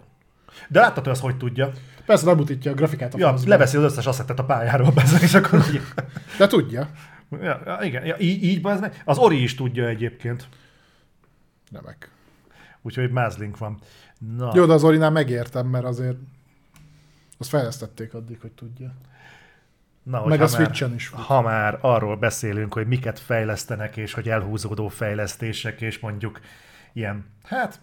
De 0.68 0.80
láttad, 0.80 1.04
hogy 1.04 1.12
az 1.12 1.20
hogy 1.20 1.36
tudja? 1.36 1.72
Persze 2.06 2.26
lebutítja 2.26 2.70
a 2.70 2.74
grafikát 2.74 3.14
a 3.14 3.18
Ja, 3.18 3.26
francba. 3.26 3.48
leveszi 3.48 3.76
az 3.76 3.82
összes 3.82 4.06
asszettet 4.06 4.38
a 4.38 4.44
pályáról, 4.44 4.90
bezeg, 5.00 5.22
és 5.22 5.34
akkor. 5.34 5.60
De 6.38 6.46
tudja. 6.46 6.90
Ja, 7.30 7.60
ja, 7.64 7.78
igen, 7.82 8.04
ja, 8.04 8.16
így, 8.18 8.42
így 8.44 8.62
meg. 8.62 9.02
Az 9.04 9.18
Ori 9.18 9.42
is 9.42 9.54
tudja 9.54 9.86
egyébként. 9.86 10.48
Remek. 11.72 12.10
Úgyhogy 12.82 13.10
mázlink 13.10 13.58
van. 13.58 13.78
Na, 14.36 14.50
Jó, 14.54 14.64
de 14.66 14.72
az 14.72 14.84
Orinál 14.84 15.10
megértem, 15.10 15.66
mert 15.66 15.84
azért 15.84 16.16
azt 17.38 17.48
fejlesztették 17.48 18.14
addig, 18.14 18.40
hogy 18.40 18.52
tudja. 18.52 18.94
na 20.02 20.26
meg 20.26 20.40
a 20.40 20.46
Switchen 20.46 20.94
is 20.94 21.06
fut. 21.06 21.20
Ha 21.20 21.40
már 21.42 21.78
arról 21.80 22.16
beszélünk, 22.16 22.72
hogy 22.74 22.86
miket 22.86 23.18
fejlesztenek, 23.18 23.96
és 23.96 24.12
hogy 24.12 24.28
elhúzódó 24.28 24.88
fejlesztések, 24.88 25.80
és 25.80 25.98
mondjuk 25.98 26.40
ilyen, 26.92 27.24
hát, 27.44 27.80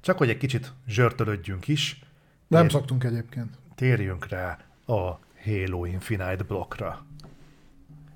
csak 0.00 0.18
hogy 0.18 0.28
egy 0.28 0.36
kicsit 0.38 0.72
zsörtölődjünk 0.86 1.68
is, 1.68 2.02
Nem 2.46 2.64
és 2.66 2.72
szoktunk 2.72 3.04
egyébként. 3.04 3.58
térjünk 3.74 4.28
rá 4.28 4.58
a 4.86 5.18
Halo 5.44 5.84
Infinite 5.84 6.42
blokkra. 6.48 7.06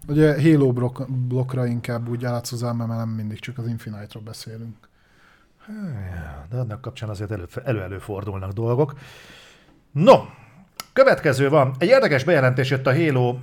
Ugye 0.09 0.43
Halo 0.43 0.73
blokk, 0.73 1.01
blokkra 1.09 1.67
inkább 1.67 2.09
úgy 2.09 2.25
hozzá, 2.49 2.73
mert 2.73 2.91
nem 2.91 3.09
mindig 3.09 3.39
csak 3.39 3.59
az 3.59 3.67
Infinite-ról 3.67 4.23
beszélünk. 4.23 4.77
Ja, 5.69 6.47
De 6.51 6.57
annak 6.57 6.81
kapcsán 6.81 7.09
azért 7.09 7.31
elő- 7.31 7.49
elő-elő 7.65 7.99
fordulnak 7.99 8.53
dolgok. 8.53 8.99
No, 9.91 10.15
következő 10.93 11.49
van. 11.49 11.75
Egy 11.79 11.89
érdekes 11.89 12.25
bejelentés 12.25 12.71
jött 12.71 12.87
a 12.87 12.95
Halo 12.95 13.39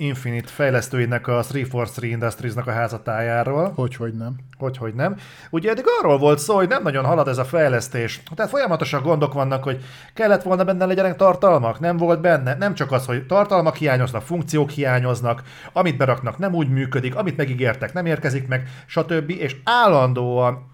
Infinite 0.00 0.48
fejlesztőinek 0.48 1.26
a 1.26 1.32
343 1.32 2.10
Industries-nak 2.10 2.66
a 2.66 2.72
házatájáról. 2.72 3.72
Hogy, 3.74 3.96
hogy 3.96 4.14
nem. 4.14 4.34
Hogy, 4.58 4.76
hogy 4.76 4.94
nem. 4.94 5.16
Ugye 5.50 5.70
eddig 5.70 5.84
arról 5.98 6.18
volt 6.18 6.38
szó, 6.38 6.54
hogy 6.54 6.68
nem 6.68 6.82
nagyon 6.82 7.04
halad 7.04 7.28
ez 7.28 7.38
a 7.38 7.44
fejlesztés. 7.44 8.22
Tehát 8.34 8.50
folyamatosan 8.50 9.02
gondok 9.02 9.32
vannak, 9.32 9.62
hogy 9.62 9.84
kellett 10.14 10.42
volna 10.42 10.64
benne 10.64 10.86
legyenek 10.86 11.16
tartalmak, 11.16 11.80
nem 11.80 11.96
volt 11.96 12.20
benne. 12.20 12.54
Nem 12.54 12.74
csak 12.74 12.92
az, 12.92 13.06
hogy 13.06 13.26
tartalmak 13.26 13.76
hiányoznak, 13.76 14.22
funkciók 14.22 14.70
hiányoznak, 14.70 15.42
amit 15.72 15.96
beraknak 15.96 16.38
nem 16.38 16.54
úgy 16.54 16.68
működik, 16.68 17.16
amit 17.16 17.36
megígértek 17.36 17.92
nem 17.92 18.06
érkezik 18.06 18.48
meg, 18.48 18.68
stb. 18.86 19.30
És 19.30 19.56
állandóan 19.64 20.66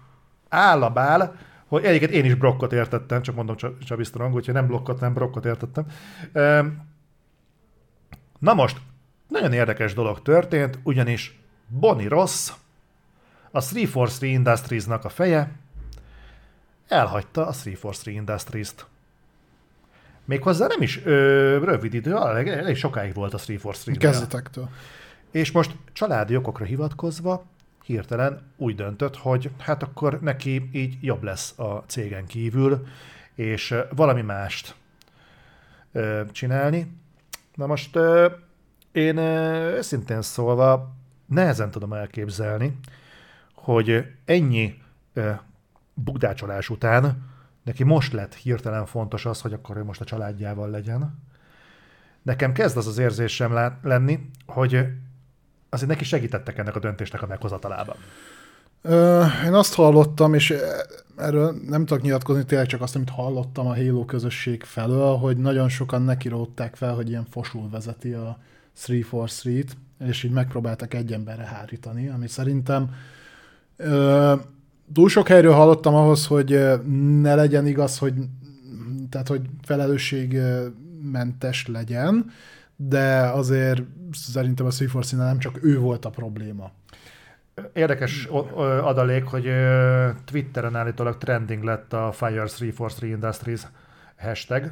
állabál, 0.49 1.35
hogy 1.67 1.83
egyébként 1.83 2.11
én 2.11 2.25
is 2.25 2.35
blokkot 2.35 2.73
értettem, 2.73 3.21
csak 3.21 3.35
mondom 3.35 3.55
Csa- 3.55 3.83
Csabi 3.85 4.03
Strong, 4.03 4.33
úgyhogy 4.33 4.53
nem 4.53 4.67
blokkot, 4.67 4.99
nem 4.99 5.13
blokkot 5.13 5.45
értettem. 5.45 5.85
Na 8.39 8.53
most, 8.53 8.77
nagyon 9.27 9.53
érdekes 9.53 9.93
dolog 9.93 10.21
történt, 10.21 10.79
ugyanis 10.83 11.39
Bonnie 11.67 12.09
Ross, 12.09 12.51
a 13.51 13.61
343 13.61 14.31
Industries-nak 14.31 15.05
a 15.05 15.09
feje 15.09 15.51
elhagyta 16.87 17.41
a 17.41 17.53
343 17.53 18.15
Industries-t. 18.15 18.85
Méghozzá 20.25 20.67
nem 20.67 20.81
is 20.81 21.05
ö, 21.05 21.63
rövid 21.63 21.93
idő, 21.93 22.15
elég, 22.15 22.47
elég 22.47 22.75
sokáig 22.75 23.13
volt 23.13 23.33
a 23.33 23.37
343 23.37 23.97
Kezdetektől. 23.97 24.69
És 25.31 25.51
most 25.51 25.75
családi 25.93 26.35
okokra 26.35 26.65
hivatkozva 26.65 27.45
hirtelen 27.83 28.41
úgy 28.57 28.75
döntött, 28.75 29.17
hogy 29.17 29.49
hát 29.59 29.83
akkor 29.83 30.19
neki 30.21 30.69
így 30.71 30.97
jobb 31.01 31.23
lesz 31.23 31.59
a 31.59 31.83
cégen 31.87 32.25
kívül, 32.25 32.87
és 33.35 33.75
valami 33.95 34.21
mást 34.21 34.75
ö, 35.91 36.21
csinálni. 36.31 36.91
Na 37.55 37.65
most 37.65 37.95
ö, 37.95 38.27
én 38.95 39.17
őszintén 39.17 40.21
szólva 40.21 40.93
nehezen 41.25 41.71
tudom 41.71 41.93
elképzelni, 41.93 42.79
hogy 43.53 44.05
ennyi 44.25 44.81
ö, 45.13 45.31
bukdácsolás 45.93 46.69
után 46.69 47.33
neki 47.63 47.83
most 47.83 48.13
lett 48.13 48.33
hirtelen 48.33 48.85
fontos 48.85 49.25
az, 49.25 49.41
hogy 49.41 49.53
akkor 49.53 49.77
ő 49.77 49.83
most 49.83 50.01
a 50.01 50.05
családjával 50.05 50.69
legyen. 50.69 51.23
Nekem 52.21 52.53
kezd 52.53 52.77
az 52.77 52.87
az 52.87 52.97
érzésem 52.97 53.77
lenni, 53.81 54.29
hogy 54.45 54.87
azért 55.69 55.89
neki 55.89 56.03
segítettek 56.03 56.57
ennek 56.57 56.75
a 56.75 56.79
döntésnek 56.79 57.21
a 57.21 57.27
meghozatalában. 57.27 57.95
Én 59.45 59.53
azt 59.53 59.73
hallottam, 59.73 60.33
és 60.33 60.53
erről 61.17 61.55
nem 61.67 61.85
tudok 61.85 62.03
nyilatkozni, 62.03 62.45
tényleg 62.45 62.67
csak 62.67 62.81
azt, 62.81 62.95
amit 62.95 63.09
hallottam 63.09 63.67
a 63.67 63.75
Halo 63.75 64.05
közösség 64.05 64.63
felől, 64.63 65.15
hogy 65.15 65.37
nagyon 65.37 65.69
sokan 65.69 66.01
nekirótták 66.01 66.75
fel, 66.75 66.95
hogy 66.95 67.09
ilyen 67.09 67.25
fosul 67.29 67.69
vezeti 67.69 68.13
a 68.13 68.37
343-t, 68.77 69.69
és 69.99 70.23
így 70.23 70.31
megpróbáltak 70.31 70.93
egy 70.93 71.13
emberre 71.13 71.43
hárítani, 71.43 72.09
ami 72.09 72.27
szerintem 72.27 72.89
ö, 73.77 74.33
túl 74.93 75.09
sok 75.09 75.27
helyről 75.27 75.53
hallottam 75.53 75.93
ahhoz, 75.93 76.27
hogy 76.27 76.59
ne 77.21 77.35
legyen 77.35 77.67
igaz, 77.67 77.97
hogy 77.97 78.13
tehát, 79.09 79.27
hogy 79.27 79.41
felelősségmentes 79.61 81.67
legyen, 81.67 82.31
de 82.75 83.19
azért 83.19 83.81
szerintem 84.11 84.65
a 84.65 84.71
343 84.71 85.25
nem 85.25 85.39
csak 85.39 85.63
ő 85.63 85.79
volt 85.79 86.05
a 86.05 86.09
probléma. 86.09 86.71
Érdekes 87.73 88.25
adalék, 88.81 89.23
hogy 89.23 89.49
Twitteren 90.25 90.75
állítólag 90.75 91.17
trending 91.17 91.63
lett 91.63 91.93
a 91.93 92.11
Fire 92.11 92.39
343 92.39 93.09
Industries 93.09 93.61
hashtag, 94.17 94.71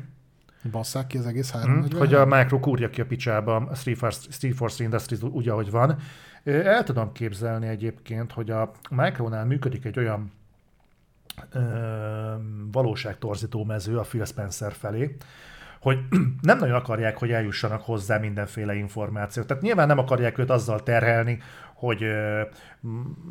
Basszák 0.71 1.07
ki 1.07 1.17
az 1.17 1.25
egész 1.25 1.51
hm, 1.51 1.57
340 1.57 1.99
hogy 1.99 2.13
a 2.13 2.25
Micro 2.25 2.59
kúrja 2.59 2.89
ki 2.89 3.01
a 3.01 3.05
picsába 3.05 3.55
a 3.55 3.75
343 3.75 4.75
Industries 4.77 5.21
úgy, 5.21 5.49
ahogy 5.49 5.71
van. 5.71 5.97
El 6.43 6.83
tudom 6.83 7.11
képzelni 7.11 7.67
egyébként, 7.67 8.31
hogy 8.31 8.49
a 8.49 8.71
Micronál 8.89 9.45
működik 9.45 9.85
egy 9.85 9.97
olyan 9.99 10.31
ö, 11.51 11.61
valóságtorzító 12.71 13.63
mező 13.63 13.97
a 13.97 14.01
Phil 14.01 14.25
Spencer 14.25 14.71
felé, 14.71 15.15
hogy 15.79 15.99
nem 16.41 16.57
nagyon 16.57 16.75
akarják, 16.75 17.17
hogy 17.17 17.31
eljussanak 17.31 17.81
hozzá 17.81 18.17
mindenféle 18.17 18.75
információt. 18.75 19.47
Tehát 19.47 19.63
nyilván 19.63 19.87
nem 19.87 19.97
akarják 19.97 20.37
őt 20.37 20.49
azzal 20.49 20.83
terhelni, 20.83 21.39
hogy 21.85 22.05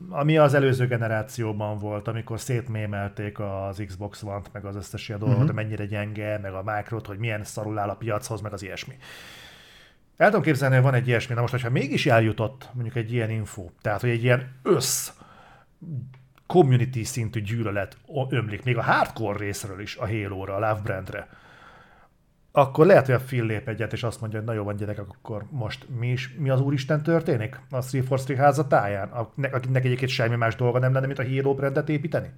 ami 0.09 0.37
az 0.37 0.55
előző 0.55 0.87
generációban 0.87 1.79
volt, 1.79 2.09
amikor 2.09 2.41
szétmémelték 2.41 3.39
az 3.39 3.83
Xbox 3.87 4.23
One-t, 4.23 4.53
meg 4.53 4.65
az 4.65 4.77
összes 4.77 5.09
ilyen 5.09 5.21
dolgot, 5.21 5.39
uh-huh. 5.39 5.55
mennyire 5.55 5.87
gyenge, 5.87 6.39
meg 6.39 6.53
a 6.53 6.63
Microt, 6.65 7.07
hogy 7.07 7.19
milyen 7.19 7.45
szarul 7.45 7.79
áll 7.79 7.89
a 7.89 7.95
piachoz, 7.95 8.41
meg 8.41 8.53
az 8.53 8.63
ilyesmi. 8.63 8.95
El 10.17 10.27
tudom 10.27 10.43
képzelni, 10.43 10.75
hogy 10.75 10.85
van 10.85 10.95
egy 10.95 11.09
ilyesmi. 11.09 11.35
Na 11.35 11.41
most, 11.41 11.53
hogyha 11.53 11.71
mégis 11.71 12.07
eljutott 12.07 12.69
mondjuk 12.73 12.97
egy 12.97 13.13
ilyen 13.13 13.31
info, 13.31 13.69
tehát 13.81 14.01
hogy 14.01 14.11
egy 14.11 14.23
ilyen 14.23 14.53
össz 14.63 15.11
community 16.47 17.03
szintű 17.03 17.41
gyűlölet 17.41 17.97
ömlik, 18.29 18.65
még 18.65 18.77
a 18.77 18.83
hardcore 18.83 19.39
részről 19.39 19.81
is 19.81 19.97
a 19.97 20.07
Halo-ra, 20.07 20.55
a 20.55 20.59
Love 20.59 20.81
Brandre, 20.83 21.29
akkor 22.53 22.87
lehet, 22.87 23.07
hogy 23.07 23.15
a 23.15 23.21
Phil 23.21 23.45
lép 23.45 23.69
egyet, 23.69 23.93
és 23.93 24.03
azt 24.03 24.21
mondja, 24.21 24.39
hogy 24.39 24.49
na 24.49 24.55
jó 24.55 24.65
van 24.65 24.77
gyerekek, 24.77 25.09
akkor 25.09 25.45
most 25.51 25.87
mi, 25.99 26.11
is, 26.11 26.35
mi 26.39 26.51
az 26.51 26.61
úristen 26.61 27.03
történik 27.03 27.55
a 27.71 27.75
343 27.75 28.37
háza 28.37 28.67
táján, 28.67 29.09
akinek 29.53 29.85
egyébként 29.85 30.11
semmi 30.11 30.37
más 30.37 30.57
dolga 30.57 30.79
nem 30.79 30.93
lenne, 30.93 31.07
mint 31.07 31.19
a 31.19 31.29
Halo 31.29 31.55
brandet 31.55 31.89
építeni? 31.89 32.31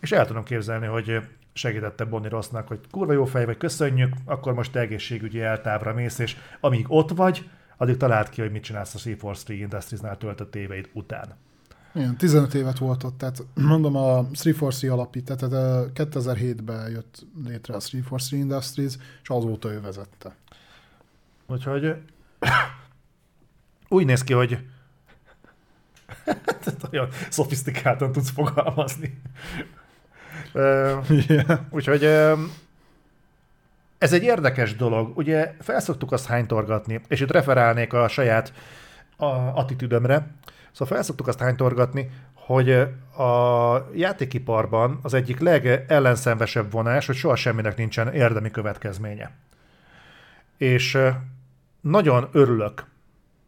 És 0.00 0.12
el 0.12 0.26
tudom 0.26 0.44
képzelni, 0.44 0.86
hogy 0.86 1.20
segítette 1.52 2.04
Bonnie 2.04 2.28
Rossnak, 2.28 2.68
hogy 2.68 2.80
kurva 2.90 3.12
jó 3.12 3.24
fej 3.24 3.44
vagy, 3.44 3.56
köszönjük, 3.56 4.14
akkor 4.24 4.54
most 4.54 4.76
egészségügyi 4.76 5.40
eltávra 5.40 5.94
mész, 5.94 6.18
és 6.18 6.36
amíg 6.60 6.84
ott 6.88 7.10
vagy, 7.10 7.48
addig 7.76 7.96
találd 7.96 8.28
ki, 8.28 8.40
hogy 8.40 8.50
mit 8.50 8.62
csinálsz 8.62 8.94
a 8.94 8.98
343 8.98 9.60
Industries-nál 9.60 10.16
töltött 10.16 10.54
éveid 10.54 10.88
után. 10.92 11.36
Igen, 11.94 12.16
15 12.16 12.54
évet 12.54 12.78
volt 12.78 13.04
ott, 13.04 13.18
tehát 13.18 13.44
mondom 13.72 13.96
a 13.96 14.14
343 14.14 14.98
alapít, 14.98 15.24
tehát 15.24 15.52
ö, 15.52 15.86
2007-ben 15.94 16.90
jött 16.90 17.26
létre 17.44 17.74
a 17.74 17.80
343 17.80 18.40
Industries, 18.40 18.92
és 19.22 19.28
azóta 19.28 19.72
ő 19.72 19.80
vezette. 19.80 20.34
Úgyhogy 21.46 21.96
úgy 23.88 24.06
néz 24.06 24.24
ki, 24.24 24.32
hogy 24.32 24.58
olyan 26.92 27.08
szofisztikáltan 27.28 28.12
tudsz 28.12 28.30
fogalmazni. 28.30 29.20
Yeah. 30.52 31.60
Úgyhogy 31.70 32.04
ez 33.98 34.12
egy 34.12 34.22
érdekes 34.22 34.76
dolog. 34.76 35.16
Ugye 35.18 35.54
felszoktuk 35.60 36.12
azt 36.12 36.26
hánytorgatni, 36.26 37.00
és 37.08 37.20
itt 37.20 37.30
referálnék 37.30 37.92
a 37.92 38.08
saját 38.08 38.52
a 39.16 39.24
attitűdömre. 39.26 40.26
Szóval 40.72 40.94
felszoktuk 40.94 41.26
azt 41.28 41.38
hánytorgatni, 41.38 42.10
hogy 42.34 42.70
a 43.16 43.76
játékiparban 43.94 44.98
az 45.02 45.14
egyik 45.14 45.40
legellenszenvesebb 45.40 46.72
vonás, 46.72 47.06
hogy 47.06 47.16
soha 47.16 47.36
semminek 47.36 47.76
nincsen 47.76 48.12
érdemi 48.12 48.50
következménye. 48.50 49.30
És 50.56 50.98
nagyon 51.80 52.28
örülök 52.32 52.84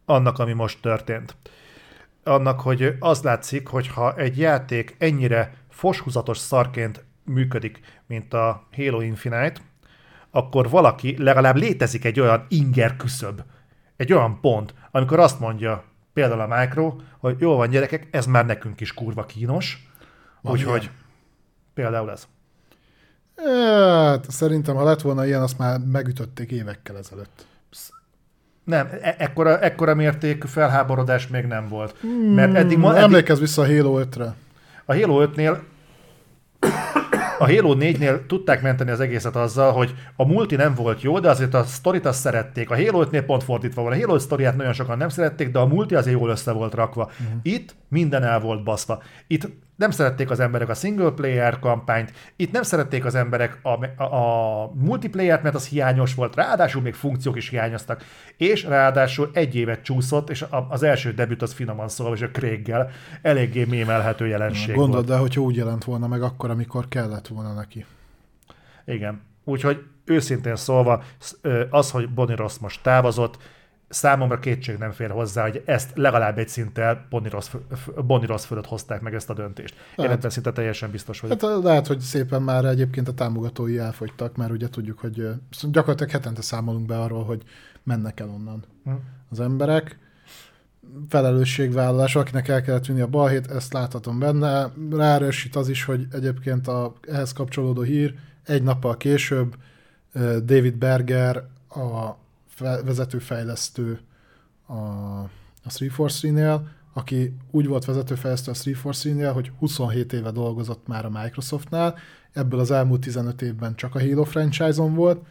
annak, 0.05 0.39
ami 0.39 0.53
most 0.53 0.81
történt. 0.81 1.37
Annak, 2.25 2.61
hogy 2.61 2.97
az 2.99 3.23
látszik, 3.23 3.69
hogy 3.69 3.89
ha 3.89 4.15
egy 4.15 4.39
játék 4.39 4.97
ennyire 4.99 5.55
foshúzatos 5.71 6.39
szarként 6.39 7.05
működik, 7.25 7.81
mint 8.07 8.35
a 8.35 8.67
Halo 8.77 9.01
Infinite, 9.01 9.61
akkor 10.31 10.71
valaki, 10.71 11.23
legalább 11.23 11.57
létezik 11.57 12.05
egy 12.05 12.21
olyan 12.21 12.47
inger 12.49 12.97
küszöb, 12.97 13.43
egy 13.97 14.13
olyan 14.13 14.41
pont, 14.41 14.75
amikor 14.91 15.19
azt 15.19 15.41
mondja 15.41 15.85
például 16.13 16.41
a 16.53 16.59
Micro, 16.59 16.97
hogy 17.19 17.37
jó 17.41 17.57
van 17.57 17.71
gyerekek, 17.71 18.09
ez 18.11 18.27
már 18.27 18.47
nekünk 18.47 18.81
is 18.81 18.95
kurva 18.95 19.27
kínos, 19.27 19.89
Van 20.41 20.53
úgyhogy 20.53 20.81
ilyen? 20.83 20.95
például 21.75 22.11
ez. 22.11 22.27
Hát, 23.37 24.31
szerintem, 24.31 24.75
ha 24.75 24.85
lett 24.85 25.01
volna 25.01 25.27
ilyen, 25.27 25.43
azt 25.43 25.59
már 25.59 25.79
megütötték 25.93 26.51
évekkel 26.51 26.97
ezelőtt. 26.99 27.47
Nem, 28.65 28.89
e- 29.01 29.15
ekkora, 29.19 29.59
ekkora 29.61 29.95
mértékű 29.95 30.47
felháborodás 30.49 31.27
még 31.27 31.45
nem 31.45 31.69
volt. 31.69 31.97
Mert 32.35 32.55
eddig, 32.55 32.79
ma, 32.79 32.87
Hmm, 32.89 32.97
eddig 32.97 33.05
Emlékezz 33.05 33.41
vissza 33.41 33.63
a 33.63 33.67
Halo 33.67 34.01
5-re. 34.03 34.35
a 34.85 34.95
Halo 34.95 35.27
5-nél 35.27 35.59
a 37.43 37.47
Halo 37.47 37.75
4-nél 37.79 38.27
tudták 38.27 38.63
menteni 38.63 38.91
az 38.91 39.01
egészet 39.01 39.37
azzal, 39.37 39.73
hogy 39.73 39.95
a 40.17 40.27
multi 40.27 40.57
nem 40.57 40.75
volt 40.75 41.03
jó, 41.03 41.19
de 41.19 41.31
azért 41.31 41.55
a 41.55 41.65
sztorit 41.65 42.07
azt 42.07 42.21
szerették. 42.21 42.71
A 42.71 42.77
Halo 42.77 43.05
5-nél 43.05 43.23
pont 43.27 43.43
fordítva 43.43 43.83
van. 43.83 43.93
A 43.93 43.97
Halo 43.97 44.15
5 44.15 44.21
sztoriát 44.21 44.57
nagyon 44.57 44.73
sokan 44.73 44.99
nem 44.99 45.09
szerették, 45.09 45.51
de 45.51 45.59
a 45.59 45.67
multi 45.67 45.95
azért 45.95 46.19
jól 46.19 46.31
össze 46.31 46.53
volt 46.53 46.75
rakva. 46.75 47.03
Uh-huh. 47.05 47.41
Itt 47.43 47.75
minden 47.89 48.23
el 48.23 48.41
volt 48.41 48.65
baszva. 48.65 49.03
Itt 49.27 49.49
nem 49.83 49.91
szerették 49.91 50.31
az 50.31 50.41
emberek 50.41 50.69
a 50.69 50.75
single 50.75 51.11
player 51.11 51.59
kampányt, 51.59 52.13
itt 52.37 52.53
nem 52.53 52.63
szerették 52.63 53.05
az 53.05 53.15
emberek 53.15 53.59
a, 53.63 54.03
a, 54.03 54.03
a 54.03 54.71
multiplayer-t, 54.75 55.43
mert 55.43 55.55
az 55.55 55.67
hiányos 55.67 56.15
volt, 56.15 56.35
ráadásul 56.35 56.83
még 56.83 56.95
funkciók 56.95 57.37
is 57.37 57.49
hiányoztak, 57.49 58.05
és 58.37 58.65
ráadásul 58.65 59.31
egy 59.33 59.55
évet 59.55 59.83
csúszott, 59.83 60.31
és 60.31 60.43
a, 60.43 60.67
az 60.71 60.83
első 60.83 61.13
debüt 61.13 61.43
az 61.43 61.53
finoman 61.53 61.89
szólva, 61.89 62.15
és 62.15 62.23
a 62.23 62.31
Craig-gel 62.31 62.91
eléggé 63.23 63.65
mémelhető 63.65 64.27
jelenség 64.27 64.75
volt. 64.75 64.89
Gondold 64.89 65.11
el, 65.11 65.19
hogyha 65.19 65.41
úgy 65.41 65.57
jelent 65.57 65.85
volna 65.85 66.07
meg 66.07 66.23
akkor, 66.23 66.51
amikor 66.51 66.89
kellett 66.89 67.27
volna 67.27 67.53
neki. 67.53 67.85
Igen. 68.85 69.23
Úgyhogy 69.45 69.83
őszintén 70.05 70.57
szólva, 70.57 71.03
az, 71.71 71.91
hogy 71.91 72.09
Bonnie 72.09 72.37
Ross 72.37 72.59
most 72.59 72.83
távozott, 72.83 73.37
számomra 73.93 74.39
kétség 74.39 74.77
nem 74.77 74.91
fér 74.91 75.11
hozzá, 75.11 75.43
hogy 75.43 75.63
ezt 75.65 75.91
legalább 75.95 76.39
egy 76.39 76.49
szinttel 76.49 77.07
Bonnie 77.11 77.31
Ross, 77.31 77.51
Bonnie 78.07 78.27
Ross 78.27 78.45
fölött 78.45 78.67
hozták 78.67 79.01
meg 79.01 79.15
ezt 79.15 79.31
a 79.31 79.35
döntést. 79.35 79.75
Én 79.75 79.81
Lehet. 79.97 80.13
ebben 80.13 80.31
szinte 80.31 80.53
teljesen 80.53 80.91
biztos 80.91 81.21
vagyok. 81.21 81.41
Hát 81.41 81.63
lehet, 81.63 81.87
hogy 81.87 82.01
szépen 82.01 82.43
már 82.43 82.65
egyébként 82.65 83.09
a 83.09 83.15
támogatói 83.15 83.79
elfogytak, 83.79 84.37
mert 84.37 84.51
ugye 84.51 84.69
tudjuk, 84.69 84.99
hogy 84.99 85.19
ö, 85.19 85.31
gyakorlatilag 85.71 86.13
hetente 86.13 86.43
számolunk 86.43 86.87
be 86.87 87.01
arról, 87.01 87.25
hogy 87.25 87.43
mennek 87.83 88.21
el 88.21 88.29
onnan 88.29 88.65
Hm. 88.85 88.91
az 89.31 89.41
emberek. 89.41 89.99
Felelősségvállalás, 91.09 92.17
akinek 92.17 92.49
el 92.49 92.63
kellett 92.63 92.87
vinni 92.87 93.01
a 93.01 93.07
balhét, 93.07 93.51
ezt 93.51 93.73
láthatom 93.73 94.19
benne. 94.19 94.73
Ráerősít 94.91 95.57
az 95.57 95.69
is, 95.69 95.85
hogy 95.85 96.07
egyébként 96.13 96.69
a 96.69 96.93
ehhez 97.09 97.33
kapcsolódó 97.33 97.81
hír 97.81 98.15
egy 98.45 98.63
nappal 98.63 98.97
később 98.97 99.55
David 100.45 100.77
Berger, 100.77 101.37
a 101.69 102.21
vezetőfejlesztő 102.59 104.01
a, 104.67 104.73
a 104.73 105.29
343-nél, 105.69 106.61
aki 106.93 107.37
úgy 107.51 107.67
volt 107.67 107.85
vezetőfejlesztő 107.85 108.51
a 108.51 108.55
343-nél, 108.55 109.31
hogy 109.35 109.53
27 109.59 110.13
éve 110.13 110.31
dolgozott 110.31 110.87
már 110.87 111.05
a 111.05 111.11
Microsoftnál, 111.11 111.99
ebből 112.33 112.61
az 112.61 112.71
elmúlt 112.71 113.01
15 113.01 113.43
évben 113.43 113.75
csak 113.75 113.95
a 113.95 114.01
Halo 114.01 114.25
franchise-on 114.25 114.95
volt. 114.95 115.27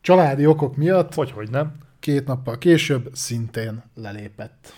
Családi 0.00 0.46
okok 0.46 0.76
miatt 0.76 1.14
Hogy, 1.14 1.30
hogy 1.30 1.50
nem. 1.50 1.74
két 2.00 2.26
nappal 2.26 2.58
később 2.58 3.10
szintén 3.12 3.82
lelépett. 3.94 4.72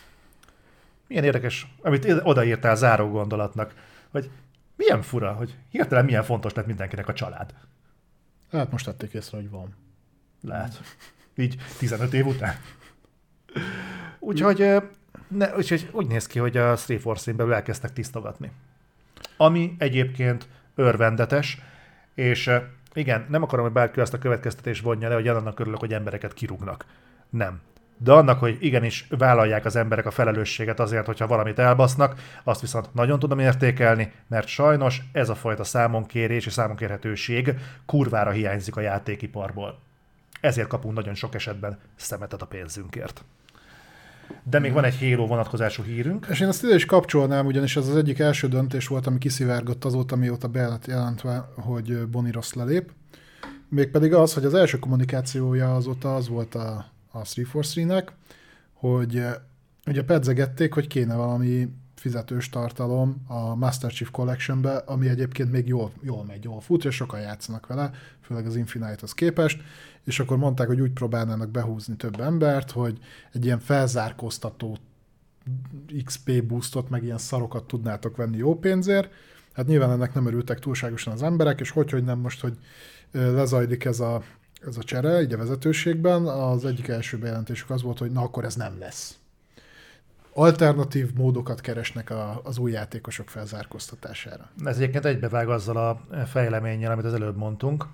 Milyen 1.07 1.25
érdekes, 1.25 1.75
amit 1.83 2.13
odaírtál 2.23 2.77
záró 2.77 3.09
gondolatnak, 3.09 3.75
hogy 4.11 4.31
milyen 4.77 5.03
fura, 5.03 5.33
hogy 5.33 5.57
hirtelen 5.71 6.05
milyen 6.05 6.23
fontos 6.23 6.53
lett 6.53 6.67
mindenkinek 6.67 7.09
a 7.09 7.13
család. 7.13 7.55
Hát 8.51 8.71
most 8.71 8.85
tették 8.85 9.13
észre, 9.13 9.37
hogy 9.37 9.51
van. 9.51 9.77
Lehet. 10.41 10.81
Így 11.39 11.57
15 11.79 12.13
év 12.13 12.27
után. 12.27 12.55
Úgyhogy, 14.19 14.75
ne, 15.29 15.57
úgyhogy 15.57 15.89
úgy 15.93 16.07
néz 16.07 16.27
ki, 16.27 16.39
hogy 16.39 16.57
a 16.57 16.77
Street 16.77 17.01
Force-in 17.01 17.37
belül 17.37 17.55
elkezdtek 17.55 17.93
tisztogatni. 17.93 18.51
Ami 19.37 19.75
egyébként 19.79 20.49
örvendetes, 20.75 21.59
és 22.15 22.51
igen, 22.93 23.27
nem 23.29 23.43
akarom, 23.43 23.65
hogy 23.65 23.75
bárki 23.75 24.01
azt 24.01 24.15
a 24.15 24.19
következtetést 24.19 24.83
vonja 24.83 25.09
le, 25.09 25.15
hogy 25.15 25.29
annak 25.29 25.61
örülök, 25.61 25.79
hogy 25.79 25.93
embereket 25.93 26.35
kirúgnak. 26.35 26.85
Nem. 27.31 27.61
De 27.97 28.13
annak, 28.13 28.39
hogy 28.39 28.57
igenis 28.61 29.07
vállalják 29.11 29.65
az 29.65 29.77
emberek 29.77 30.07
a 30.07 30.11
felelősséget 30.11 30.81
azért, 30.81 31.07
hogyha 31.07 31.27
valamit 31.27 31.59
elbasznak, 31.59 32.21
azt 32.45 32.61
viszont 32.61 32.95
nagyon 32.95 33.19
tudom 33.19 33.39
értékelni, 33.39 34.13
mert 34.27 34.47
sajnos 34.47 35.03
ez 35.13 35.29
a 35.29 35.35
fajta 35.35 35.65
számonkérés 35.65 36.47
és 36.47 36.53
számonkérhetőség 36.53 37.55
kurvára 37.87 38.31
hiányzik 38.31 38.77
a 38.77 38.81
játékiparból. 38.81 39.88
Ezért 40.41 40.69
kapunk 40.69 40.95
nagyon 40.95 41.15
sok 41.15 41.35
esetben 41.35 41.79
szemetet 41.97 42.43
a 42.43 42.47
pénzünkért. 42.47 43.25
De 44.43 44.59
még 44.59 44.73
van 44.73 44.85
egy 44.85 44.99
Halo 44.99 45.27
vonatkozású 45.27 45.83
hírünk. 45.83 46.27
És 46.31 46.41
én 46.41 46.49
azt 46.49 46.65
ide 46.65 46.75
is 46.75 46.85
kapcsolnám, 46.85 47.47
ugyanis 47.47 47.77
ez 47.77 47.89
az 47.89 47.97
egyik 47.97 48.19
első 48.19 48.49
döntés 48.49 48.87
volt, 48.87 49.07
ami 49.07 49.19
kiszivárgott 49.19 49.85
azóta, 49.85 50.17
mióta 50.17 50.49
be 50.49 50.69
lett 50.69 50.87
jelentve, 50.87 51.49
hogy 51.55 52.07
Bonnie 52.07 52.33
Ross 52.33 52.53
lelép. 52.53 52.91
Mégpedig 53.69 54.15
az, 54.15 54.35
hogy 54.35 54.45
az 54.45 54.55
első 54.55 54.79
kommunikációja 54.79 55.75
azóta 55.75 56.15
az 56.15 56.29
volt 56.29 56.55
a, 56.55 56.85
a 57.11 57.23
343-nek, 57.23 58.07
hogy 58.73 59.17
eh, 59.17 59.35
ugye 59.87 60.03
pedzegették, 60.03 60.75
hogy 60.75 60.87
kéne 60.87 61.15
valami 61.15 61.69
fizetős 61.99 62.49
tartalom 62.49 63.25
a 63.27 63.55
Master 63.55 63.91
Chief 63.91 64.11
Collection-be, 64.11 64.77
ami 64.77 65.09
egyébként 65.09 65.51
még 65.51 65.67
jól, 65.67 65.93
jól 66.03 66.25
megy, 66.25 66.45
jól 66.45 66.61
fut, 66.61 66.85
és 66.85 66.95
sokan 66.95 67.21
játszanak 67.21 67.67
vele, 67.67 67.91
főleg 68.21 68.47
az 68.47 68.57
Infinite-hoz 68.57 69.13
képest, 69.13 69.61
és 70.05 70.21
akkor 70.21 70.37
mondták, 70.37 70.67
hogy 70.67 70.81
úgy 70.81 70.93
próbálnának 70.93 71.51
behúzni 71.51 71.97
több 71.97 72.21
embert, 72.21 72.71
hogy 72.71 72.99
egy 73.33 73.45
ilyen 73.45 73.59
felzárkóztató 73.59 74.79
XP 76.05 76.45
boostot, 76.45 76.91
meg 76.91 77.05
ilyen 77.05 77.19
szarokat 77.19 77.67
tudnátok 77.67 78.17
venni 78.17 78.37
jó 78.37 78.59
pénzért. 78.59 79.13
Hát 79.53 79.67
nyilván 79.67 79.91
ennek 79.91 80.15
nem 80.15 80.27
örültek 80.27 80.59
túlságosan 80.59 81.13
az 81.13 81.23
emberek, 81.23 81.61
és 81.61 81.71
hogy, 81.71 81.91
hogy 81.91 82.05
nem 82.05 82.19
most, 82.19 82.41
hogy 82.41 82.59
lezajlik 83.13 83.85
ez 83.85 84.01
a, 84.01 84.23
ez 84.67 84.77
a 84.77 84.83
csere, 84.83 85.23
így 85.23 85.33
a 85.33 85.37
vezetőségben, 85.37 86.27
az 86.27 86.65
egyik 86.65 86.89
első 86.89 87.19
bejelentésük 87.19 87.71
az 87.71 87.83
volt, 87.83 87.99
hogy 87.99 88.11
na 88.11 88.23
akkor 88.23 88.45
ez 88.45 88.55
nem 88.55 88.79
lesz. 88.79 89.19
Alternatív 90.39 91.13
módokat 91.15 91.61
keresnek 91.61 92.11
a, 92.11 92.41
az 92.45 92.59
új 92.59 92.73
játékosok 92.73 93.29
felzárkóztatására. 93.29 94.51
Ez 94.65 94.77
egyébként 94.77 95.05
egybevág 95.05 95.49
azzal 95.49 95.77
a 95.77 96.01
fejleménnyel, 96.27 96.93
amit 96.93 97.05
az 97.05 97.15
előbb 97.15 97.37
mondtunk, 97.37 97.87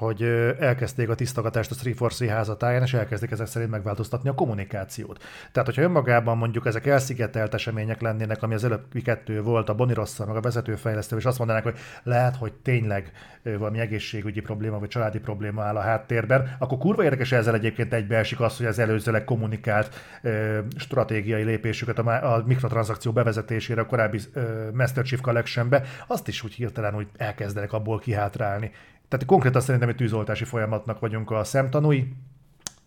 hogy 0.00 0.22
elkezdték 0.58 1.08
a 1.08 1.14
tisztogatást 1.14 1.70
a 1.70 1.74
343 1.74 2.36
házatáján, 2.36 2.82
és 2.82 2.94
elkezdik 2.94 3.30
ezek 3.30 3.46
szerint 3.46 3.70
megváltoztatni 3.70 4.28
a 4.28 4.34
kommunikációt. 4.34 5.22
Tehát, 5.52 5.68
hogyha 5.68 5.82
önmagában 5.82 6.36
mondjuk 6.36 6.66
ezek 6.66 6.86
elszigetelt 6.86 7.54
események 7.54 8.00
lennének, 8.00 8.42
ami 8.42 8.54
az 8.54 8.64
előbbi 8.64 9.02
kettő 9.02 9.42
volt, 9.42 9.68
a 9.68 9.74
Bonnie 9.74 9.94
Rosszal, 9.94 10.26
meg 10.26 10.36
a 10.36 10.40
vezetőfejlesztő, 10.40 11.16
és 11.16 11.24
azt 11.24 11.38
mondanák, 11.38 11.62
hogy 11.62 11.78
lehet, 12.02 12.36
hogy 12.36 12.52
tényleg 12.52 13.12
valami 13.42 13.78
egészségügyi 13.78 14.40
probléma, 14.40 14.78
vagy 14.78 14.88
családi 14.88 15.18
probléma 15.18 15.62
áll 15.62 15.76
a 15.76 15.80
háttérben, 15.80 16.56
akkor 16.58 16.78
kurva 16.78 17.04
érdekes 17.04 17.32
ezzel 17.32 17.54
egyébként 17.54 17.92
egybeesik 17.92 18.40
az, 18.40 18.56
hogy 18.56 18.66
az 18.66 18.78
előzőleg 18.78 19.24
kommunikált 19.24 19.94
ö, 20.22 20.58
stratégiai 20.76 21.42
lépésüket 21.42 21.98
a, 21.98 22.34
a 22.34 22.42
mikrotranszakció 22.46 23.12
bevezetésére 23.12 23.80
a 23.80 23.86
korábbi 23.86 24.20
ö, 24.32 24.68
Master 24.72 25.04
Chief 25.04 25.20
Collectionbe, 25.20 25.82
azt 26.06 26.28
is 26.28 26.42
úgy 26.42 26.54
hirtelen 26.54 26.96
úgy 26.96 27.08
elkezdenek 27.16 27.72
abból 27.72 27.98
kihátrálni. 27.98 28.70
Tehát 29.10 29.26
konkrétan 29.26 29.60
szerintem 29.60 29.88
egy 29.88 29.96
tűzoltási 29.96 30.44
folyamatnak 30.44 30.98
vagyunk 31.00 31.30
a 31.30 31.44
szemtanúi. 31.44 32.14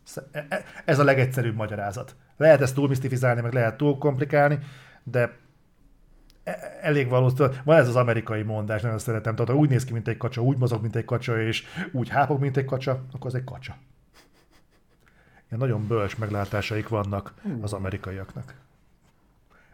Sze- 0.04 0.28
e- 0.32 0.46
e- 0.50 0.64
Ez 0.86 1.00
a 1.00 1.04
legegyszerűbb 1.04 1.56
magyarázat. 1.56 2.16
Lehet 2.38 2.62
ezt 2.62 2.76
túl 2.76 2.88
misztifizálni, 2.88 3.42
meg 3.42 3.54
lehet 3.54 3.78
túl 3.78 3.98
komplikálni, 3.98 4.60
de 5.04 5.38
e- 6.44 6.78
elég 6.82 7.10
valószínű. 7.10 7.50
Van 7.64 7.78
ez 7.78 7.88
az 7.88 7.96
amerikai 7.96 8.42
mondás, 8.42 8.82
nagyon 8.82 9.00
szeretem. 9.00 9.36
Tehát 9.36 9.52
ha 9.52 9.58
úgy 9.58 9.70
néz 9.70 9.86
ki, 9.86 9.94
mint 9.94 10.08
egy 10.08 10.18
kacsa, 10.18 10.42
úgy 10.42 10.58
mozog, 10.58 10.82
mint 10.82 10.96
egy 10.96 11.06
kacsa, 11.06 11.42
és 11.42 11.64
úgy 11.92 12.10
hápog, 12.10 12.40
mint 12.40 12.58
egy 12.58 12.66
kacsa, 12.66 12.92
akkor 12.92 13.28
az 13.28 13.36
egy 13.36 13.44
kacsa. 13.44 13.76
Ilyen 15.50 15.60
nagyon 15.60 15.88
bölcs 15.88 16.18
meglátásaik 16.18 16.88
vannak 16.88 17.34
az 17.62 17.74
amerikaiaknak. 17.74 18.56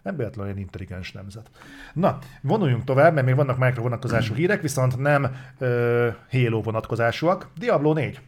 Nem 0.02 0.16
véletlenül 0.16 0.52
olyan 0.52 0.64
intelligens 0.64 1.12
nemzet. 1.12 1.50
Na, 1.94 2.20
vonuljunk 2.42 2.84
tovább, 2.84 3.14
mert 3.14 3.26
még 3.26 3.36
vannak 3.36 3.58
micro 3.58 3.82
vonatkozású 3.82 4.34
hírek, 4.34 4.62
viszont 4.62 4.98
nem 4.98 5.36
ö, 5.58 6.08
Halo 6.32 6.62
vonatkozásúak. 6.62 7.48
Diablo 7.58 7.94
4. 7.94 8.22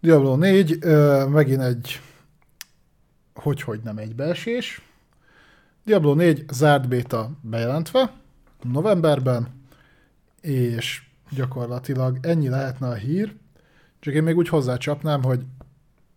Diablo 0.00 0.36
4, 0.36 0.78
ö, 0.80 1.26
megint 1.28 1.62
egy 1.62 2.00
hogy-hogy 3.34 3.80
nem 3.82 3.98
egybeesés. 3.98 4.82
Diablo 5.84 6.14
4 6.14 6.44
zárt 6.50 6.88
béta 6.88 7.30
bejelentve 7.40 8.12
novemberben, 8.62 9.48
és 10.40 11.02
gyakorlatilag 11.30 12.18
ennyi 12.22 12.48
lehetne 12.48 12.88
a 12.88 12.94
hír, 12.94 13.34
csak 14.00 14.14
én 14.14 14.22
még 14.22 14.36
úgy 14.36 14.48
hozzácsapnám, 14.48 15.22
hogy 15.22 15.44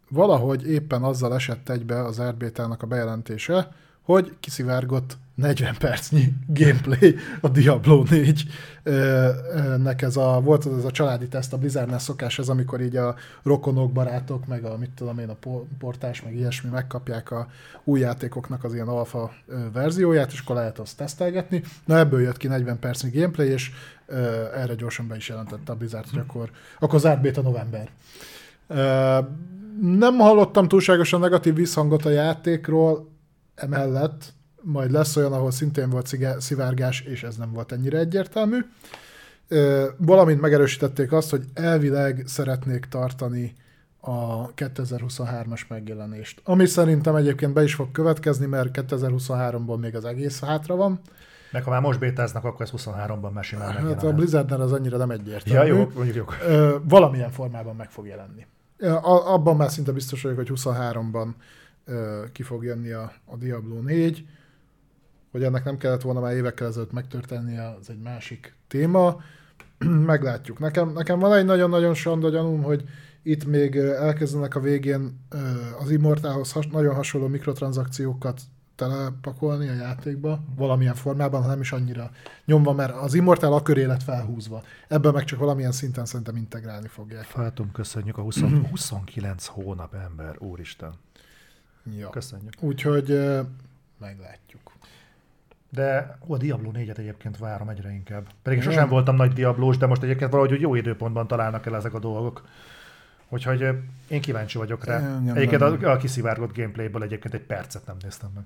valahogy 0.10 0.70
éppen 0.70 1.04
azzal 1.04 1.34
esett 1.34 1.70
egybe 1.70 2.04
az 2.04 2.16
zárt 2.16 2.38
bétának 2.38 2.82
a 2.84 2.88
bejelentése, 2.88 3.72
hogy 4.14 4.34
kiszivárgott 4.40 5.18
40 5.36 5.76
percnyi 5.78 6.34
gameplay 6.48 7.16
a 7.42 7.50
Diablo 7.50 8.04
4 8.10 8.44
nek 9.78 10.02
ez 10.02 10.18
a, 10.18 10.42
volt 10.44 10.66
az 10.66 10.78
ez 10.78 10.84
a 10.84 10.92
családi 10.92 11.28
teszt, 11.28 11.54
a 11.54 11.58
Blizzardnál 11.58 12.00
szokás 12.00 12.40
ez, 12.40 12.50
amikor 12.50 12.82
így 12.82 12.96
a 12.96 13.16
rokonok, 13.44 13.92
barátok, 13.92 14.48
meg 14.48 14.64
a 14.64 14.78
mit 14.78 14.90
tudom 14.90 15.20
én, 15.20 15.30
a 15.30 15.34
po- 15.34 15.68
portás, 15.80 16.22
meg 16.22 16.36
ilyesmi 16.36 16.70
megkapják 16.70 17.32
a 17.32 17.48
új 17.84 18.00
játékoknak 18.00 18.64
az 18.64 18.74
ilyen 18.74 18.88
alfa 18.88 19.32
verzióját, 19.74 20.32
és 20.32 20.40
akkor 20.40 20.56
lehet 20.56 20.80
azt 20.80 20.98
tesztelgetni. 20.98 21.64
Na 21.86 21.98
ebből 21.98 22.22
jött 22.22 22.38
ki 22.38 22.48
40 22.48 22.80
percnyi 22.80 23.10
gameplay, 23.10 23.48
és 23.48 23.72
erre 24.56 24.76
gyorsan 24.76 25.08
be 25.08 25.16
is 25.16 25.30
jelentette 25.30 25.72
a 25.72 25.76
Blizzard, 25.76 26.10
hogy 26.10 26.20
akkor, 26.20 26.52
akkor 26.80 27.00
zárt 27.00 27.22
beta 27.22 27.42
november. 27.42 27.90
Nem 29.82 30.18
hallottam 30.18 30.68
túlságosan 30.68 31.20
negatív 31.20 31.54
visszhangot 31.56 32.06
a 32.06 32.10
játékról, 32.10 33.18
emellett 33.60 34.34
majd 34.62 34.92
lesz 34.92 35.16
olyan, 35.16 35.34
ahol 35.34 35.52
szintén 35.52 35.90
volt 35.90 36.16
szivárgás, 36.40 37.02
és 37.02 37.24
ez 37.24 37.36
nem 37.36 37.52
volt 37.52 37.72
ennyire 37.72 37.98
egyértelmű. 37.98 38.58
Valamint 39.98 40.42
megerősítették 40.42 41.12
azt, 41.12 41.30
hogy 41.30 41.44
elvileg 41.54 42.24
szeretnék 42.26 42.86
tartani 42.86 43.56
a 44.00 44.54
2023-as 44.54 45.68
megjelenést. 45.68 46.42
Ami 46.44 46.66
szerintem 46.66 47.16
egyébként 47.16 47.54
be 47.54 47.64
is 47.64 47.74
fog 47.74 47.92
következni, 47.92 48.46
mert 48.46 48.70
2023-ból 48.90 49.80
még 49.80 49.96
az 49.96 50.06
egész 50.06 50.40
hátra 50.40 50.76
van. 50.76 51.00
Meg 51.52 51.64
ha 51.64 51.70
már 51.70 51.82
most 51.82 52.00
bétáznak, 52.00 52.44
akkor 52.44 52.62
ez 52.62 52.72
23-ban 52.78 53.32
már 53.34 53.44
simán 53.44 53.66
Hát 53.66 53.78
a 53.78 53.82
megjelenhet. 53.82 54.16
Blizzardnál 54.16 54.62
az 54.62 54.72
annyira 54.72 54.98
nem 54.98 55.10
egyértelmű. 55.10 55.68
Ja, 55.68 55.76
jó, 55.76 55.92
mondjuk 55.96 56.16
jó. 56.16 56.48
Ö, 56.48 56.76
valamilyen 56.84 57.32
formában 57.32 57.76
meg 57.76 57.90
fog 57.90 58.08
jelenni. 58.08 58.46
A, 58.80 59.34
abban 59.34 59.56
már 59.56 59.70
szinte 59.70 59.92
biztos 59.92 60.22
vagyok, 60.22 60.38
hogy 60.38 60.52
23-ban 60.56 61.28
ö, 61.28 61.30
ki 62.32 62.44
fog 62.44 62.64
jönni 62.64 62.92
a, 62.92 63.12
a 63.26 63.36
Diablo 63.36 63.82
4. 63.82 64.26
Hogy 65.32 65.44
ennek 65.44 65.64
nem 65.64 65.78
kellett 65.78 66.02
volna 66.02 66.20
már 66.20 66.36
évekkel 66.36 66.68
ezelőtt 66.68 66.92
megtörténnie, 66.92 67.76
az 67.80 67.90
egy 67.90 68.02
másik 68.02 68.56
téma. 68.68 69.22
Meglátjuk. 70.06 70.60
Nekem, 70.60 70.92
nekem 70.92 71.20
van 71.20 71.34
egy 71.34 71.46
nagyon-nagyon 71.46 71.94
sanda 71.94 72.30
gyanúm, 72.30 72.64
hogy 72.64 72.84
itt 73.24 73.46
még 73.46 73.76
elkezdenek 73.76 74.56
a 74.56 74.60
végén 74.60 75.20
az 75.80 75.92
Immortalhoz 75.92 76.52
has, 76.52 76.68
nagyon 76.68 76.96
hasonló 76.96 77.28
mikrotranszakciókat 77.28 78.42
telepakolni 78.76 79.68
a 79.68 79.74
játékba, 79.74 80.44
valamilyen 80.56 80.96
formában, 80.96 81.42
ha 81.42 81.48
nem 81.48 81.60
is 81.60 81.72
annyira 81.72 82.12
nyomva, 82.46 82.74
mert 82.74 82.96
az 82.96 83.14
Immortal 83.14 83.54
a 83.54 83.62
köré 83.62 83.84
lett 83.84 84.04
felhúzva. 84.04 84.64
Ebben 84.88 85.14
meg 85.14 85.24
csak 85.24 85.40
valamilyen 85.40 85.72
szinten 85.72 86.06
szerintem 86.06 86.36
integrálni 86.36 86.88
fogják. 86.88 87.24
Fátum, 87.24 87.72
köszönjük 87.72 88.18
a 88.18 88.22
20, 88.22 88.40
29 88.70 89.46
hónap 89.56 89.94
ember, 89.94 90.36
úristen. 90.38 90.94
Ja. 91.98 92.10
Köszönjük. 92.10 92.54
Úgyhogy 92.60 93.12
ö, 93.12 93.42
meglátjuk. 93.98 94.72
De 95.72 96.18
ó, 96.28 96.34
a 96.34 96.38
Diablo 96.38 96.72
4-et 96.74 96.98
egyébként 96.98 97.38
várom 97.38 97.70
egyre 97.70 97.92
inkább. 97.92 98.28
Pedig 98.42 98.58
Ja. 98.60 98.64
sosem 98.66 98.90
voltam 98.90 99.16
nagy 99.16 99.34
Diablós, 99.34 99.78
de 99.78 99.86
most 99.86 100.04
egyébként 100.04 100.32
valahogy 100.32 100.52
úgy 100.54 100.62
jó 100.62 100.76
időpontban 100.76 101.28
találnak 101.28 101.66
el 101.66 101.76
ezek 101.76 101.94
a 101.94 102.00
dolgok. 102.00 102.48
Úgyhogy 103.30 103.62
ö, 103.62 103.74
én 104.08 104.22
kíváncsi 104.22 104.58
vagyok 104.58 104.86
rá. 104.86 104.98
Engem 105.16 105.36
Egyébként 105.36 105.62
nem. 105.62 105.84
a, 105.84 105.92
a 105.92 105.98
kiszivárgott 105.98 106.56
gameplayből 106.56 107.04
egyébként 107.04 107.34
egy 107.34 107.44
percet 107.46 107.86
nem 107.86 107.96
néztem 108.02 108.30
meg. 108.36 108.44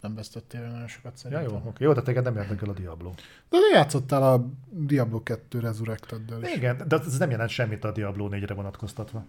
nem 0.00 0.14
vesztettél 0.14 0.60
nagyon 0.60 0.86
sokat 0.88 1.12
Ja, 1.12 1.18
szerintem. 1.18 1.48
jó, 1.48 1.62
oké. 1.64 1.84
Jó, 1.84 1.90
tehát 1.90 2.04
téged 2.04 2.24
nem 2.24 2.36
érdekel 2.36 2.68
a 2.68 2.72
Diablo. 2.72 3.10
De 3.48 3.58
te 3.70 3.76
játszottál 3.76 4.22
a 4.22 4.46
Diablo 4.70 5.22
2 5.22 5.58
Resurrected-del 5.60 6.42
is. 6.42 6.54
Igen, 6.54 6.84
de 6.88 6.96
ez 6.96 7.18
nem 7.18 7.30
jelent 7.30 7.50
semmit 7.50 7.84
a 7.84 7.92
Diablo 7.92 8.28
4-re 8.30 8.54
vonatkoztatva. 8.54 9.24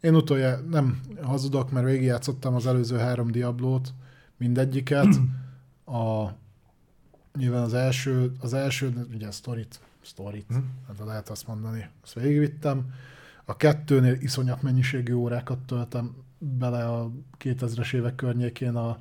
Én 0.00 0.14
utoljára 0.14 0.60
nem 0.70 1.00
hazudok, 1.22 1.70
mert 1.70 1.86
végigjátszottam 1.86 2.54
az 2.54 2.66
előző 2.66 2.96
három 2.96 3.30
Diablót, 3.30 3.94
mindegyiket. 4.36 5.06
A, 5.84 6.32
nyilván 7.38 7.62
az 7.62 7.74
első, 7.74 8.32
az 8.40 8.54
első, 8.54 9.06
ugye 9.14 9.26
a 9.26 9.30
sztorit, 9.30 9.80
sztorit, 10.00 10.46
hát 10.86 11.06
lehet 11.06 11.28
azt 11.28 11.46
mondani, 11.46 11.88
azt 12.02 12.14
végigvittem. 12.14 12.92
A 13.44 13.56
kettőnél 13.56 14.16
iszonyat 14.20 14.62
mennyiségű 14.62 15.12
órákat 15.12 15.58
töltem 15.58 16.14
bele 16.38 16.84
a 16.84 17.10
2000-es 17.38 17.94
évek 17.94 18.14
környékén 18.14 18.74
a, 18.74 18.98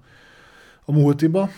a 0.85 0.91
multiba, 0.91 1.49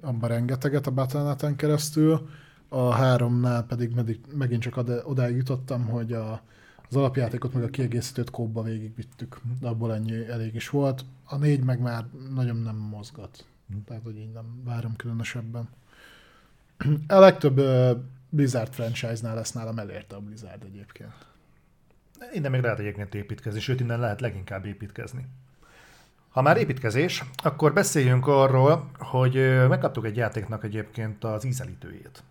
abban 0.00 0.28
rengeteget 0.28 0.86
a 0.86 0.90
Battle.net-en 0.90 1.56
keresztül. 1.56 2.28
A 2.68 2.90
háromnál 2.90 3.64
pedig 3.64 3.94
meddig, 3.94 4.20
megint 4.34 4.62
csak 4.62 4.76
odáig 5.04 5.36
jutottam, 5.36 5.86
hogy 5.86 6.12
a, 6.12 6.42
az 6.88 6.96
alapjátékot 6.96 7.52
meg 7.52 7.62
a 7.62 7.68
kiegészítőt 7.68 8.30
kóba 8.30 8.62
végigvittük, 8.62 9.40
de 9.60 9.68
abból 9.68 9.94
ennyi 9.94 10.28
elég 10.28 10.54
is 10.54 10.68
volt. 10.68 11.04
A 11.24 11.36
négy 11.36 11.64
meg 11.64 11.80
már 11.80 12.06
nagyon 12.34 12.56
nem 12.56 12.76
mozgat, 12.76 13.44
tehát 13.86 14.02
hogy 14.02 14.16
így 14.16 14.32
nem 14.32 14.62
várom 14.64 14.96
különösebben. 14.96 15.68
A 17.08 17.18
legtöbb 17.18 17.60
Blizzard 18.28 18.72
franchise-nál 18.72 19.34
lesz 19.34 19.52
nálam 19.52 19.78
elérte 19.78 20.16
a 20.16 20.20
Blizzard 20.20 20.62
egyébként. 20.62 21.14
Innen 22.32 22.50
még 22.50 22.60
lehet 22.60 22.78
egyébként 22.78 23.14
építkezni, 23.14 23.60
sőt, 23.60 23.80
innen 23.80 24.00
lehet 24.00 24.20
leginkább 24.20 24.64
építkezni. 24.64 25.26
Ha 26.28 26.42
már 26.42 26.56
építkezés, 26.56 27.24
akkor 27.42 27.72
beszéljünk 27.72 28.26
arról, 28.26 28.90
hogy 28.98 29.34
megkaptuk 29.68 30.04
egy 30.06 30.16
játéknak 30.16 30.64
egyébként 30.64 31.24
az 31.24 31.44
ízelítőjét. 31.44 32.22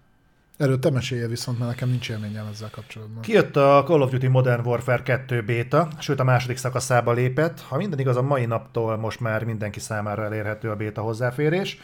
Erről 0.58 0.80
te 0.80 0.90
mesélje 0.90 1.28
viszont, 1.28 1.60
mert 1.60 1.70
nekem 1.70 1.90
nincs 1.90 2.10
élményem 2.10 2.48
ezzel 2.52 2.70
kapcsolatban. 2.70 3.22
Kijött 3.22 3.56
a 3.56 3.84
Call 3.86 4.02
of 4.02 4.12
Duty 4.12 4.28
Modern 4.28 4.66
Warfare 4.66 5.04
2 5.04 5.42
béta, 5.42 5.88
sőt 6.00 6.20
a 6.20 6.24
második 6.24 6.58
szakaszába 6.58 7.12
lépett. 7.12 7.62
Ha 7.62 7.78
minden 7.78 8.00
igaz, 8.00 8.16
a 8.16 8.22
mai 8.22 8.46
naptól 8.46 8.98
most 8.98 9.20
már 9.20 9.44
mindenki 9.44 9.80
számára 9.80 10.24
elérhető 10.24 10.70
a 10.70 10.76
béta 10.76 11.02
hozzáférés. 11.02 11.80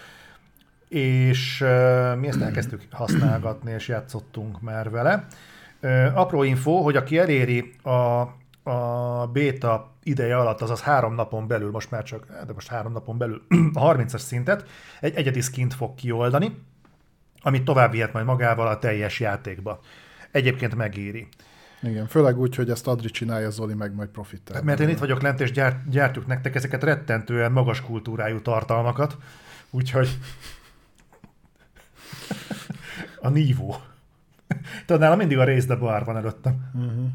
És 0.87 1.61
uh, 1.61 2.15
mi 2.15 2.27
ezt 2.27 2.41
elkezdtük 2.41 2.81
használgatni, 2.91 3.71
és 3.71 3.87
játszottunk 3.87 4.61
már 4.61 4.89
vele. 4.89 5.27
Uh, 5.81 6.17
apró 6.19 6.43
info, 6.43 6.81
hogy 6.81 6.95
aki 6.95 7.17
eléri 7.17 7.73
a, 7.83 7.89
a 8.71 9.29
béta 9.33 9.91
ideje 10.03 10.37
alatt, 10.37 10.61
azaz 10.61 10.81
három 10.81 11.15
napon 11.15 11.47
belül, 11.47 11.71
most 11.71 11.91
már 11.91 12.03
csak, 12.03 12.25
de 12.47 12.53
most 12.53 12.67
három 12.67 12.91
napon 12.91 13.17
belül 13.17 13.41
a 13.73 13.93
30-as 13.93 14.17
szintet, 14.17 14.65
egy 14.99 15.15
egyedi 15.15 15.41
skint 15.41 15.73
fog 15.73 15.95
kioldani, 15.95 16.55
amit 17.41 17.63
tovább 17.63 17.91
vihet 17.91 18.13
majd 18.13 18.25
magával 18.25 18.67
a 18.67 18.79
teljes 18.79 19.19
játékba. 19.19 19.79
Egyébként 20.31 20.75
megéri. 20.75 21.27
Igen, 21.81 22.07
főleg 22.07 22.37
úgy, 22.37 22.55
hogy 22.55 22.69
ezt 22.69 22.87
Adri 22.87 23.09
csinálja, 23.09 23.49
Zoli 23.49 23.73
meg 23.73 23.93
majd 23.93 24.09
profitál. 24.09 24.61
Mert 24.63 24.79
én 24.79 24.89
itt 24.89 24.99
vagyok 24.99 25.21
lent, 25.21 25.39
és 25.39 25.51
gyárt, 25.51 25.89
gyártjuk 25.89 26.27
nektek 26.27 26.55
ezeket 26.55 26.83
rettentően 26.83 27.51
magas 27.51 27.81
kultúrájú 27.81 28.41
tartalmakat, 28.41 29.17
úgyhogy 29.69 30.17
a 33.21 33.29
nívó. 33.29 33.75
Tudod, 34.85 35.01
nálam 35.01 35.17
mindig 35.17 35.37
a 35.37 35.77
bar 35.77 36.05
van 36.05 36.17
előttem. 36.17 36.71
Uh-huh. 36.73 37.07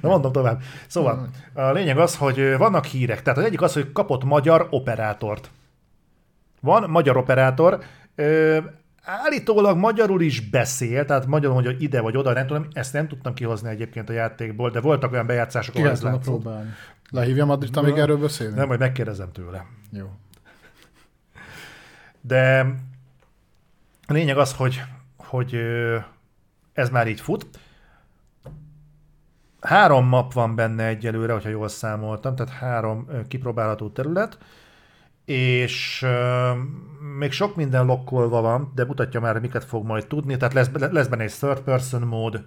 Na 0.00 0.08
mondom 0.08 0.32
tovább. 0.32 0.62
Szóval 0.86 1.28
a 1.52 1.70
lényeg 1.70 1.98
az, 1.98 2.16
hogy 2.16 2.56
vannak 2.56 2.84
hírek. 2.84 3.22
Tehát 3.22 3.38
az 3.38 3.44
egyik 3.44 3.60
az, 3.62 3.72
hogy 3.72 3.92
kapott 3.92 4.24
magyar 4.24 4.66
operátort. 4.70 5.50
Van 6.62 6.90
magyar 6.90 7.16
operátor, 7.16 7.78
ö, 8.14 8.58
állítólag 9.02 9.76
magyarul 9.76 10.22
is 10.22 10.50
beszél, 10.50 11.04
tehát 11.04 11.26
magyarul 11.26 11.54
mondja, 11.54 11.72
hogy 11.72 11.82
ide 11.82 12.00
vagy 12.00 12.16
oda, 12.16 12.32
nem 12.32 12.46
tudom, 12.46 12.66
ezt 12.72 12.92
nem 12.92 13.08
tudtam 13.08 13.34
kihozni 13.34 13.68
egyébként 13.68 14.08
a 14.08 14.12
játékból, 14.12 14.70
de 14.70 14.80
voltak 14.80 15.12
olyan 15.12 15.26
bejátszások, 15.26 15.74
ahol 15.74 15.88
ez 15.88 16.02
látszott. 16.02 16.22
próbálni. 16.22 16.70
Lehívjam 17.10 17.50
Adrit, 17.50 17.76
amíg 17.76 17.96
erről 17.96 18.18
beszélünk? 18.18 18.56
Nem, 18.56 18.66
majd 18.66 18.80
megkérdezem 18.80 19.32
tőle. 19.32 19.66
Jó. 19.92 20.10
De 22.20 22.60
a 24.06 24.12
lényeg 24.12 24.38
az, 24.38 24.54
hogy, 24.54 24.82
hogy 25.16 25.56
ez 26.72 26.90
már 26.90 27.06
így 27.08 27.20
fut. 27.20 27.46
Három 29.60 30.06
map 30.06 30.32
van 30.32 30.54
benne 30.54 30.86
egyelőre, 30.86 31.32
hogyha 31.32 31.48
jól 31.48 31.68
számoltam, 31.68 32.34
tehát 32.34 32.52
három 32.52 33.08
kipróbálható 33.28 33.88
terület, 33.88 34.38
és 35.24 36.02
ö, 36.02 36.50
még 37.18 37.32
sok 37.32 37.56
minden 37.56 37.86
lokkolva 37.86 38.40
van, 38.40 38.72
de 38.74 38.84
mutatja 38.84 39.20
már, 39.20 39.38
miket 39.40 39.64
fog 39.64 39.84
majd 39.84 40.06
tudni, 40.06 40.36
tehát 40.36 40.54
lesz, 40.54 40.70
lesz 40.90 41.06
benne 41.06 41.22
egy 41.22 41.32
third 41.32 41.60
person 41.60 42.02
mód, 42.02 42.44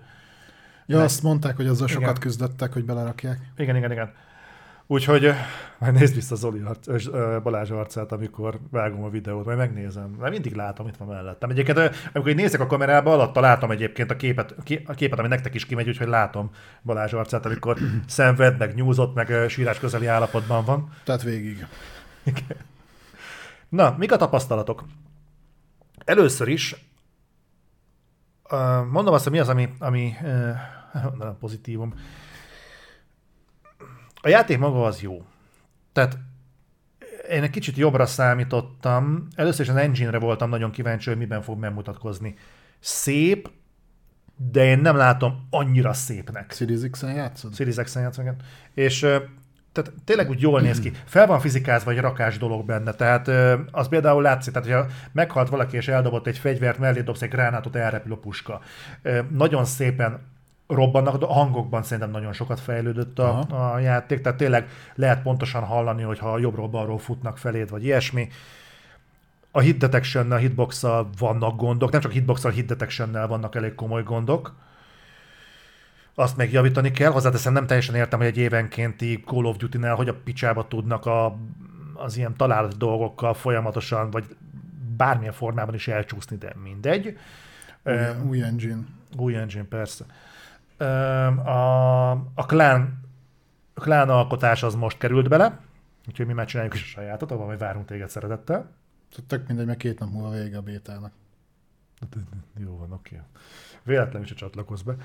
Ja, 0.88 1.02
azt 1.04 1.24
mondták, 1.24 1.56
hogy 1.56 1.68
azzal 1.68 1.88
sokat 1.88 2.10
Igen. 2.10 2.20
küzdöttek, 2.20 2.74
hogy 2.74 2.86
belerakják. 2.86 3.40
Igen, 3.58 3.76
igen, 3.76 3.92
igen. 3.92 4.12
Úgyhogy 4.88 5.34
majd 5.80 5.94
nézd 5.94 6.16
vissza 6.16 6.36
Zoli 6.36 6.62
arc, 6.62 7.08
Balázs 7.44 7.72
arcát, 7.72 8.12
amikor 8.12 8.60
vágom 8.72 9.04
a 9.04 9.10
videót, 9.10 9.46
majd 9.46 9.58
megnézem. 9.58 10.16
Mert 10.20 10.32
mindig 10.32 10.56
látom, 10.56 10.88
itt 10.88 10.96
van 10.98 11.08
mellettem. 11.08 11.50
Egyébként, 11.50 11.78
amikor 12.14 12.30
így 12.30 12.36
nézek 12.36 12.60
a 12.60 12.68
kamerába, 12.68 13.14
alatta 13.14 13.40
látom 13.40 13.72
egyébként 13.72 14.12
a 14.12 14.16
képet, 14.16 14.56
a 14.58 14.62
ké- 14.64 14.90
a 14.90 14.94
képet, 14.94 15.20
ami 15.20 15.28
nektek 15.28 15.54
is 15.54 15.66
kimegy, 15.66 15.88
úgyhogy 15.88 16.08
látom 16.08 16.50
Balázs 16.84 17.14
arcát, 17.14 17.46
amikor 17.46 17.78
szenved, 18.08 18.58
meg 18.58 18.76
nyúzott, 18.76 19.16
meg 19.16 19.34
sírás 19.50 19.80
közeli 19.80 20.06
állapotban 20.06 20.66
van. 20.66 20.90
Tehát 21.04 21.24
végig. 21.24 21.66
Na, 23.70 23.96
mik 23.98 24.12
a 24.12 24.18
tapasztalatok? 24.18 24.84
Először 26.06 26.48
is 26.48 26.76
mondom 28.90 29.14
azt, 29.14 29.24
hogy 29.24 29.34
mi 29.34 29.40
az, 29.40 29.50
ami, 29.50 29.70
ami 29.80 30.14
nem 31.20 31.38
pozitívum. 31.40 31.94
A 34.22 34.28
játék 34.28 34.58
maga 34.58 34.86
az 34.86 35.02
jó. 35.02 35.26
Tehát 35.94 36.18
én 37.30 37.44
egy 37.44 37.50
kicsit 37.50 37.78
jobbra 37.78 38.06
számítottam. 38.06 39.28
Először 39.36 39.62
is 39.62 39.72
az 39.72 39.76
engine-re 39.76 40.20
voltam 40.20 40.50
nagyon 40.50 40.72
kíváncsi, 40.72 41.10
hogy 41.10 41.18
miben 41.18 41.42
fog 41.42 41.60
megmutatkozni. 41.60 42.36
Szép, 42.80 43.50
de 44.52 44.66
én 44.66 44.80
nem 44.80 44.96
látom 44.96 45.48
annyira 45.50 45.94
szépnek. 45.94 46.52
Series 46.52 46.90
X-en 46.92 47.14
játszod? 47.14 47.56
Series 47.56 47.76
X-en 47.76 48.02
játszom, 48.02 48.26
igen. 48.26 48.38
És 48.74 49.08
tehát 49.76 49.92
tényleg 50.06 50.30
úgy 50.30 50.42
jól 50.42 50.62
néz 50.62 50.80
ki. 50.80 50.92
Fel 51.06 51.28
van 51.28 51.40
fizikázva 51.40 51.92
egy 51.92 52.00
rakás 52.00 52.38
dolog 52.38 52.66
benne, 52.66 52.92
tehát 52.92 53.32
az 53.72 53.88
például 53.88 54.22
látszik, 54.22 54.54
tehát 54.54 54.68
hogyha 54.68 54.88
meghalt 55.12 55.50
valaki 55.50 55.76
és 55.76 55.88
eldobott 55.88 56.28
egy 56.28 56.38
fegyvert, 56.38 56.80
mellé 56.80 57.02
dobsz 57.02 57.22
egy 57.22 57.30
gránátot, 57.30 57.76
elrepül 57.76 58.14
a 58.14 58.18
puska. 58.18 58.62
Nagyon 59.30 59.66
szépen 59.66 60.20
robbannak, 60.68 61.18
de 61.18 61.26
a 61.26 61.34
hangokban 61.34 61.84
szerintem 61.84 62.12
nagyon 62.12 62.34
sokat 62.34 62.60
fejlődött 62.60 63.20
a, 63.20 63.46
a 63.74 63.80
játék, 63.80 64.22
tehát 64.22 64.38
tényleg 64.38 64.68
lehet 64.96 65.22
pontosan 65.22 65.64
hallani, 65.64 66.02
hogyha 66.02 66.38
jobbról-balról 66.38 66.98
futnak 66.98 67.38
feléd, 67.38 67.70
vagy 67.70 67.84
ilyesmi. 67.84 68.28
A 69.52 69.60
hit 69.60 69.78
detection 69.78 70.32
a 70.32 70.36
hitbox 70.36 70.84
vannak 71.18 71.56
gondok, 71.56 71.92
nem 71.92 72.02
csak 72.02 72.12
hitbox 72.12 72.48
hit 72.48 72.66
detection 72.66 73.12
vannak 73.12 73.56
elég 73.56 73.76
komoly 73.76 74.04
gondok. 74.04 74.56
Azt 76.16 76.38
még 76.38 76.52
javítani 76.52 76.92
kell, 76.92 77.12
hozzáteszem 77.12 77.54
nem 77.54 77.68
teljesen 77.68 77.96
értem, 77.96 78.20
hogy 78.20 78.28
egy 78.28 78.38
évenkénti 78.38 79.24
Call 79.26 79.46
of 79.46 79.58
Duty-nál 79.58 79.96
hogy 79.96 80.08
a 80.08 80.16
picsába 80.16 80.68
tudnak 80.68 81.06
a, 81.06 81.38
az 81.94 82.18
ilyen 82.18 82.36
talált 82.36 82.78
dolgokkal 82.78 83.34
folyamatosan, 83.34 84.10
vagy 84.10 84.36
bármilyen 84.98 85.34
formában 85.34 85.76
is 85.76 85.88
elcsúszni, 85.88 86.38
de 86.38 86.56
mindegy. 86.64 87.18
Új, 87.84 87.94
új 88.28 88.42
engine. 88.42 88.80
új 89.18 89.36
engine, 89.36 89.64
persze. 89.64 90.06
A, 91.46 92.12
a 92.12 92.46
klán, 92.46 93.00
a 93.74 93.82
klán 93.82 94.10
alkotás 94.10 94.64
az 94.64 94.76
most 94.76 94.98
került 94.98 95.30
bele, 95.30 95.60
úgyhogy 96.08 96.26
mi 96.26 96.34
már 96.34 96.46
csináljuk 96.46 96.74
is 96.74 96.82
a 96.82 96.86
sajátot, 96.86 97.32
ahol 97.32 97.46
majd 97.46 97.60
várunk 97.60 97.86
téged 97.86 98.10
szeretettel. 98.10 98.72
Tök 99.28 99.48
mindegy, 99.48 99.66
mert 99.66 99.80
két 99.80 100.00
nap 100.00 100.12
múlva 100.12 100.30
vége 100.30 100.58
a 100.58 100.62
bétának. 100.62 101.12
Jó 102.58 102.78
van, 102.78 102.92
oké. 102.92 103.22
Véletlenül 103.84 104.28
se 104.28 104.36
csatlakozz 104.36 104.82
be. 104.82 104.96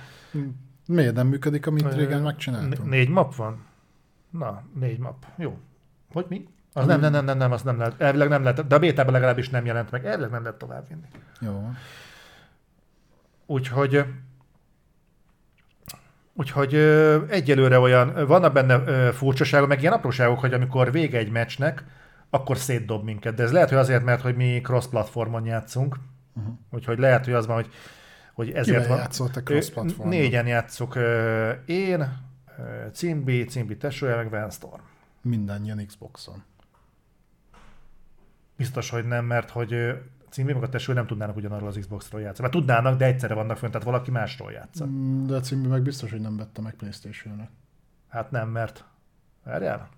Miért 0.90 1.14
nem 1.14 1.26
működik, 1.26 1.66
amit 1.66 1.94
régen 1.94 2.22
megcsináltunk? 2.22 2.90
négy 2.90 3.08
map 3.08 3.34
van? 3.34 3.64
Na, 4.30 4.62
négy 4.74 4.98
map. 4.98 5.26
Jó. 5.36 5.58
Hogy 6.12 6.26
mi? 6.28 6.48
Az 6.72 6.86
nem, 6.86 7.00
nem, 7.00 7.12
nem, 7.12 7.24
nem, 7.24 7.38
nem, 7.38 7.52
azt 7.52 7.64
nem 7.64 7.78
lehet. 7.78 8.00
Elvileg 8.00 8.28
nem 8.28 8.42
lehet, 8.42 8.66
de 8.66 8.74
a 8.74 8.78
bétában 8.78 9.12
legalábbis 9.12 9.48
nem 9.48 9.66
jelent 9.66 9.90
meg. 9.90 10.06
Elvileg 10.06 10.30
nem 10.30 10.42
lehet 10.42 10.58
továbbvinni. 10.58 11.06
Jó. 11.40 11.70
Úgyhogy 13.46 14.04
Úgyhogy 16.32 16.74
ö, 16.74 17.18
egyelőre 17.28 17.78
olyan, 17.78 18.26
vannak 18.26 18.52
benne 18.52 18.82
ö, 18.86 19.12
furcsaságok, 19.12 19.68
meg 19.68 19.80
ilyen 19.80 19.92
apróságok, 19.92 20.38
hogy 20.38 20.52
amikor 20.52 20.92
vége 20.92 21.18
egy 21.18 21.30
meccsnek, 21.30 21.84
akkor 22.30 22.56
szétdob 22.56 23.04
minket. 23.04 23.34
De 23.34 23.42
ez 23.42 23.52
lehet, 23.52 23.68
hogy 23.68 23.78
azért, 23.78 24.04
mert 24.04 24.20
hogy 24.20 24.36
mi 24.36 24.60
cross-platformon 24.60 25.44
játszunk. 25.44 25.96
Uh-huh. 26.34 26.54
Úgyhogy 26.70 26.98
lehet, 26.98 27.24
hogy 27.24 27.34
az 27.34 27.46
van, 27.46 27.56
hogy, 27.56 27.70
hogy 28.32 28.50
ezért 28.50 28.64
Kivel 28.64 28.88
van. 28.88 28.98
játszottak 28.98 29.48
Ö, 29.48 29.52
cross-platformon? 29.52 30.08
Négyen 30.08 30.46
játszok. 30.46 30.98
Én, 31.66 32.18
Cimbi, 32.92 33.44
Cimbi 33.44 33.76
tesója, 33.76 34.16
meg 34.16 34.30
Van 34.30 34.50
Storm. 34.50 34.82
mindannyian 35.22 35.86
Xboxon. 35.86 36.42
Biztos, 38.56 38.90
hogy 38.90 39.06
nem, 39.06 39.24
mert 39.24 39.50
hogy 39.50 39.72
ö, 39.72 39.92
címvémokat 40.30 40.70
teső 40.70 40.92
nem 40.92 41.06
tudnának 41.06 41.36
ugyanarról 41.36 41.68
az 41.68 41.76
Xboxról 41.80 42.20
játszani. 42.20 42.40
Mert 42.40 42.52
tudnának, 42.52 42.98
de 42.98 43.04
egyszerre 43.04 43.34
vannak 43.34 43.56
fönn, 43.56 43.70
tehát 43.70 43.86
valaki 43.86 44.10
másról 44.10 44.52
játsza. 44.52 44.86
Mm, 44.86 45.26
De 45.26 45.34
a 45.34 45.68
meg 45.68 45.82
biztos, 45.82 46.10
hogy 46.10 46.20
nem 46.20 46.36
vette 46.36 46.60
meg 46.60 46.74
Playstation-nek. 46.74 47.50
Hát 48.08 48.30
nem, 48.30 48.48
mert... 48.48 48.84
Várjál? 49.44 49.88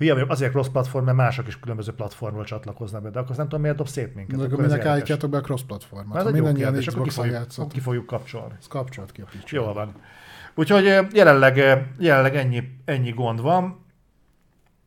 Hülye 0.00 0.12
vagyok, 0.12 0.30
azért 0.30 0.52
rossz 0.52 0.68
platform, 0.68 1.04
mert 1.04 1.16
mások 1.16 1.46
is 1.46 1.58
különböző 1.58 1.92
platformról 1.92 2.44
csatlakoznak 2.44 3.02
be, 3.02 3.10
de 3.10 3.18
akkor 3.18 3.36
nem 3.36 3.44
tudom, 3.44 3.60
miért 3.60 3.76
dob 3.76 3.88
szét 3.88 4.14
minket. 4.14 4.38
De 4.38 4.44
akkor 4.44 4.60
minek 4.60 4.84
állítjátok 4.84 5.30
be 5.30 5.36
a? 5.38 5.42
Hát 6.12 6.26
ez 6.26 6.26
egy 6.26 6.36
jó 6.36 6.44
mindannyian 6.44 6.72
kérdés, 6.72 6.86
akkor 6.86 7.06
ki 7.06 7.10
fogjuk, 7.10 7.68
ki 7.68 7.80
fogjuk 7.80 8.06
kapcsolni. 8.06 8.54
az 8.58 8.66
kapcsolat 8.66 9.12
ki 9.12 9.20
a 9.20 9.24
picsa. 9.30 9.56
Jó 9.56 9.72
van. 9.72 9.94
Úgyhogy 10.54 10.86
ö, 10.86 11.00
jelenleg, 11.12 11.56
ö, 11.56 11.72
jelenleg 11.98 12.36
ennyi, 12.36 12.78
ennyi 12.84 13.10
gond 13.10 13.40
van, 13.40 13.84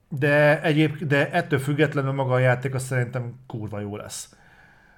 de, 0.10 0.62
egyéb, 0.62 0.98
de 0.98 1.32
ettől 1.32 1.60
függetlenül 1.60 2.12
maga 2.12 2.34
a 2.34 2.40
játék 2.40 2.74
az 2.74 2.84
szerintem 2.84 3.34
kurva 3.48 3.80
jó 3.80 3.96
lesz. 3.96 4.36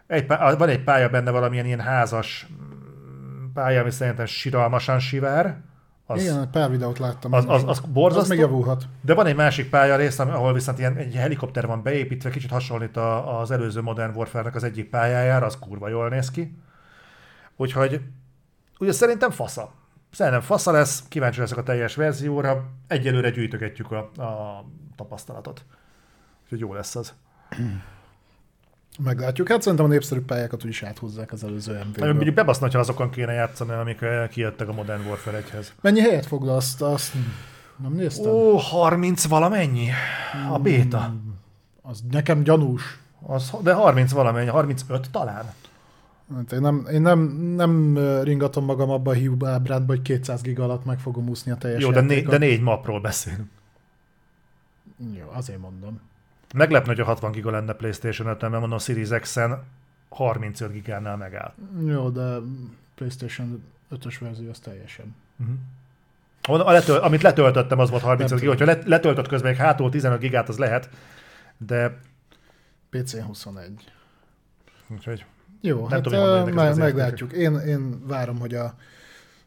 Egy, 0.07 0.27
van 0.27 0.69
egy 0.69 0.83
pálya 0.83 1.09
benne 1.09 1.31
valamilyen 1.31 1.65
ilyen 1.65 1.79
házas 1.79 2.47
mm, 2.51 3.51
pálya, 3.53 3.81
ami 3.81 3.91
szerintem 3.91 4.25
siralmasan 4.25 4.99
sivár. 4.99 5.61
Az, 6.07 6.21
Igen, 6.21 6.41
egy 6.41 6.47
pár 6.47 6.69
videót 6.69 6.99
láttam. 6.99 7.33
az, 7.33 7.45
az, 7.47 7.63
az 7.63 7.69
az 7.69 7.79
borzasztó. 7.79 8.29
még 8.29 8.39
javulhat. 8.39 8.83
De 9.01 9.13
van 9.13 9.25
egy 9.25 9.35
másik 9.35 9.69
pálya 9.69 9.95
rész, 9.95 10.19
ami- 10.19 10.31
ahol 10.31 10.53
viszont 10.53 10.79
ilyen 10.79 10.95
egy 10.97 11.15
helikopter 11.15 11.67
van 11.67 11.83
beépítve, 11.83 12.29
kicsit 12.29 12.49
hasonlít 12.49 12.97
a, 12.97 13.39
az 13.39 13.51
előző 13.51 13.81
Modern 13.81 14.15
Warfare-nek 14.15 14.55
az 14.55 14.63
egyik 14.63 14.89
pályájára, 14.89 15.45
az 15.45 15.59
kurva 15.59 15.87
jól 15.89 16.09
néz 16.09 16.31
ki. 16.31 16.57
Úgyhogy 17.55 18.01
ugye 18.79 18.91
szerintem 18.91 19.29
fasza. 19.31 19.71
Szerintem 20.11 20.41
fasza 20.41 20.71
lesz, 20.71 21.03
kíváncsi 21.07 21.39
leszek 21.39 21.57
a 21.57 21.63
teljes 21.63 21.95
verzióra, 21.95 22.65
egyelőre 22.87 23.29
gyűjtögetjük 23.29 23.91
a, 23.91 23.97
a 24.21 24.63
tapasztalatot. 24.95 25.65
Úgyhogy 26.43 26.59
jó 26.59 26.73
lesz 26.73 26.95
az. 26.95 27.13
Meglátjuk. 29.03 29.47
Hát 29.47 29.61
szerintem 29.61 29.85
a 29.87 29.89
népszerű 29.89 30.21
pályákat 30.21 30.63
úgyis 30.63 30.83
áthúzzák 30.83 31.31
az 31.31 31.43
előző 31.43 31.71
Nagyon 31.71 31.87
MV-ből. 31.87 32.13
mondjuk 32.13 32.35
bebaszna, 32.35 32.69
ha 32.71 32.79
azokon 32.79 33.09
kéne 33.09 33.31
játszani, 33.33 33.71
amik 33.71 34.01
eh, 34.01 34.27
kijöttek 34.27 34.67
a 34.67 34.73
Modern 34.73 35.05
Warfare 35.07 35.41
1-hez. 35.41 35.67
Mennyi 35.81 35.99
helyet 35.99 36.25
foglal 36.25 36.55
azt? 36.55 36.81
azt 36.81 37.13
nem 37.83 37.93
néztem? 37.93 38.31
Ó, 38.31 38.57
30 38.57 39.25
valamennyi? 39.25 39.89
A 40.51 40.59
béta. 40.59 41.13
Az 41.81 42.03
nekem 42.11 42.43
gyanús. 42.43 42.99
Az, 43.27 43.53
de 43.61 43.73
30 43.73 44.11
valamennyi, 44.11 44.49
35 44.49 45.09
talán. 45.11 45.53
Hát 46.35 46.51
én 46.51 46.61
nem, 46.61 46.87
én 46.91 47.01
nem, 47.01 47.19
nem 47.55 47.95
ö, 47.95 48.23
ringatom 48.23 48.65
magam 48.65 48.89
abba 48.89 49.11
a 49.11 49.13
hiú 49.13 49.45
ábrádba, 49.45 49.93
hogy 49.93 50.01
200 50.01 50.41
giga 50.41 50.63
alatt 50.63 50.85
meg 50.85 50.99
fogom 50.99 51.29
úszni 51.29 51.51
a 51.51 51.55
teljes 51.55 51.81
Jó, 51.81 51.91
de, 51.91 52.01
né- 52.01 52.27
de 52.27 52.37
négy 52.37 52.61
mapról 52.61 53.01
beszélünk. 53.01 53.49
Jó, 55.17 55.29
azért 55.33 55.59
mondom. 55.59 55.99
Meglepne, 56.55 56.87
hogy 56.91 56.99
a 56.99 57.05
60 57.05 57.31
giga 57.31 57.51
lenne 57.51 57.73
PlayStation 57.73 58.27
5 58.27 58.41
mert 58.41 58.59
mondom 58.59 58.79
Series 58.79 59.09
X-en 59.19 59.63
35 60.09 60.71
gigánál 60.71 61.17
megáll. 61.17 61.53
Jó, 61.85 62.09
de 62.09 62.37
PlayStation 62.95 63.63
5-ös 63.91 64.15
verzió 64.19 64.49
az 64.49 64.59
teljesen. 64.59 65.15
A 66.41 66.71
letöl, 66.71 66.97
amit 66.97 67.21
letöltöttem, 67.21 67.79
az 67.79 67.89
volt 67.89 68.01
35 68.01 68.29
Nem 68.29 68.39
giga. 68.39 68.51
Hogyha 68.51 68.65
let, 68.65 68.85
letöltött 68.85 69.27
közben 69.27 69.51
egy 69.51 69.57
hátul 69.57 69.89
15 69.89 70.19
gigát, 70.19 70.49
az 70.49 70.57
lehet, 70.57 70.89
de 71.57 71.99
PC 72.89 73.21
21. 73.21 73.91
úgyhogy 74.87 75.25
Jó, 75.61 75.79
Nem 75.79 75.89
hát 75.89 76.01
tudom, 76.01 76.43
hogy 76.43 76.75
meglátjuk. 76.75 77.33
Én, 77.33 77.55
én 77.55 78.07
várom, 78.07 78.39
hogy 78.39 78.53
a 78.53 78.73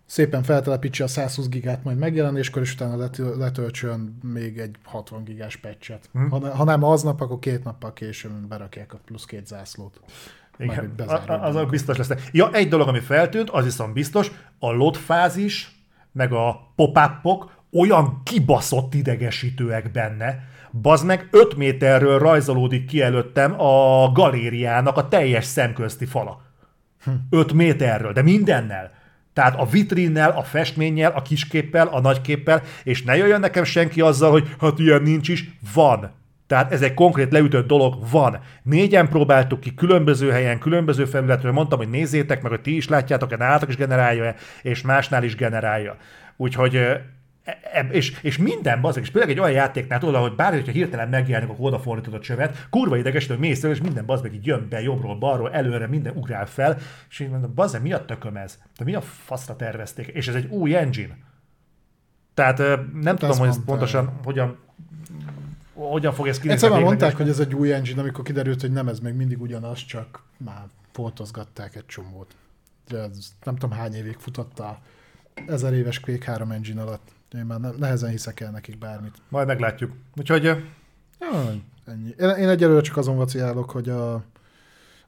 szépen 0.08 0.42
feltelepítse 0.42 1.04
a 1.04 1.06
120 1.06 1.48
gigát 1.48 1.84
majd 1.84 1.98
megjelenéskor, 1.98 2.62
és 2.62 2.72
utána 2.72 2.96
letö- 2.96 3.36
letöltsön 3.36 4.18
még 4.22 4.58
egy 4.58 4.76
60 4.84 5.24
gigás 5.24 5.56
patchet. 5.56 6.08
Hm. 6.12 6.28
Ha, 6.28 6.38
ne, 6.38 6.48
ha 6.50 6.64
nem 6.64 6.82
aznap, 6.82 7.20
akkor 7.20 7.38
két 7.38 7.64
nappal 7.64 7.92
később 7.92 8.32
berakják 8.32 8.92
a 8.92 8.98
plusz 9.04 9.24
két 9.24 9.46
zászlót. 9.46 10.00
Igen, 10.58 10.94
azok 11.26 11.70
biztos 11.70 11.96
lesznek. 11.96 12.28
Ja, 12.32 12.52
egy 12.52 12.68
dolog, 12.68 12.88
ami 12.88 13.00
feltűnt, 13.00 13.50
az 13.50 13.64
viszont 13.64 13.92
biztos, 13.92 14.30
a 14.58 14.70
load 14.70 14.96
fázis, 14.96 15.76
meg 16.12 16.32
a 16.32 16.72
pop 16.76 16.98
olyan 17.72 18.20
kibaszott 18.24 18.94
idegesítőek 18.94 19.90
benne, 19.90 20.46
Bazd 20.70 21.06
meg 21.06 21.28
5 21.30 21.56
méterről 21.56 22.18
rajzolódik 22.18 22.86
ki 22.86 23.00
előttem 23.00 23.60
a 23.60 24.12
galériának 24.12 24.96
a 24.96 25.08
teljes 25.08 25.44
szemközti 25.44 26.04
fala. 26.04 26.40
5 27.30 27.52
méterről, 27.52 28.12
de 28.12 28.22
mindennel. 28.22 28.92
Tehát 29.38 29.60
a 29.60 29.66
vitrinnel, 29.66 30.30
a 30.30 30.42
festménnyel, 30.42 31.10
a 31.10 31.22
kisképpel, 31.22 31.86
a 31.86 32.00
nagyképpel, 32.00 32.62
és 32.82 33.02
ne 33.02 33.16
jöjjön 33.16 33.40
nekem 33.40 33.64
senki 33.64 34.00
azzal, 34.00 34.30
hogy 34.30 34.54
hát 34.60 34.78
ilyen 34.78 35.02
nincs 35.02 35.28
is, 35.28 35.50
van. 35.74 36.10
Tehát 36.46 36.72
ez 36.72 36.82
egy 36.82 36.94
konkrét 36.94 37.32
leütött 37.32 37.66
dolog, 37.66 38.10
van. 38.10 38.38
Négyen 38.62 39.08
próbáltuk 39.08 39.60
ki, 39.60 39.74
különböző 39.74 40.30
helyen, 40.30 40.58
különböző 40.58 41.04
felületről, 41.04 41.52
mondtam, 41.52 41.78
hogy 41.78 41.88
nézzétek 41.88 42.42
meg, 42.42 42.50
hogy 42.50 42.60
ti 42.60 42.76
is 42.76 42.88
látjátok, 42.88 43.38
nálatok 43.38 43.68
is 43.68 43.76
generálja 43.76 44.34
és 44.62 44.82
másnál 44.82 45.24
is 45.24 45.36
generálja. 45.36 45.96
Úgyhogy 46.36 46.80
és, 47.90 48.18
és 48.22 48.38
minden 48.38 48.80
bazeg, 48.80 49.02
és 49.02 49.10
például 49.10 49.32
egy 49.32 49.40
olyan 49.40 49.52
játéknál 49.52 49.98
tudod, 49.98 50.20
hogy 50.20 50.34
bárhogy, 50.34 50.58
hogyha 50.58 50.72
hirtelen 50.72 51.08
megjelenik 51.08 51.58
a 51.58 51.62
odafordítod 51.62 52.14
a 52.14 52.20
csövet, 52.20 52.66
kurva 52.70 52.96
ideges, 52.96 53.26
hogy 53.26 53.38
mész 53.38 53.62
és 53.62 53.80
minden 53.80 54.06
bazeg 54.06 54.34
így 54.34 54.46
jön 54.46 54.66
be 54.68 54.82
jobbról, 54.82 55.16
balról, 55.16 55.52
előre, 55.52 55.86
minden 55.86 56.16
ugrál 56.16 56.46
fel, 56.46 56.78
és 57.08 57.20
így 57.20 57.30
mondom, 57.30 57.54
bazeg, 57.54 57.82
mi 57.82 57.92
a 57.92 58.04
tököm 58.04 58.36
ez? 58.36 58.58
De 58.78 58.84
mi 58.84 58.94
a 58.94 59.00
faszra 59.00 59.56
tervezték? 59.56 60.06
És 60.06 60.28
ez 60.28 60.34
egy 60.34 60.46
új 60.46 60.76
engine. 60.76 61.16
Tehát 62.34 62.58
nem 62.92 63.16
tudom, 63.16 63.30
azt 63.30 63.38
hogy 63.38 63.48
ez 63.48 63.64
pontosan 63.64 64.20
hogyan 64.24 64.58
hogyan 65.74 66.12
fog 66.12 66.26
ez 66.26 66.38
kinézni. 66.38 66.52
Egyszer 66.52 66.70
már 66.70 66.80
a 66.80 66.84
mondták, 66.84 67.16
hogy 67.16 67.28
ez 67.28 67.38
egy 67.38 67.54
új 67.54 67.72
engine, 67.72 68.00
amikor 68.00 68.24
kiderült, 68.24 68.60
hogy 68.60 68.72
nem 68.72 68.88
ez 68.88 69.00
még 69.00 69.14
mindig 69.14 69.40
ugyanaz, 69.40 69.84
csak 69.84 70.22
már 70.36 70.64
foltozgatták 70.92 71.76
egy 71.76 71.86
csomót. 71.86 72.36
Ez 72.88 73.32
nem 73.44 73.56
tudom 73.56 73.78
hány 73.78 73.94
évig 73.94 74.16
futott 74.18 74.58
a 74.58 74.78
ezer 75.46 75.72
éves 75.72 76.00
Quake 76.00 76.30
3 76.30 76.50
engine 76.50 76.82
alatt. 76.82 77.16
Én 77.34 77.44
már 77.44 77.60
ne- 77.60 77.76
nehezen 77.78 78.10
hiszek 78.10 78.40
el 78.40 78.50
nekik 78.50 78.78
bármit. 78.78 79.16
Majd 79.28 79.46
meglátjuk. 79.46 79.92
Úgyhogy 80.16 80.44
Ja, 80.44 81.50
ennyi. 81.86 82.14
Én, 82.18 82.28
én 82.28 82.48
egyelőre 82.48 82.80
csak 82.80 82.96
azon 82.96 83.16
vacilálok, 83.16 83.70
hogy 83.70 83.88
a 83.88 84.22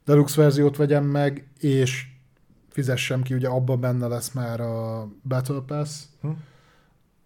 Deluxe 0.04 0.40
verziót 0.42 0.76
vegyem 0.76 1.04
meg, 1.04 1.46
és 1.58 2.06
fizessem 2.70 3.22
ki, 3.22 3.34
ugye 3.34 3.48
abban 3.48 3.80
benne 3.80 4.06
lesz 4.06 4.32
már 4.32 4.60
a 4.60 5.08
Battle 5.22 5.60
Pass. 5.66 6.00
Hm. 6.20 6.28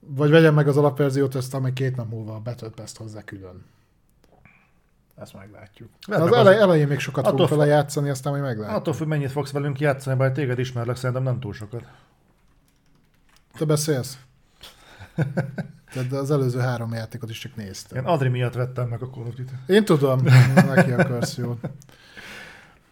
Vagy 0.00 0.30
vegyem 0.30 0.54
meg 0.54 0.68
az 0.68 0.76
alapverziót, 0.76 1.34
aztán 1.34 1.62
meg 1.62 1.72
két 1.72 1.96
nap 1.96 2.10
múlva 2.10 2.34
a 2.34 2.40
Battle 2.40 2.68
Pass-t 2.68 2.96
hozzá 2.96 3.22
külön. 3.22 3.64
Ezt 5.16 5.34
meglátjuk. 5.34 5.88
Meg 6.08 6.20
az- 6.20 6.32
elej, 6.32 6.58
elején 6.60 6.86
még 6.88 6.98
sokat 6.98 7.24
Attól 7.26 7.36
fogok 7.46 7.52
f- 7.52 7.56
vele 7.58 7.70
játszani, 7.70 8.08
aztán 8.08 8.32
majd 8.32 8.44
meglátjuk. 8.44 8.76
attól 8.76 8.94
függ, 8.94 9.06
mennyit 9.06 9.30
fogsz 9.30 9.50
velünk 9.52 9.80
játszani, 9.80 10.16
bár 10.16 10.32
téged 10.32 10.58
ismerlek, 10.58 10.96
szerintem 10.96 11.22
nem 11.24 11.40
túl 11.40 11.52
sokat. 11.52 11.84
Te 13.58 13.64
beszélsz? 13.64 14.18
Tehát 15.92 16.12
az 16.12 16.30
előző 16.30 16.58
három 16.58 16.92
játékot 16.92 17.30
is 17.30 17.38
csak 17.38 17.56
Én 17.56 17.64
néztem. 17.64 18.06
Adri 18.06 18.28
miatt 18.28 18.54
vettem 18.54 18.88
meg 18.88 19.02
a 19.02 19.06
Call 19.08 19.24
of 19.26 19.34
Duty. 19.34 19.52
Én 19.66 19.84
tudom, 19.84 20.20
neki 20.74 20.90
akarsz 20.90 21.36
jót. 21.36 21.60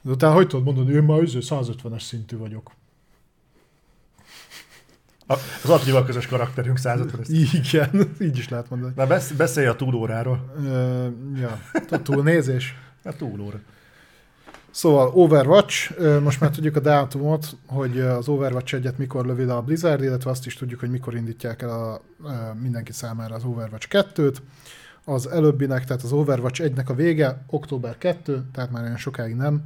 De 0.03 0.11
utána 0.11 0.35
hogy 0.35 0.47
tudod 0.47 0.65
mondani, 0.65 0.93
én 0.95 1.03
már 1.03 1.23
izé 1.23 1.39
150-es 1.43 2.01
szintű 2.03 2.37
vagyok. 2.37 2.71
A- 5.27 5.39
Az 5.63 5.71
Adrival 5.71 6.05
közös 6.05 6.27
karakterünk 6.27 6.79
150 6.79 7.25
Igen, 7.29 8.15
így 8.21 8.39
is 8.39 8.49
lehet 8.49 8.71
mondani. 8.71 8.93
Na 8.97 9.07
besz- 9.07 9.35
beszélj 9.35 9.67
a 9.67 9.77
túlóráról. 9.77 10.53
Ö, 10.65 11.07
ja, 11.37 11.61
a 11.91 12.03
túlnézés. 12.03 12.75
A 13.05 13.17
túlóra. 13.17 13.59
Szóval 14.73 15.11
Overwatch, 15.15 16.01
most 16.21 16.41
már 16.41 16.51
tudjuk 16.51 16.77
a 16.77 16.81
dátumot, 16.81 17.47
hogy 17.67 18.01
az 18.01 18.29
Overwatch 18.29 18.75
egyet 18.75 18.99
mikor 18.99 19.27
lövi 19.27 19.45
le 19.45 19.55
a 19.55 19.63
Blizzard, 19.63 20.03
illetve 20.03 20.31
azt 20.31 20.47
is 20.47 20.55
tudjuk, 20.55 20.81
hogy 20.81 20.91
mikor 20.91 21.15
indítják 21.15 21.63
el 21.63 21.71
a, 21.71 22.01
mindenki 22.61 22.93
számára 22.93 23.35
az 23.35 23.45
Overwatch 23.45 23.87
2-t. 23.91 24.37
Az 25.05 25.27
előbbinek, 25.27 25.85
tehát 25.85 26.03
az 26.03 26.13
Overwatch 26.13 26.63
1-nek 26.65 26.87
a 26.87 26.95
vége 26.95 27.43
október 27.47 27.99
2, 27.99 28.45
tehát 28.53 28.71
már 28.71 28.83
olyan 28.83 28.97
sokáig 28.97 29.35
nem 29.35 29.63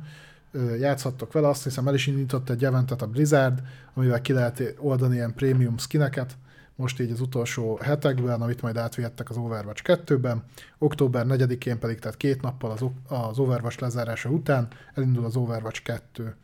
játszhattok 0.79 1.33
vele. 1.33 1.49
Azt 1.49 1.65
hiszem 1.65 1.89
el 1.89 1.95
is 1.95 2.07
indított 2.07 2.51
egy 2.51 2.65
eventet 2.65 3.03
a 3.03 3.07
Blizzard, 3.07 3.63
amivel 3.95 4.21
ki 4.21 4.33
lehet 4.33 4.75
oldani 4.79 5.15
ilyen 5.15 5.35
prémium 5.35 5.79
skineket, 5.79 6.37
most 6.77 7.01
így 7.01 7.11
az 7.11 7.21
utolsó 7.21 7.79
hetekben, 7.83 8.41
amit 8.41 8.63
majd 8.63 8.77
átvihettek 8.77 9.31
az 9.31 9.37
Overwatch 9.37 9.83
2-ben. 9.85 10.43
Október 10.79 11.27
4-én 11.29 11.79
pedig, 11.79 11.99
tehát 11.99 12.17
két 12.17 12.43
nappal 12.43 12.71
az, 12.71 12.85
az 13.09 13.39
Overwatch 13.39 13.81
lezárása 13.81 14.29
után 14.29 14.69
elindul 14.95 15.25
az 15.25 15.37
Overwatch 15.37 15.83
2. 15.83 16.35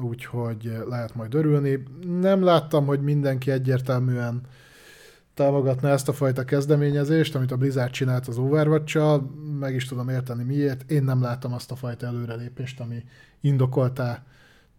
Úgyhogy 0.00 0.72
lehet 0.88 1.14
majd 1.14 1.34
örülni. 1.34 1.82
Nem 2.20 2.42
láttam, 2.42 2.86
hogy 2.86 3.00
mindenki 3.00 3.50
egyértelműen 3.50 4.40
támogatna 5.34 5.88
ezt 5.88 6.08
a 6.08 6.12
fajta 6.12 6.44
kezdeményezést, 6.44 7.34
amit 7.34 7.50
a 7.50 7.56
Blizzard 7.56 7.90
csinált 7.90 8.28
az 8.28 8.38
overwatch 8.38 9.20
meg 9.58 9.74
is 9.74 9.86
tudom 9.86 10.08
érteni 10.08 10.42
miért. 10.42 10.90
Én 10.90 11.02
nem 11.02 11.22
láttam 11.22 11.52
azt 11.52 11.70
a 11.70 11.76
fajta 11.76 12.06
előrelépést, 12.06 12.80
ami 12.80 13.04
indokoltá 13.40 14.24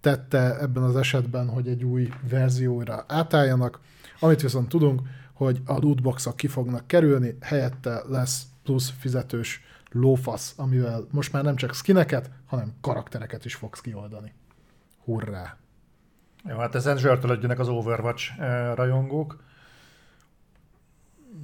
tette 0.03 0.59
ebben 0.59 0.83
az 0.83 0.95
esetben, 0.95 1.49
hogy 1.49 1.67
egy 1.67 1.83
új 1.83 2.09
verzióra 2.29 3.05
átálljanak. 3.07 3.79
Amit 4.19 4.41
viszont 4.41 4.69
tudunk, 4.69 5.01
hogy 5.33 5.61
a 5.65 5.73
lootboxok 5.73 6.35
ki 6.35 6.47
fognak 6.47 6.87
kerülni, 6.87 7.37
helyette 7.41 8.01
lesz 8.07 8.43
plusz 8.63 8.93
fizetős 8.99 9.61
lófasz, 9.91 10.53
amivel 10.57 11.07
most 11.11 11.31
már 11.31 11.43
nem 11.43 11.55
csak 11.55 11.73
skineket, 11.73 12.29
hanem 12.45 12.73
karaktereket 12.81 13.45
is 13.45 13.55
fogsz 13.55 13.81
kioldani. 13.81 14.33
Hurrá! 15.03 15.57
Jó, 16.47 16.57
hát 16.57 16.75
ezen 16.75 16.97
zsörtölödjenek 16.97 17.59
az 17.59 17.67
Overwatch 17.67 18.39
eh, 18.39 18.75
rajongók. 18.75 19.43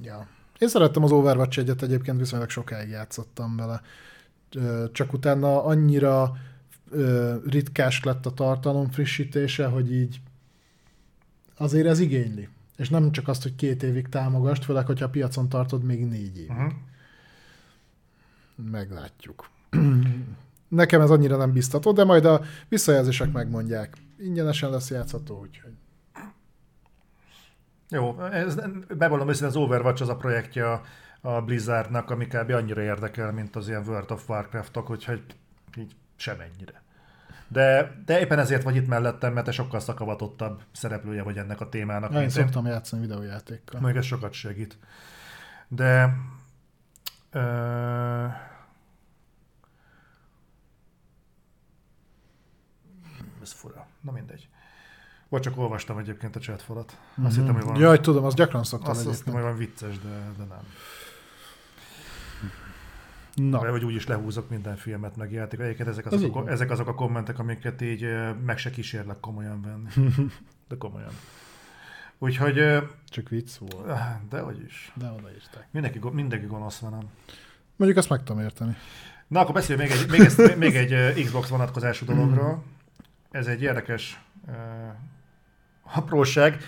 Ja. 0.02 0.26
Én 0.58 0.68
szerettem 0.68 1.04
az 1.04 1.12
Overwatch 1.12 1.58
egyet, 1.58 1.82
egyébként 1.82 2.18
viszonylag 2.18 2.50
sokáig 2.50 2.88
játszottam 2.88 3.56
vele. 3.56 3.80
Csak 4.92 5.12
utána 5.12 5.64
annyira 5.64 6.32
ö, 6.90 7.36
ritkás 7.48 8.04
lett 8.04 8.26
a 8.26 8.30
tartalom 8.34 8.90
frissítése, 8.90 9.66
hogy 9.66 9.92
így 9.92 10.20
azért 11.56 11.86
ez 11.86 11.98
igényli. 11.98 12.48
És 12.76 12.88
nem 12.88 13.12
csak 13.12 13.28
azt, 13.28 13.42
hogy 13.42 13.54
két 13.54 13.82
évig 13.82 14.08
támogast, 14.08 14.64
főleg, 14.64 14.86
hogyha 14.86 15.04
a 15.04 15.10
piacon 15.10 15.48
tartod 15.48 15.82
még 15.84 16.06
négy 16.06 16.36
évig. 16.36 16.50
Uh-huh. 16.50 16.72
Meglátjuk. 18.70 19.50
Nekem 20.68 21.00
ez 21.00 21.10
annyira 21.10 21.36
nem 21.36 21.52
biztató, 21.52 21.92
de 21.92 22.04
majd 22.04 22.24
a 22.24 22.42
visszajelzések 22.68 23.32
megmondják. 23.32 23.96
Ingyenesen 24.18 24.70
lesz 24.70 24.90
játszható, 24.90 25.40
úgyhogy 25.40 25.72
Jó, 27.90 28.22
ez, 28.22 28.54
bevallom 28.98 29.28
őszintén 29.28 29.48
az 29.48 29.56
Overwatch 29.56 30.02
az 30.02 30.08
a 30.08 30.16
projektje 30.16 30.70
a- 30.72 30.82
a 31.20 31.40
Blizzardnak, 31.42 32.10
ami 32.10 32.26
kb. 32.26 32.50
annyira 32.50 32.82
érdekel, 32.82 33.32
mint 33.32 33.56
az 33.56 33.68
ilyen 33.68 33.86
World 33.86 34.10
of 34.10 34.28
Warcraftok, 34.28 34.90
úgyhogy 34.90 35.22
így 35.76 35.96
semennyire. 36.20 36.82
De, 37.48 37.94
de 38.04 38.20
éppen 38.20 38.38
ezért 38.38 38.62
vagy 38.62 38.76
itt 38.76 38.86
mellettem, 38.86 39.32
mert 39.32 39.46
te 39.46 39.52
sokkal 39.52 39.80
szakavatottabb 39.80 40.62
szereplője 40.72 41.22
vagy 41.22 41.36
ennek 41.36 41.60
a 41.60 41.68
témának. 41.68 42.10
Na, 42.10 42.16
én 42.16 42.22
mint 42.22 42.36
én. 42.36 42.42
szoktam 42.42 42.66
játszani 42.66 43.02
videójátékkal. 43.02 43.80
Még 43.80 43.96
ez 43.96 44.04
sokat 44.04 44.32
segít. 44.32 44.78
De... 45.68 46.16
Ö... 47.30 48.26
Ez 53.42 53.52
fura. 53.52 53.86
Na 54.00 54.12
mindegy. 54.12 54.48
Vagy 55.28 55.40
csak 55.40 55.58
olvastam 55.58 55.98
egyébként 55.98 56.36
a 56.36 56.40
chatfalat. 56.40 56.98
Azt 57.24 57.36
hittem, 57.36 57.54
hogy 57.54 57.64
van, 57.64 57.76
Jaj, 57.76 58.00
tudom, 58.00 58.24
azt 58.24 58.36
gyakran 58.36 58.64
szoktam 58.64 58.90
azt 58.90 59.16
hittem, 59.16 59.34
hogy 59.34 59.42
van 59.42 59.56
vicces, 59.56 59.98
de, 59.98 60.32
de 60.38 60.44
nem. 60.44 60.66
Na, 63.34 63.58
Vagy, 63.58 63.70
vagy 63.70 63.84
úgyis 63.84 64.06
lehúzok 64.06 64.50
minden 64.50 64.76
filmet, 64.76 65.16
meg 65.16 65.32
játék. 65.32 65.60
Egyébként 65.60 65.88
ezek 65.88 66.06
Ez 66.06 66.12
azok, 66.12 66.36
a, 66.36 66.48
ezek 66.50 66.70
azok 66.70 66.88
a 66.88 66.94
kommentek, 66.94 67.38
amiket 67.38 67.80
így 67.80 68.06
meg 68.44 68.58
se 68.58 68.70
kísérlek 68.70 69.20
komolyan 69.20 69.62
venni. 69.62 70.08
De 70.68 70.76
komolyan. 70.78 71.12
Úgyhogy, 72.18 72.82
csak 73.06 73.28
vicc 73.28 73.56
volt. 73.56 73.86
de 74.28 74.40
hogy 74.40 74.62
is. 74.66 74.92
De 74.94 75.06
odaírták. 75.18 75.66
Mindenki, 75.70 75.98
go- 75.98 76.12
mindenki 76.12 76.46
gonosz 76.46 76.78
van? 76.78 77.10
Mondjuk 77.76 77.98
azt 78.00 78.08
meg 78.08 78.22
tudom 78.22 78.42
érteni. 78.42 78.76
Na, 79.28 79.40
akkor 79.40 79.54
beszéljünk 79.54 79.88
még 79.88 79.98
egy, 79.98 80.10
még, 80.10 80.20
ezt, 80.20 80.56
még 80.56 80.76
egy 80.76 81.24
Xbox 81.24 81.48
vonatkozású 81.48 82.06
dologról. 82.06 82.62
Ez 83.30 83.46
egy 83.46 83.62
érdekes 83.62 84.20
uh, 84.46 84.54
apróság. 85.82 86.62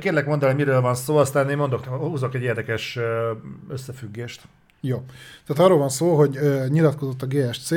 Kérlek 0.00 0.26
mondd 0.26 0.42
el, 0.42 0.48
hogy 0.48 0.56
miről 0.56 0.80
van 0.80 0.94
szó, 0.94 1.16
aztán 1.16 1.50
én 1.50 1.56
mondok, 1.56 1.84
húzok 1.84 2.34
egy 2.34 2.42
érdekes 2.42 2.96
ö, 2.96 3.32
összefüggést. 3.68 4.42
Jó. 4.86 5.04
Tehát 5.46 5.62
arról 5.62 5.78
van 5.78 5.88
szó, 5.88 6.16
hogy 6.16 6.36
ö, 6.36 6.66
nyilatkozott 6.68 7.22
a 7.22 7.26
GSC, 7.26 7.70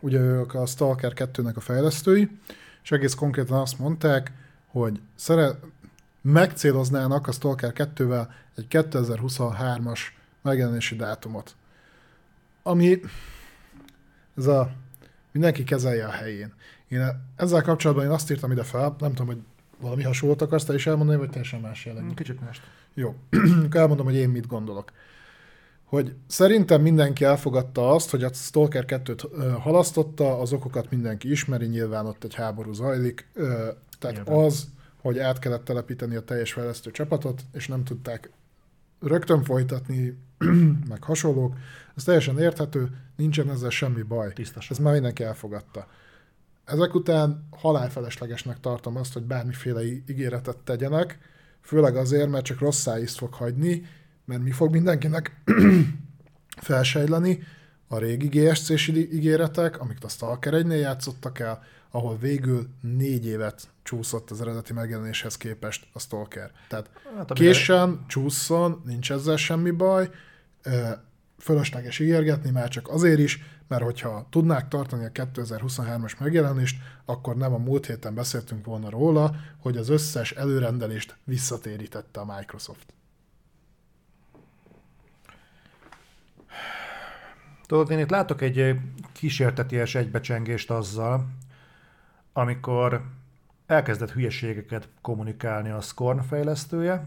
ugye 0.00 0.18
ők 0.18 0.54
a 0.54 0.66
Stalker 0.66 1.12
2-nek 1.14 1.54
a 1.54 1.60
fejlesztői, 1.60 2.30
és 2.82 2.90
egész 2.90 3.14
konkrétan 3.14 3.60
azt 3.60 3.78
mondták, 3.78 4.32
hogy 4.66 5.00
szeret, 5.14 5.56
megcéloznának 6.20 7.26
a 7.26 7.32
Stalker 7.32 7.72
2-vel 7.74 8.26
egy 8.56 8.66
2023-as 8.70 10.00
megjelenési 10.42 10.96
dátumot. 10.96 11.54
Ami 12.62 13.00
ez 14.36 14.46
a 14.46 14.70
mindenki 15.32 15.64
kezelje 15.64 16.06
a 16.06 16.10
helyén. 16.10 16.52
Én 16.88 17.06
ezzel 17.36 17.62
kapcsolatban 17.62 18.04
én 18.04 18.10
azt 18.10 18.30
írtam 18.30 18.50
ide 18.50 18.62
fel, 18.62 18.96
nem 18.98 19.10
tudom, 19.10 19.26
hogy 19.26 19.42
valami 19.80 20.02
hasonlót 20.02 20.42
akarsz 20.42 20.64
te 20.64 20.74
is 20.74 20.86
elmondani, 20.86 21.18
vagy 21.18 21.30
teljesen 21.30 21.60
más 21.60 21.84
jellegű. 21.86 22.14
Kicsit 22.14 22.40
mást. 22.40 22.62
Jó, 22.94 23.14
akkor 23.64 23.80
elmondom, 23.80 24.06
hogy 24.06 24.16
én 24.16 24.28
mit 24.28 24.46
gondolok. 24.46 24.92
Hogy 25.88 26.14
szerintem 26.26 26.82
mindenki 26.82 27.24
elfogadta 27.24 27.90
azt, 27.90 28.10
hogy 28.10 28.24
a 28.24 28.32
Stalker 28.32 28.84
2-t 28.86 29.30
ö, 29.30 29.48
halasztotta, 29.48 30.38
az 30.38 30.52
okokat 30.52 30.90
mindenki 30.90 31.30
ismeri, 31.30 31.66
nyilván 31.66 32.06
ott 32.06 32.24
egy 32.24 32.34
háború 32.34 32.72
zajlik, 32.72 33.28
tehát 33.98 34.16
Nyilván. 34.16 34.44
az, 34.44 34.68
hogy 35.00 35.18
át 35.18 35.38
kellett 35.38 35.64
telepíteni 35.64 36.16
a 36.16 36.24
teljes 36.24 36.52
fejlesztő 36.52 36.90
csapatot, 36.90 37.42
és 37.52 37.68
nem 37.68 37.84
tudták 37.84 38.30
rögtön 39.00 39.42
folytatni, 39.42 40.18
meg 40.88 41.02
hasonlók, 41.02 41.54
ez 41.96 42.04
teljesen 42.04 42.38
érthető, 42.38 42.88
nincsen 43.16 43.50
ezzel 43.50 43.70
semmi 43.70 44.02
baj. 44.02 44.32
Tisztaság. 44.32 44.70
Ez 44.70 44.78
már 44.78 44.92
mindenki 44.92 45.22
elfogadta. 45.22 45.86
Ezek 46.64 46.94
után 46.94 47.48
halálfeleslegesnek 47.50 48.60
tartom 48.60 48.96
azt, 48.96 49.12
hogy 49.12 49.22
bármiféle 49.22 49.82
ígéretet 49.84 50.56
tegyenek, 50.56 51.18
főleg 51.60 51.96
azért, 51.96 52.30
mert 52.30 52.44
csak 52.44 52.58
rossz 52.58 52.88
fog 53.16 53.34
hagyni, 53.34 53.82
mert 54.28 54.42
mi 54.42 54.50
fog 54.50 54.70
mindenkinek 54.70 55.40
felsejleni, 56.68 57.42
a 57.88 57.98
régi 57.98 58.26
GSC-s 58.26 58.88
ígéretek, 58.88 59.80
amiket 59.80 60.04
a 60.04 60.08
Stalker 60.08 60.54
1 60.54 60.66
játszottak 60.66 61.38
el, 61.38 61.62
ahol 61.90 62.18
végül 62.18 62.68
négy 62.80 63.26
évet 63.26 63.68
csúszott 63.82 64.30
az 64.30 64.40
eredeti 64.40 64.72
megjelenéshez 64.72 65.36
képest 65.36 65.86
a 65.92 65.98
Stalker. 65.98 66.50
Tehát 66.68 66.90
Hát, 67.04 67.30
amire- 67.30 67.34
késsen, 67.34 68.04
csúszson, 68.08 68.82
nincs 68.84 69.12
ezzel 69.12 69.36
semmi 69.36 69.70
baj, 69.70 70.10
fölösleges 71.38 71.98
ígérgetni 71.98 72.50
már 72.50 72.68
csak 72.68 72.88
azért 72.88 73.18
is, 73.18 73.42
mert 73.68 73.82
hogyha 73.82 74.26
tudnák 74.30 74.68
tartani 74.68 75.04
a 75.04 75.10
2023-as 75.12 76.18
megjelenést, 76.18 76.76
akkor 77.04 77.36
nem 77.36 77.54
a 77.54 77.58
múlt 77.58 77.86
héten 77.86 78.14
beszéltünk 78.14 78.64
volna 78.64 78.90
róla, 78.90 79.34
hogy 79.58 79.76
az 79.76 79.88
összes 79.88 80.32
előrendelést 80.32 81.16
visszatérítette 81.24 82.20
a 82.20 82.34
Microsoft. 82.36 82.96
Tudod, 87.68 87.90
én 87.90 87.98
itt 87.98 88.10
látok 88.10 88.40
egy 88.40 88.74
kísérteties 89.12 89.94
egybecsengést 89.94 90.70
azzal, 90.70 91.26
amikor 92.32 93.02
elkezdett 93.66 94.10
hülyeségeket 94.10 94.88
kommunikálni 95.00 95.70
a 95.70 95.80
Scorn 95.80 96.22
fejlesztője, 96.22 97.06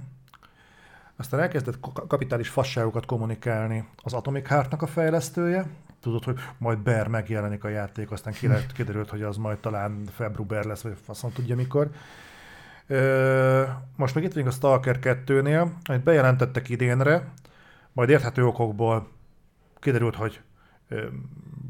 aztán 1.15 1.39
elkezdett 1.39 1.79
kapitális 2.07 2.49
fasságokat 2.49 3.05
kommunikálni 3.05 3.87
az 4.03 4.13
Atomic 4.13 4.47
Heart-nak 4.47 4.81
a 4.81 4.87
fejlesztője, 4.87 5.67
tudod, 6.01 6.23
hogy 6.23 6.39
majd 6.57 6.77
Bear 6.77 7.07
megjelenik 7.07 7.63
a 7.63 7.69
játék, 7.69 8.11
aztán 8.11 8.33
kiderült, 8.73 9.09
hogy 9.09 9.21
az 9.21 9.37
majd 9.37 9.57
talán 9.57 10.03
február 10.15 10.65
lesz, 10.65 10.81
vagy 10.81 10.97
faszom 11.05 11.31
tudja 11.31 11.55
mikor. 11.55 11.89
Most 13.95 14.15
meg 14.15 14.23
itt 14.23 14.33
vagyunk 14.33 14.51
a 14.51 14.55
Stalker 14.55 14.99
2-nél, 15.01 15.67
amit 15.83 16.03
bejelentettek 16.03 16.69
idénre, 16.69 17.31
majd 17.91 18.09
érthető 18.09 18.45
okokból 18.45 19.07
kiderült, 19.79 20.15
hogy 20.15 20.41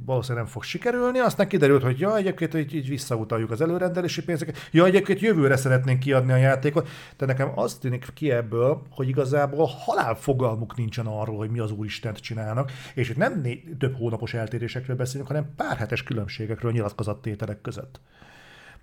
valószínűleg 0.05 0.43
nem 0.43 0.53
fog 0.53 0.63
sikerülni, 0.63 1.19
aztán 1.19 1.47
kiderült, 1.47 1.84
hogy 1.84 1.99
ja, 1.99 2.17
egyébként 2.17 2.53
így, 2.53 2.76
így 2.76 2.89
visszautaljuk 2.89 3.51
az 3.51 3.61
előrendelési 3.61 4.24
pénzeket, 4.24 4.57
ja, 4.72 4.86
egyébként 4.86 5.19
jövőre 5.19 5.55
szeretnénk 5.55 5.99
kiadni 5.99 6.32
a 6.32 6.36
játékot, 6.36 6.89
de 7.17 7.26
nekem 7.26 7.59
az 7.59 7.76
tűnik 7.76 8.07
ki 8.13 8.32
ebből, 8.32 8.82
hogy 8.89 9.07
igazából 9.07 9.65
halál 9.65 10.15
fogalmuk 10.15 10.78
nincsen 10.78 11.05
arról, 11.05 11.38
hogy 11.38 11.49
mi 11.49 11.59
az 11.59 11.72
úristent 11.72 12.19
csinálnak, 12.19 12.72
és 12.93 13.09
itt 13.09 13.17
nem 13.17 13.41
né- 13.41 13.78
több 13.78 13.95
hónapos 13.95 14.34
eltérésekről 14.34 14.95
beszélünk, 14.95 15.28
hanem 15.28 15.53
pár 15.55 15.78
hetes 15.78 16.03
különbségekről 16.03 16.72
nyilatkozattételek 16.72 17.61
között. 17.61 17.99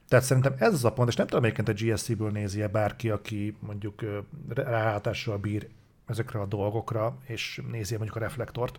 Tehát 0.08 0.24
szerintem 0.24 0.54
ez 0.58 0.72
az 0.72 0.84
a 0.84 0.92
pont, 0.92 1.08
és 1.08 1.16
nem 1.16 1.26
tudom, 1.26 1.44
egyébként 1.44 1.68
a 1.68 1.84
GSC-ből 1.84 2.30
nézi-e 2.30 2.68
bárki, 2.68 3.10
aki 3.10 3.56
mondjuk 3.60 4.04
rálátással 4.48 5.36
bír 5.36 5.68
ezekre 6.06 6.40
a 6.40 6.46
dolgokra, 6.46 7.16
és 7.26 7.60
nézi 7.70 7.96
mondjuk 7.96 8.16
a 8.16 8.20
reflektort, 8.20 8.78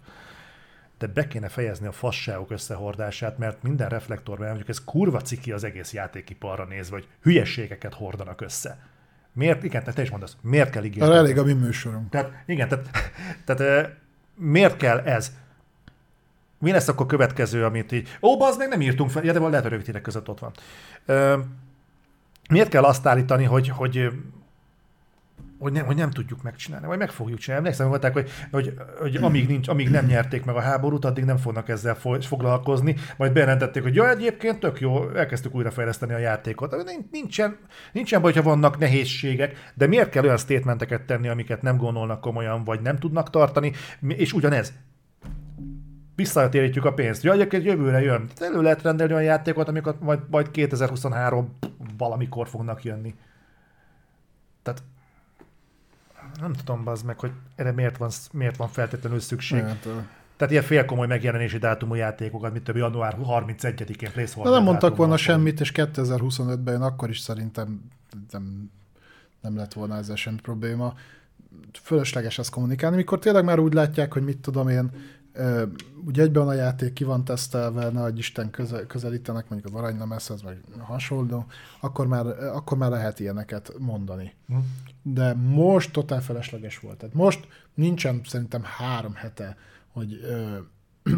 de 1.00 1.08
be 1.08 1.28
kéne 1.28 1.48
fejezni 1.48 1.88
a 1.88 1.92
fasságok 1.92 2.52
összehordását, 2.52 3.38
mert 3.38 3.64
minden 3.64 3.90
reflektorban 3.90 4.48
mondjuk 4.48 4.70
ez 4.70 4.84
kurva 4.84 5.22
ciki 5.22 5.52
az 5.52 5.64
egész 5.64 5.94
játékiparra 5.94 6.66
nézve, 6.66 6.96
hogy 6.96 7.08
hülyeségeket 7.22 7.94
hordanak 7.94 8.42
össze. 8.42 8.80
Miért, 9.34 9.64
igen, 9.64 9.84
te 9.84 10.02
is 10.02 10.10
mondasz, 10.10 10.38
miért 10.42 10.70
kell 10.70 10.84
ígérni? 10.84 11.16
Elég 11.16 11.38
a 11.38 11.44
mi 11.44 11.54
műsorunk. 11.54 12.10
Tehát 12.10 12.44
igen, 12.46 12.68
tehát, 12.68 12.90
tehát 13.46 13.90
miért 14.36 14.78
kell 14.78 15.00
ez? 15.00 15.32
Mi 16.58 16.72
lesz 16.72 16.88
akkor 16.88 17.06
következő, 17.06 17.66
amit 17.66 17.92
így... 17.92 18.18
Ó, 18.22 18.42
az 18.42 18.58
meg 18.58 18.68
nem 18.68 18.82
írtunk 18.82 19.10
fel, 19.10 19.24
ja, 19.24 19.34
de 19.34 19.40
lehet, 19.40 19.62
hogy 19.62 19.72
rövid 19.72 20.02
között 20.02 20.30
ott 20.30 20.40
van. 20.40 20.52
Ö, 21.06 21.38
miért 22.50 22.70
kell 22.70 22.84
azt 22.84 23.06
állítani, 23.06 23.44
hogy, 23.44 23.70
hogy 23.70 24.10
hogy 25.60 25.72
nem, 25.72 25.86
hogy 25.86 25.96
nem 25.96 26.12
tudjuk 26.12 26.44
megcsinálni, 26.44 26.86
vagy 26.88 26.98
meg 26.98 27.10
fogjuk 27.10 27.40
csinálni. 27.40 27.66
Emlékszem, 27.66 27.88
mondták, 27.88 28.14
hogy, 28.14 28.30
hogy, 28.52 28.74
hogy 29.00 29.16
amíg, 29.16 29.48
nincs, 29.48 29.68
amíg 29.68 29.90
nem 29.90 30.06
nyerték 30.06 30.46
meg 30.46 30.56
a 30.56 30.60
háborút, 30.62 31.06
addig 31.06 31.24
nem 31.24 31.38
fognak 31.38 31.70
ezzel 31.70 31.96
foglalkozni. 32.20 32.96
Majd 33.18 33.34
bejelentették, 33.34 33.84
hogy 33.84 33.96
ja, 33.96 34.10
egyébként 34.10 34.60
tök 34.60 34.80
jó, 34.80 35.10
elkezdtük 35.10 35.56
újrafejleszteni 35.56 36.14
a 36.14 36.18
játékot. 36.18 36.76
Nincsen, 37.12 37.58
nincsen 37.92 38.22
baj, 38.22 38.34
ha 38.34 38.42
vannak 38.42 38.78
nehézségek, 38.78 39.72
de 39.74 39.88
miért 39.88 40.10
kell 40.10 40.24
olyan 40.24 40.38
statementeket 40.38 41.02
tenni, 41.02 41.28
amiket 41.28 41.62
nem 41.62 41.78
gondolnak 41.78 42.22
komolyan, 42.22 42.64
vagy 42.64 42.82
nem 42.82 42.98
tudnak 42.98 43.30
tartani, 43.30 43.72
és 44.08 44.34
ugyanez, 44.34 44.74
visszatérítjük 46.16 46.86
a 46.86 46.94
pénzt. 46.94 47.24
Ja, 47.24 47.34
egyébként 47.34 47.64
jövőre 47.64 48.02
jön. 48.02 48.30
Elő 48.38 48.62
lehet 48.62 48.82
rendelni 48.82 49.14
olyan 49.14 49.26
játékot, 49.26 49.68
amiket 49.68 50.00
majd, 50.00 50.20
majd 50.30 50.52
2023 50.52 51.58
valamikor 51.98 52.48
fognak 52.48 52.84
jönni. 52.84 53.16
Tehát 54.64 54.84
nem 56.40 56.54
tudom, 56.54 56.88
az 56.88 57.02
meg, 57.02 57.20
hogy 57.20 57.32
erre 57.56 57.72
miért 57.72 57.98
van, 57.98 58.10
miért 58.32 58.58
van 58.58 58.68
feltétlenül 58.68 59.20
szükség. 59.20 59.64
Hát, 59.64 59.88
tehát 60.38 60.54
ilyen 60.54 60.64
félkomoly 60.64 61.08
megjelenési 61.08 61.58
dátumú 61.58 61.94
játékokat, 61.94 62.52
mint 62.52 62.64
több 62.64 62.76
január 62.76 63.18
31-én 63.24 64.12
placeholder 64.12 64.54
Nem 64.54 64.64
mondtak 64.64 64.96
volna 64.96 65.18
semmit, 65.18 65.60
és 65.60 65.72
2025-ben 65.76 66.74
jön, 66.74 66.82
akkor 66.82 67.10
is 67.10 67.20
szerintem 67.20 67.82
nem, 68.32 68.72
nem 69.42 69.56
lett 69.56 69.74
volna 69.74 69.96
ezzel 69.96 70.16
semmi 70.16 70.40
probléma. 70.42 70.94
Fölösleges 71.84 72.40
ezt 72.40 72.50
kommunikálni, 72.50 72.96
mikor 72.96 73.20
tényleg 73.20 73.44
már 73.44 73.60
úgy 73.60 73.74
látják, 73.74 74.14
hogy 74.14 74.24
mit 74.24 74.38
tudom 74.38 74.68
én, 74.68 74.92
ugye 76.06 76.24
egyben 76.24 76.48
a 76.48 76.54
játék 76.54 76.94
ki 76.94 77.04
van 77.04 77.26
tesztelve, 77.26 77.90
nagy 77.90 78.18
Isten 78.18 78.50
közel, 78.50 78.86
közelítenek 78.86 79.50
mondjuk 79.50 79.74
az 79.74 79.80
aranylemezhez, 79.80 80.42
meg 80.42 80.62
hasonló, 80.80 81.46
akkor 81.80 82.08
már, 82.08 82.26
akkor 82.26 82.78
már 82.78 82.90
lehet 82.90 83.20
ilyeneket 83.20 83.74
mondani. 83.78 84.34
Hm. 84.48 84.58
De 85.02 85.34
most 85.34 85.92
totál 85.92 86.22
felesleges 86.22 86.80
volt. 86.80 86.98
Tehát 86.98 87.16
most 87.16 87.48
nincsen 87.74 88.22
szerintem 88.26 88.62
három 88.64 89.14
hete, 89.14 89.58
hogy 89.92 90.20
ö, 90.24 90.58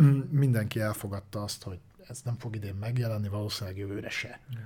mindenki 0.43 0.79
elfogadta 0.79 1.43
azt, 1.43 1.63
hogy 1.63 1.79
ez 2.07 2.21
nem 2.23 2.35
fog 2.37 2.55
idén 2.55 2.75
megjelenni, 2.75 3.27
valószínűleg 3.27 3.79
jövőre 3.79 4.09
se. 4.09 4.39
Hm. 4.49 4.57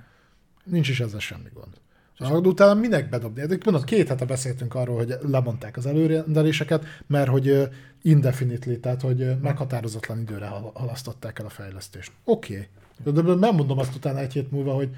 Nincs 0.64 0.88
is 0.88 1.00
ezzel 1.00 1.20
semmi 1.20 1.48
gond. 1.52 1.80
És 2.18 2.28
utána 2.30 2.74
minek 2.74 3.08
bedobni? 3.08 3.40
Hát 3.40 3.64
mondod, 3.64 3.84
két 3.84 4.08
hete 4.08 4.24
beszéltünk 4.24 4.74
arról, 4.74 4.96
hogy 4.96 5.14
lemondták 5.20 5.76
az 5.76 5.86
előrendeléseket, 5.86 6.84
mert 7.06 7.28
hogy 7.28 7.68
indefinitely, 8.02 8.80
tehát 8.80 9.00
hogy 9.00 9.40
meghatározatlan 9.40 10.20
időre 10.20 10.46
halasztották 10.74 11.38
el 11.38 11.46
a 11.46 11.48
fejlesztést. 11.48 12.12
Oké. 12.24 12.68
Okay. 13.04 13.12
De 13.12 13.22
nem 13.22 13.54
mondom 13.54 13.78
azt 13.78 13.94
utána 13.94 14.18
egy 14.18 14.32
hét 14.32 14.50
múlva, 14.50 14.72
hogy 14.72 14.88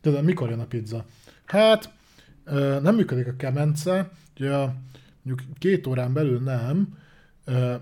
tudod, 0.00 0.24
mikor 0.24 0.50
jön 0.50 0.60
a 0.60 0.64
pizza? 0.64 1.04
Hát, 1.44 1.90
nem 2.82 2.94
működik 2.94 3.26
a 3.26 3.36
kemence, 3.36 4.10
ugye 4.36 4.50
mondjuk 5.22 5.48
két 5.58 5.86
órán 5.86 6.12
belül 6.12 6.40
nem, 6.40 6.98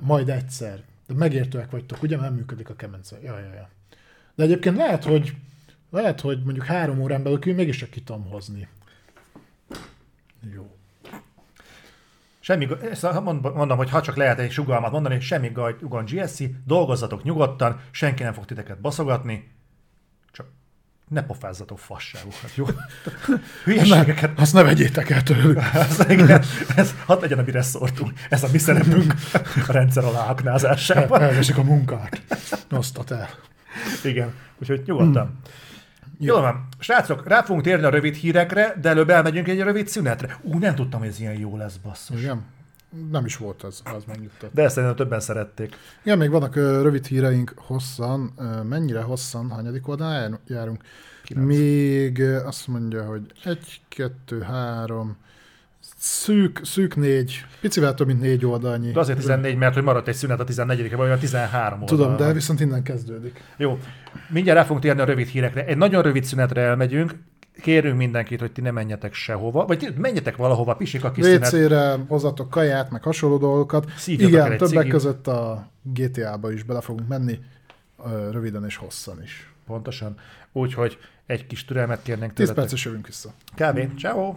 majd 0.00 0.28
egyszer. 0.28 0.82
De 1.06 1.14
megértőek 1.14 1.70
vagytok, 1.70 2.02
ugye 2.02 2.16
nem 2.16 2.34
működik 2.34 2.68
a 2.68 2.74
kemence. 2.74 3.18
Ja, 3.22 3.38
ja, 3.38 3.54
ja. 3.54 3.68
De 4.34 4.42
egyébként 4.42 4.76
lehet, 4.76 5.04
hogy 5.04 5.34
lehet, 5.90 6.20
hogy 6.20 6.42
mondjuk 6.44 6.64
három 6.64 7.00
órán 7.00 7.22
belül 7.22 7.38
mégis 7.44 7.76
csak 7.76 7.90
ki 7.90 8.02
tudom 8.02 8.24
hozni. 8.24 8.68
Jó. 10.50 10.76
Semmi, 12.40 12.68
mondom, 13.42 13.76
hogy 13.76 13.90
ha 13.90 14.02
csak 14.02 14.16
lehet 14.16 14.38
egy 14.38 14.50
sugalmat 14.50 14.92
mondani, 14.92 15.20
semmi 15.20 15.48
gaj, 15.48 15.76
ugon 15.80 16.04
GSC, 16.04 16.42
dolgozzatok 16.64 17.22
nyugodtan, 17.22 17.80
senki 17.90 18.22
nem 18.22 18.32
fog 18.32 18.44
titeket 18.44 18.80
baszogatni, 18.80 19.54
csak 20.30 20.46
ne 21.08 21.22
pofázzatok 21.22 21.78
fasságokat, 21.78 22.54
jó? 22.54 22.66
Hülyeségeket. 23.64 24.38
Azt 24.38 24.52
ne 24.52 24.62
vegyétek 24.62 25.10
el 25.10 25.22
tőlük. 25.22 25.58
ez, 25.74 26.10
igen, 26.10 26.42
ez, 26.76 26.94
hadd 27.06 27.20
legyen, 27.20 27.38
amire 27.38 27.62
szórtunk. 27.62 28.12
Ez 28.28 28.42
a 28.42 28.48
mi 28.52 28.58
szerepünk 28.58 29.14
a 29.68 29.72
rendszer 29.72 30.04
alá 30.04 30.26
aknázásában. 30.30 31.20
Elveszik 31.20 31.58
a 31.58 31.62
munkát. 31.62 32.22
Osztat 32.70 33.10
el. 33.10 33.28
Igen, 34.04 34.34
úgyhogy 34.58 34.82
nyugodtan. 34.86 35.26
Hmm. 35.26 35.40
Jó 36.24 36.40
van. 36.40 36.68
Srácok, 36.78 37.28
rá 37.28 37.42
fogunk 37.42 37.64
térni 37.64 37.84
a 37.84 37.88
rövid 37.88 38.14
hírekre, 38.14 38.74
de 38.80 38.88
előbb 38.88 39.10
elmegyünk 39.10 39.48
egy 39.48 39.60
rövid 39.60 39.88
szünetre. 39.88 40.38
Ú, 40.42 40.58
nem 40.58 40.74
tudtam, 40.74 41.00
hogy 41.00 41.08
ez 41.08 41.20
ilyen 41.20 41.38
jó 41.38 41.56
lesz, 41.56 41.76
basszus. 41.76 42.20
Igen. 42.20 42.44
Nem 43.10 43.24
is 43.24 43.36
volt 43.36 43.62
az, 43.62 43.82
az 43.84 44.04
megnyugtat. 44.06 44.52
De 44.52 44.62
ezt 44.62 44.74
szerintem 44.74 44.96
többen 44.96 45.20
szerették. 45.20 45.76
Igen, 46.02 46.18
még 46.18 46.30
vannak 46.30 46.56
uh, 46.56 46.62
rövid 46.62 47.06
híreink 47.06 47.54
hosszan. 47.56 48.32
Uh, 48.36 48.64
mennyire 48.64 49.00
hosszan? 49.00 49.50
Hanyadik 49.50 49.88
oldalán 49.88 50.38
járunk? 50.46 50.82
9. 51.24 51.46
Még 51.46 52.18
uh, 52.18 52.46
azt 52.46 52.66
mondja, 52.66 53.04
hogy 53.04 53.32
egy, 53.44 53.80
kettő, 53.88 54.40
három, 54.40 55.16
Szűk, 56.04 56.60
szűk 56.64 56.96
négy, 56.96 57.44
picivel 57.60 57.94
több, 57.94 58.06
mint 58.06 58.20
négy 58.20 58.44
oldalnyi. 58.44 58.90
De 58.90 59.00
azért 59.00 59.18
14, 59.18 59.56
mert 59.56 59.74
hogy 59.74 59.82
maradt 59.82 60.08
egy 60.08 60.14
szünet 60.14 60.40
a 60.40 60.44
14 60.44 60.96
vagy 60.96 61.10
a 61.10 61.18
13 61.18 61.80
oldal. 61.80 61.96
Tudom, 61.96 62.16
de 62.16 62.32
viszont 62.32 62.60
innen 62.60 62.82
kezdődik. 62.82 63.42
Jó, 63.56 63.78
mindjárt 64.28 64.58
rá 64.58 64.64
fogunk 64.64 64.82
térni 64.82 65.00
a 65.00 65.04
rövid 65.04 65.26
hírekre. 65.26 65.64
Egy 65.64 65.76
nagyon 65.76 66.02
rövid 66.02 66.24
szünetre 66.24 66.60
elmegyünk, 66.60 67.14
kérünk 67.60 67.96
mindenkit, 67.96 68.40
hogy 68.40 68.52
ti 68.52 68.60
ne 68.60 68.70
menjetek 68.70 69.14
sehova, 69.14 69.66
vagy 69.66 69.94
menjetek 69.96 70.36
valahova, 70.36 70.74
pisik 70.74 71.04
a 71.04 71.10
kis 71.10 71.24
WC-re, 71.24 71.98
hozzatok 72.08 72.50
kaját, 72.50 72.90
meg 72.90 73.02
hasonló 73.02 73.38
dolgokat. 73.38 73.90
Szívjatok 73.96 74.32
Igen, 74.32 74.56
többek 74.56 74.68
cigit. 74.68 74.90
között 74.90 75.26
a 75.26 75.70
GTA-ba 75.82 76.52
is 76.52 76.62
bele 76.62 76.80
fogunk 76.80 77.08
menni, 77.08 77.38
röviden 78.30 78.64
és 78.64 78.76
hosszan 78.76 79.22
is. 79.22 79.52
Pontosan. 79.66 80.14
Úgyhogy 80.52 80.98
egy 81.26 81.46
kis 81.46 81.64
türelmet 81.64 82.02
kérnénk 82.02 82.32
10 82.32 82.52
perces 82.52 82.84
jövünk 82.84 83.06
vissza. 83.06 83.32
Kb. 83.54 83.98
Ciao. 83.98 84.34